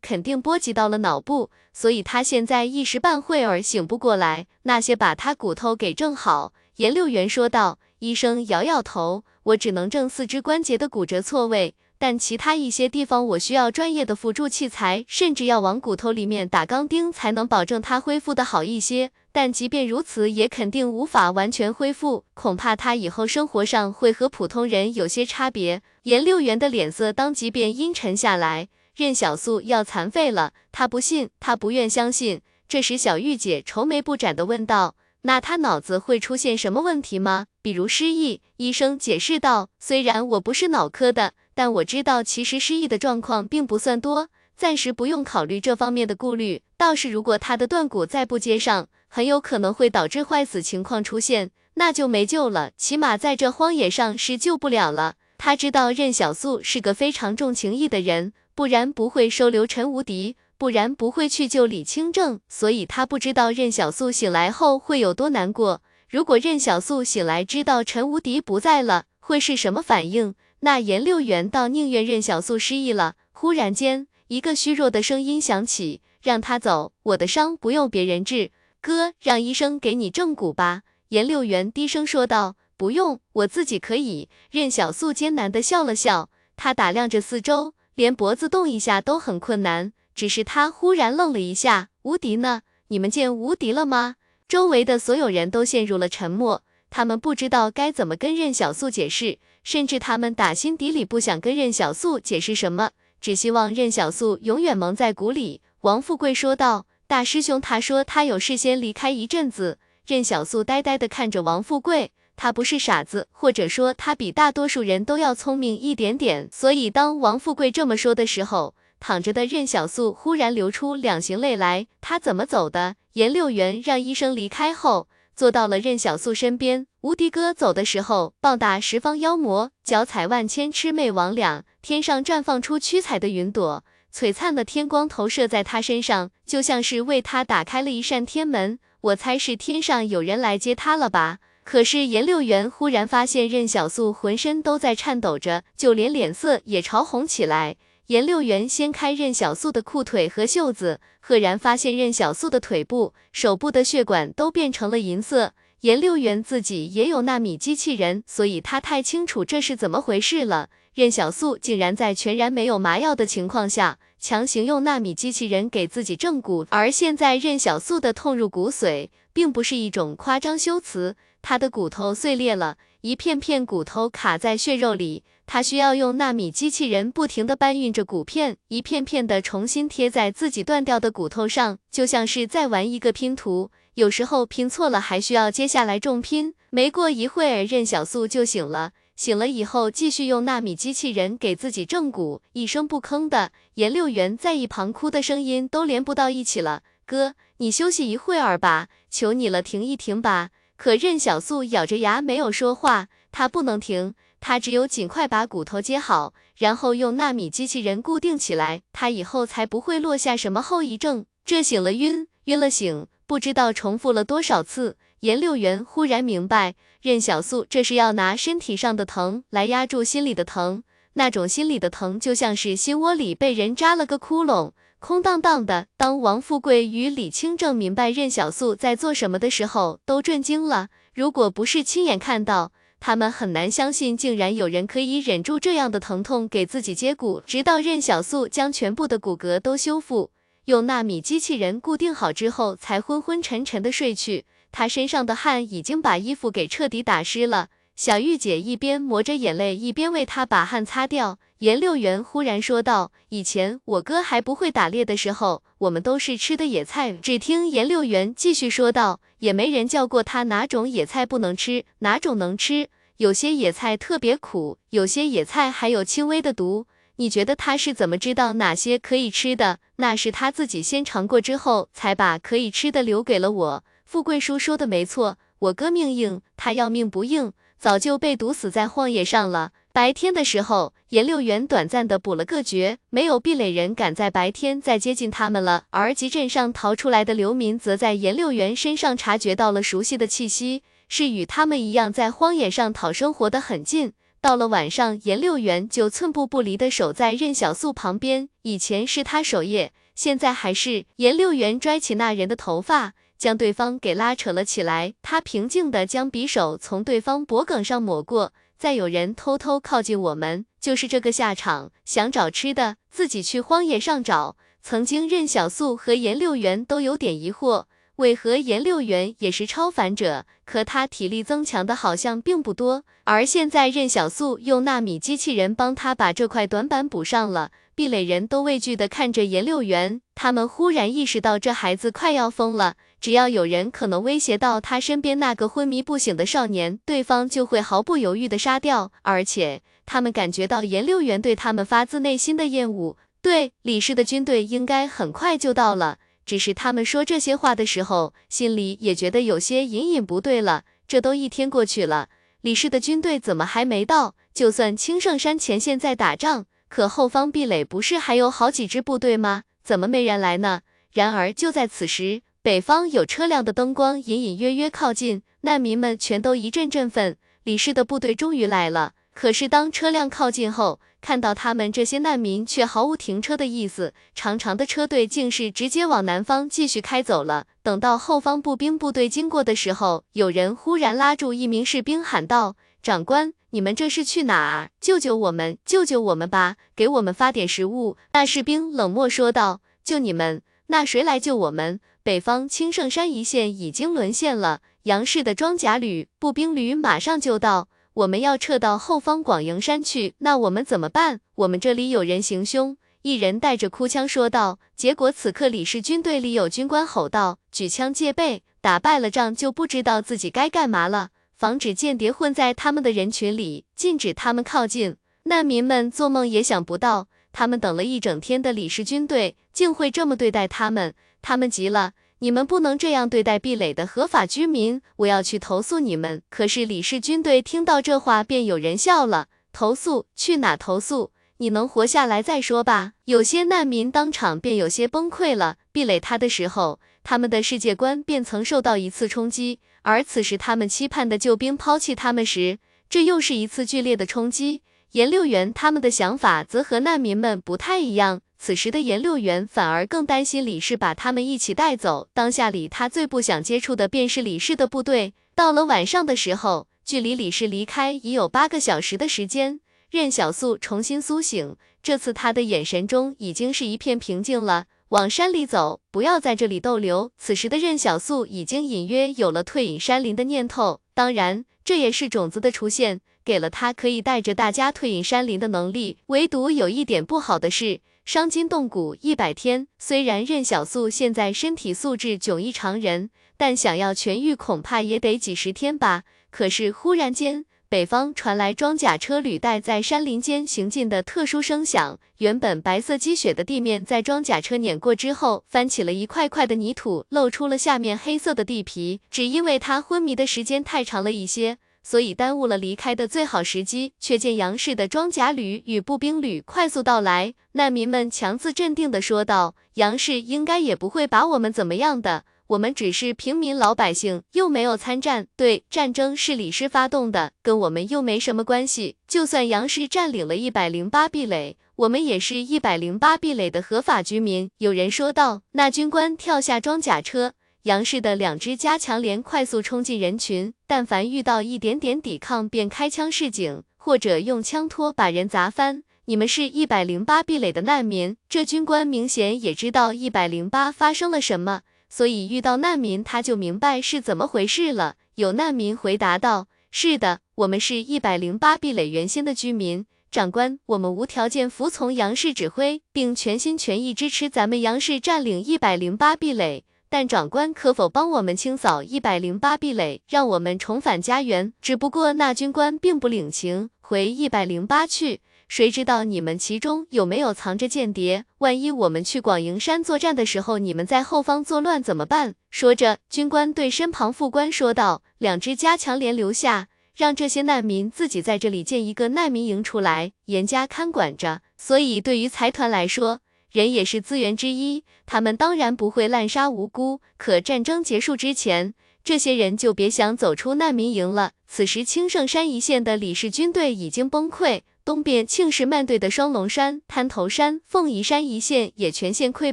[0.02, 4.46] 肯定波及到了脑部，所以他现在一时半会儿醒不过来。
[4.64, 7.78] 那些把他骨头给正好。”颜六元说道。
[8.00, 19.12] 医生摇摇头：“我只能正四肢关节的骨折错位。”但其他一些地方我需要专业的辅助器材，甚至要往骨头里面打钢钉，才能保证它恢复的好一些。
[19.30, 25.80] 但即便如此，也肯定无法完全恢复，恐怕他以后生活上会和普通人有些差别。
[26.02, 28.68] 颜六元的脸色当即便阴沉下来。
[28.96, 32.40] 任小素要残废了，他不信，他不愿相信。
[32.68, 37.46] 这时，小玉姐愁眉不展地问道：“那他脑子会出现什么问题吗？
[37.62, 46.62] 比如失忆？”医生解释道：“虽然我不是脑科的。”但我知道，其实失忆的状况并不算多，暂时不用考虑这方面的顾虑。
[46.76, 55.14] 倒是如果他的断骨再不接上，很有可能会导致坏死情况出现，那就没救了，起码在这荒野上是救不了了。
[55.38, 65.82] 他知道任小素是个非常重情义的人，不然不会收留陈无敌，不然不会去救李清正，所以他不知道任小素醒来后会有多难过。
[66.08, 70.34] 如果任小素醒来知道陈无敌不在了，会是什么反应？
[70.64, 73.16] 那颜六元倒宁愿任小素失忆了。
[73.32, 89.92] 忽然间，一个虚弱的声音响起：“让他走，我的伤不用别人治，哥，让医生给你正骨吧。”颜六元低声说道：“不用，我自己可以。”任小素艰难的笑了笑，他打量着四周，连脖子动一下都很困难。
[90.14, 92.62] 只是他忽然愣了一下：“无敌呢？
[92.86, 94.14] 你们见无敌了吗？”
[94.46, 99.38] 周围的所有人都陷入了沉默，他们不知道该怎么跟任小素解释。
[99.62, 102.90] 甚至他们打心底里不想跟任小素解释什么，
[103.20, 105.60] 只希望任小素永远蒙在鼓里。
[105.82, 116.48] 王富贵说道：“大师兄，他说他有事先离开一阵子。”任小素呆呆地看着王富贵，他不是傻子，或者说他比大多数人都要聪明一点点。
[116.50, 121.86] 所以当王富贵这么说的时候，躺着的任小素忽然流出两行泪来。
[122.00, 122.96] 他怎么走的？
[123.12, 125.08] 颜六元让医生离开后。
[125.34, 133.84] 坐到了任小素身边，无敌哥走的时候，棒打十方妖魔，脚踩万千魑魅魍魉，天上绽放出七彩的云朵，
[134.14, 138.78] 璀璨的天光投射在他身上，就像是为他打开了一扇天门。
[139.00, 141.38] 我猜是天上有人来接他了吧？
[141.64, 147.76] 可是颜六元忽然发现任小素浑身都在颤抖着，就连脸色也潮红起来。
[148.12, 155.54] 颜六元掀开任小素的裤腿和袖子，赫然发现任小素的腿部、手部的血管都变成了银色。
[155.80, 160.68] 颜六元自己也有纳米机器人，所以他太清楚这是怎么回事了。
[160.92, 175.24] 任小素竟然在全然没有麻药的情况下，强行用纳米机器人给自己正骨，而现在任小素的痛入骨髓，并不是一种夸张修辞，她的骨头碎裂了，一片片骨头卡在血肉里。
[175.52, 183.70] 他需要用纳米机器人不停地搬运着骨片，一片片的重新贴在自己断掉的骨头上，就像是在玩一个拼图。
[183.96, 186.54] 有时候拼错了，还需要接下来重拼。
[186.70, 188.92] 没过一会儿，任小素就醒了。
[189.14, 193.52] 醒了以后，继续用纳米机器人给自己正骨，一声不吭的。
[193.74, 196.82] 颜六元在一旁哭的声音都连不到一起了。
[197.04, 200.48] 哥，你休息一会儿吧，求你了，停一停吧。
[200.78, 204.14] 可任小素咬着牙没有说话，他不能停。
[204.44, 211.24] 他只有尽快把骨头接好，然后用纳米机器人固定起来，他以后才不会落下什么后遗症。
[211.44, 214.96] 这醒了晕，晕了醒，不知道重复了多少次。
[215.20, 220.82] 颜六元忽然明白，任小素这是要拿身体上的疼来压住心里的疼，
[221.12, 225.86] 那种心里的疼就像是心窝里被人扎了个窟窿，空荡荡的。
[225.96, 230.88] 当王富贵与李清正明白任小素在做什么的时候，都震惊了。
[231.14, 232.72] 如果不是亲眼看到，
[233.04, 240.30] 他们很难相信，竟然有人可以忍住这样的疼痛给自己接骨，直到任小素将全部的骨骼都修复。
[240.66, 244.44] 用纳米机器人固定好之后，才昏昏沉沉的睡去。
[244.70, 247.70] 他身上的汗已经把衣服给彻底打湿了。
[247.96, 251.40] 小玉姐一边抹着眼泪，一边为他把汗擦掉。
[251.62, 262.88] 颜六元忽然说道：“以前我哥还不会打猎的时候，我们都是吃的野菜。”只听颜六元继续说道：“也没人教过他哪种野菜不能吃，哪种能吃。
[263.18, 266.88] 有些野菜特别苦，有些野菜还有轻微的毒。
[267.14, 269.78] 你觉得他是怎么知道哪些可以吃的？
[269.98, 273.84] 那是他自己先尝过之后，才把可以吃的留给了我。
[274.04, 277.52] 富贵叔说的没错，我哥命硬，他要命不硬。”
[277.82, 279.72] 早就被毒死在荒野上了。
[279.94, 285.84] 白天的时候，颜六元短暂的补了个觉，没有壁垒人敢在白天再接近他们了。
[285.90, 294.14] 而集镇上逃出来的流民，则在颜六元身上察觉到了熟悉的气息，是与他们一样在荒野上讨生活的很近。
[294.40, 298.48] 到了晚上，颜六元就寸步不离的守在任小素旁边。
[298.62, 301.04] 以前是他守夜，现在还是。
[301.16, 303.12] 颜六元拽起那人的头发。
[303.36, 308.52] 将对方给拉扯了起来，他平静地将匕首从对方脖颈上抹过。
[308.82, 311.92] 再有人偷偷靠近我们，就是这个下场。
[312.04, 314.56] 想找吃的，自己去荒野上找。
[314.82, 317.84] 曾经任小素和颜六元都有点疑惑，
[318.16, 323.04] 为何颜六元也是超凡者，可他体力增强的好像并不多。
[323.22, 327.70] 而现在任小素用纳米机器人帮他把这块短板补上了。
[327.94, 332.96] 壁垒人都畏惧地看着颜六元，他们忽然意识到这孩子快要疯了。
[333.20, 339.12] 只要有人可能威胁到他身边那个昏迷不醒的少年，对方就会毫不犹豫的杀掉。
[339.22, 343.16] 而且他们感觉到颜六元对他们发自内心的厌恶。
[343.40, 350.84] 对，李氏的军队应该很快就到了，只是他们说这些话的时候，心里也觉得有些隐隐不对了。
[351.06, 352.28] 这都一天过去了，
[352.62, 354.34] 李氏的军队怎么还没到？
[354.54, 359.62] 就算青圣山前线在打仗，可后方壁垒不是还有好几支部队吗？
[359.82, 360.82] 怎么没人来呢？
[361.14, 362.42] 然而就在此时。
[362.60, 367.38] 北方有车辆的灯光隐隐约约靠近，难民们全都一阵振奋。
[367.64, 369.14] 李氏的部队终于来了。
[369.32, 377.66] 可是当车辆靠近后，看到他们这些难民却毫无停车的意思，长长的车队竟是直接往南方继续开走了。
[377.82, 384.90] 等到后方步兵部队经过的时候，有人忽然拉住一名士兵，喊道：“长官，你们这是去哪儿？
[385.00, 390.62] 救救我们，救救我们吧，给我们发点食物。”那士兵冷漠说道：“救你们？
[390.86, 401.40] 那谁来救我们？”北方青圣山一线已经沦陷了，杨氏的装甲旅、步兵旅马上就到，我们要撤到后方广营山去，那我们怎么办？
[401.56, 402.96] 我们这里有人行凶。
[403.22, 404.78] 一人带着哭腔说道。
[404.94, 411.30] 结果此刻李氏军队里有军官吼道：“举枪戒备，打败了仗就不知道自己该干嘛了，
[411.62, 415.14] 防止间谍混在他们的人群里，禁止他们靠近。”
[415.46, 421.14] 难民们做梦也想不到，他们等了一整天的李氏军队竟会这么对待他们。
[421.40, 426.42] 他们急了，你们不能这样对待壁垒的合法居民，我要去投诉你们。
[426.50, 429.46] 可是李氏军队听到这话，便有人笑了。
[429.72, 430.26] 投诉？
[430.34, 431.30] 去哪投诉？
[431.58, 433.12] 你能活下来再说吧。
[433.26, 435.76] 有些难民当场便有些崩溃了。
[435.92, 444.82] 壁垒塌的时候，他们的世界观便曾受到一次冲击，而此时他们期盼的救兵抛弃他们时，这又是一次剧烈的冲击。
[445.12, 448.40] 颜六元他们的想法则和难民们不太一样。
[448.58, 452.28] 此时的颜六元反而更担心李氏把他们一起带走。
[452.32, 455.34] 当下里，他最不想接触的便是李氏的部队。
[455.54, 459.80] 到了晚上的时候，距离李氏离开已有八个小时的时间。
[460.10, 464.86] 任小素重新苏醒，这次他的眼神中已经是一片平静了。
[465.12, 467.32] 往山里走，不要在这里逗留。
[467.36, 471.02] 此时的任小素已经隐约有了退隐山林的念头。
[471.12, 476.16] 当然，这也是种子的出现，给了他可以带着大家退隐山林的能力。
[476.28, 478.00] 唯独有一点不好的是。
[478.24, 483.28] 伤筋动骨一百天，虽然任小素现在身体素质迥异常人，
[483.58, 486.22] 但想要痊愈，恐怕也得几十天吧。
[486.50, 492.18] 可是忽然间，北方传来装甲车履带在山林间行进的特殊声响。
[492.38, 499.20] 原本白色积雪的地面，在装甲车碾过之后，翻起了一块块的泥土，露出了下面黑色的地皮。
[499.30, 501.76] 只因为他昏迷的时间太长了一些。
[502.02, 507.52] 所以耽误了离开的最好时机，却见杨氏的装甲旅与步兵旅快速到来。
[507.72, 515.46] 难民们强自镇定地说道：“杨氏应该也不会把我们怎么样的，我们只是平民老百姓，又没有参战。
[515.56, 519.16] 对，战争是李氏发动的，跟我们又没什么关系。
[519.28, 525.60] 就算杨氏占领了一百零八壁垒，我们也是一百零八壁垒的合法居民。”有人说道。
[525.72, 527.52] 那军官跳下装甲车。
[527.82, 536.04] 杨氏的两支加强连快速冲进人群，但凡遇到一点点抵抗，便开枪示警，或者用枪托把人砸翻。
[536.24, 538.36] 你们是一百零八壁垒的难民。
[538.48, 541.82] 这军官明显也知道一百零八发生了什么，
[542.14, 545.14] 所以遇到难民他就明白是怎么回事了。
[545.36, 550.04] 有难民回答道：“是的，我们是一百零八壁垒原先的居民。
[550.30, 561.72] 长官，我们无条件服从杨氏指挥，并全心全意支持咱们杨氏占领一百零八壁垒。”但长官可否帮我们清扫一百零八壁垒，让我们重返家园？
[561.80, 565.40] 只不过那军官并不领情，回一百零八去。
[565.74, 568.44] 谁知道你们其中有没有藏着间谍？
[568.58, 572.56] 万一我们去广营山作战的时候，你们在后方作乱怎么办？
[572.68, 581.62] 说着，军官对身旁副官说道：“两支加强连留下，让这些难民自己在这里建一个难民营出来，严加看管着。
[581.78, 583.40] 所以对于财团来说，
[583.70, 587.22] 人也是资源之一，他们当然不会滥杀无辜。
[587.38, 588.92] 可战争结束之前，
[589.24, 591.52] 这些人就别想走出难民营了。
[591.66, 599.72] 此时青圣山一线的李氏军队已经崩溃，东边庆氏慢队的双龙山、滩头山、凤仪山一线也全线溃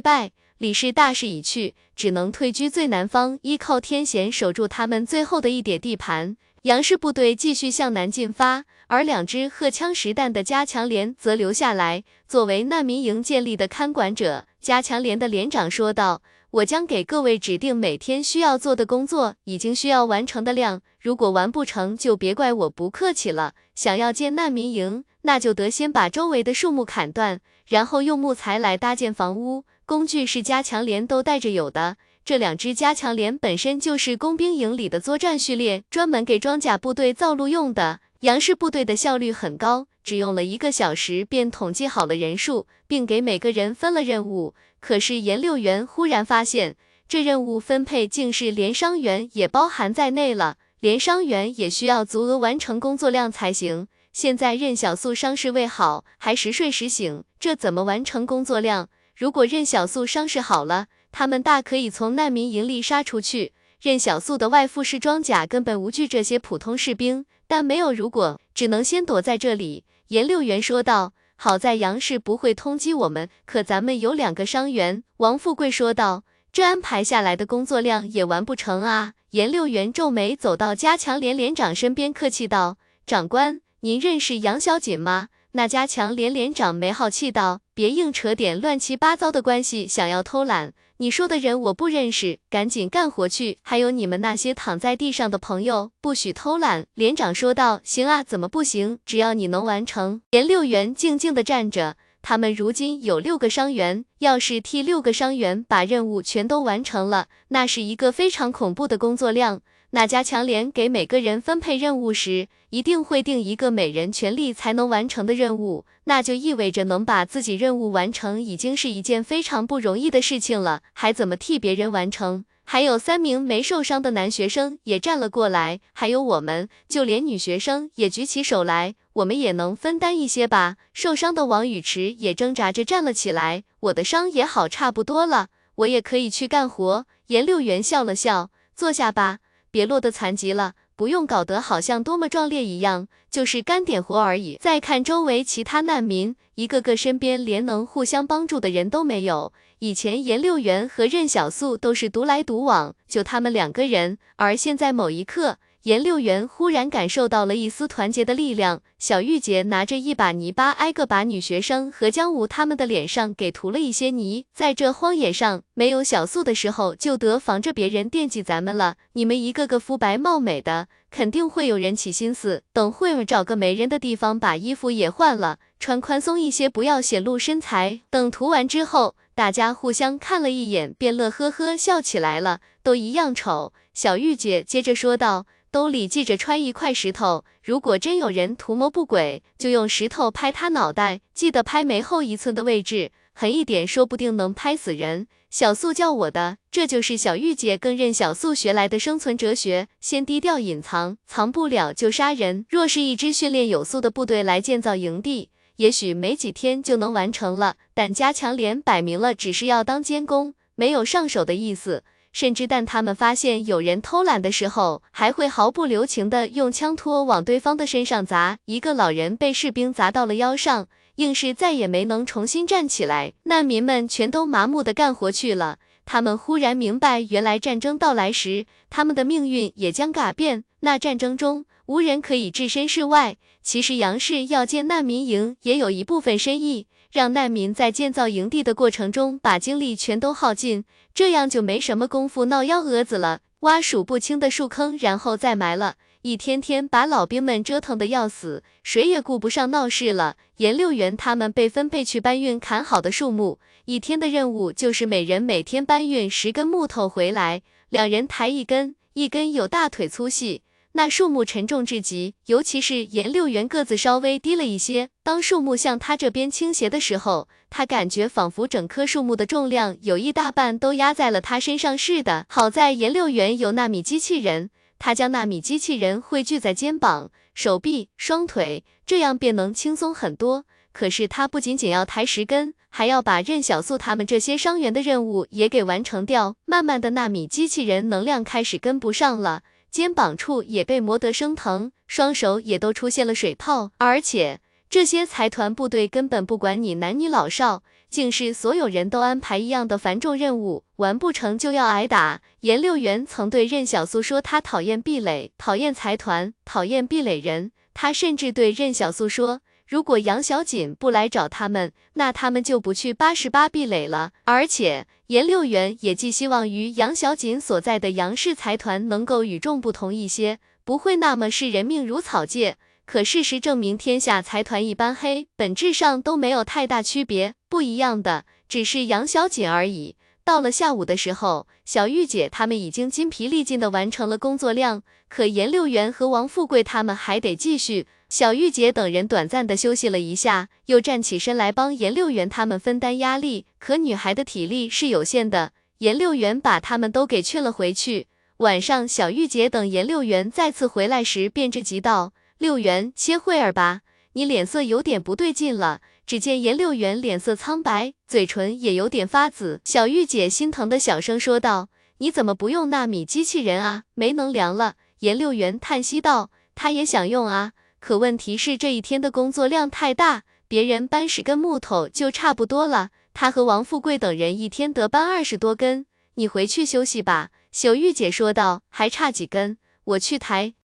[0.00, 0.32] 败。
[0.58, 6.36] 李氏大势已去，只能退居最南方，依靠天险守住他们最后的一点地盘。
[6.62, 8.64] 杨氏部队继续向南进发。
[8.88, 14.46] 而两支荷枪实弹的加强连则留下来，作为难民营建立的看管者。
[14.60, 20.82] 加强连的连长说道：“我将给各位指定每天需要做的工作，已经需要完成的量。
[20.98, 23.54] 如果完不成，就别怪我不客气了。
[23.76, 29.64] 想要建难民营，那就得先把周围的树木砍断，然后用木材来搭建房屋。
[29.84, 31.96] 工具是加强连都带着有的。
[32.24, 44.54] 这两支加强连本身就是工兵营里的作战序列，专门给装甲部队造路用的。”杨氏部队的效率很高，只用了一个小时便统计好了人数，并给每个人分了任务。
[44.78, 46.76] 可是严六元忽然发现，
[47.08, 53.88] 这任务分配竟是连伤员也包含在内了，连伤员也需要足额完成工作量才行。
[54.12, 58.88] 现在任小素伤势未好，还时睡时醒，这怎么完成工作量？
[59.16, 63.52] 如果任小素伤势好了，他们大可以从难民营里杀出去。
[63.80, 67.24] 任小素的外附式装甲根本无惧这些普通士兵。
[67.46, 69.84] 但没有如果，只能先躲在这里。
[70.08, 76.22] 严六元说道：“好在杨氏不会通缉我们，可咱们有两个伤员。”王富贵说道
[76.52, 93.58] ：“这安排下来的工作量也完不成啊。”严六元皱眉走到加强连连长身边，客气道：“长官，您认识杨小锦吗？”那加强连连长没好气道：“别硬扯点乱七八糟的关系，想要偷懒。”你说的人我不认识，赶紧干活去。
[93.62, 96.86] 还有你们那些躺在地上的朋友，不许偷懒。
[96.94, 97.80] 连长说道。
[97.82, 98.98] 行啊，怎么不行？
[99.06, 100.20] 只要你能完成。
[100.30, 109.62] 连六元静静的站着，他们如今有六个伤员，要是替六个伤员把任务全都完成了，那是一个非常恐怖的工作量。
[109.92, 122.44] 那加强连给每个人分配任务时，一定会定一个每人全力才能完成的任务，那就意味着能把自己任务完成，已经是一件非常不容易的事情了，还怎么替别人完成？
[122.62, 130.76] 还有三名没受伤的男学生也站了过来，还有我们，就连女学生也举起手来，我们也能分担一些吧。
[130.92, 137.06] 受伤的王宇池也挣扎着站了起来，我的伤也好差不多了，我也可以去干活。
[137.26, 139.38] 严六元笑了笑，坐下吧。
[139.70, 144.56] 别落得残疾了，不用搞得好像多么壮烈一样，就是干点活而已。
[144.60, 149.52] 再看周围其他难民，一个个身边连能互相帮助的人都没有。
[149.78, 155.58] 以前严六元和任小素都是独来独往，就他们两个人，而现在某一刻。
[155.84, 158.82] 颜六元忽然感受到了一丝团结的力量。
[158.98, 164.44] 小玉姐拿着一把泥巴，挨个把女学生和江武他们的脸上给涂了一些泥。
[164.54, 168.96] 在这荒野上，没有小素的时候，就得防着别人惦记咱们了。
[169.14, 178.02] 你们一个个肤白貌美的，肯定会有人起心思，等会儿找个没人的地方，把衣服也换了，穿宽松一些，不要显露身材。
[178.10, 183.72] 等涂完之后，大家互相看了一眼，便乐呵呵笑起来了，都一样丑。
[183.94, 185.46] 小玉姐接着说道。
[185.72, 195.28] 兜里系着揣一块石头，如果真有人图谋不轨，就用石头拍他脑袋，记得拍眉后一寸的位置，狠一点，说不定能拍死人。
[195.48, 202.66] 小素教我的，这就是小玉姐更任小素学来的生存哲学：先低调隐藏，藏不了就杀人。
[202.68, 207.76] 若是一支训练有素的部队来建造营地，也许没几天就能完成了。
[207.94, 212.02] 但加强连摆明了只是要当监工，没有上手的意思。
[212.32, 218.58] 甚至，但他们发现有人偷懒的时候，还会毫不留情地用枪托往对方的身上砸。
[218.66, 220.86] 一个老人被士兵砸到了腰上，
[221.16, 223.32] 硬是再也没能重新站起来。
[223.44, 225.78] 难民们全都麻木地干活去了。
[226.04, 230.64] 他们忽然明白，原来战争到来时，他们的命运也将改变。
[230.80, 231.66] 那战争中。
[231.86, 233.36] 无人可以置身事外。
[233.64, 245.96] 其实杨氏要建难民营，也有一部分深意，让难民在建造营地的过程中把精力全都耗尽，这样就没什么功夫闹幺蛾子了，挖数不清的树坑，然后再埋了。
[246.22, 250.36] 一天天把老兵们折腾的要死，谁也顾不上闹事了。
[250.58, 260.62] 颜六元他们被分配去搬运砍好的树木，一天的任务就是每人每天搬运十根木头回来，两人抬一根，一根有大腿粗细。
[260.92, 272.44] 那树木沉重至极，尤其是颜六元个子稍微低了一些，当树木向他这边倾斜的时候，他感觉仿佛整棵树木的重量有一大半都压在了他身上似的。
[272.48, 274.70] 好在颜六元有纳米机器人。
[274.98, 280.66] 他将纳米机器人汇聚在肩膀、手臂、双腿，这样便能轻松很多。
[280.92, 286.56] 可是他不仅仅要抬十根，还要把任小素他们这些伤员的任务也给完成掉。
[286.66, 294.60] 慢慢的，纳米机器人能量开始跟不上了，肩膀处也被磨得生疼，双手也都出现了水泡，而且。
[294.88, 302.40] 这些财团部队根本不管你男女老少，竟是所有人都安排一样的繁重任务，完不成就要挨打。
[302.62, 307.70] 颜六元曾对任小素说，他讨厌壁垒，讨厌财团，讨厌壁垒人。
[307.94, 309.60] 他甚至对任小素说，
[309.90, 314.30] 如果杨小锦不来找他们，那他们就不去八十八壁垒了。
[314.44, 322.76] 而且颜六元也寄希望于杨小锦所在的杨氏财团能够与众不同一些，不会那么视人命如草芥。
[323.04, 330.14] 可事实证明，天下财团一般黑，本质上都没有太大区别，不一样的只是杨小锦而已。
[330.50, 338.08] 到了下午的时候，小玉姐他们已经筋疲力尽的完成了工作量，可严六元和王富贵他们还得继续。
[338.28, 343.66] 小玉姐等人短暂的休息了一下，又站起身来帮严六元他们分担压力。
[343.78, 348.26] 可女孩的体力是有限的，严六元把他们都给劝了回去。
[348.56, 352.32] 晚上，小玉姐等严六元再次回来时，便着急道。
[352.58, 354.00] 六元，歇会儿吧，
[354.32, 356.00] 你脸色有点不对劲了。
[356.30, 359.80] 只见颜六元脸色苍白，嘴唇也有点发紫。
[359.84, 361.88] 小玉姐心疼的小声说道
[362.18, 364.04] ：“你怎么不用纳米机器人啊？
[364.14, 364.94] 没能量了。”
[365.26, 376.06] 颜六元叹息道：“他也想用啊，可问题是这一天的工作量太大，别人搬十根木头就差不多了，他和王富贵等人一天得搬二十多根。
[376.34, 380.74] 你回去休息吧。”小玉姐说道：“还差几根，我去抬。”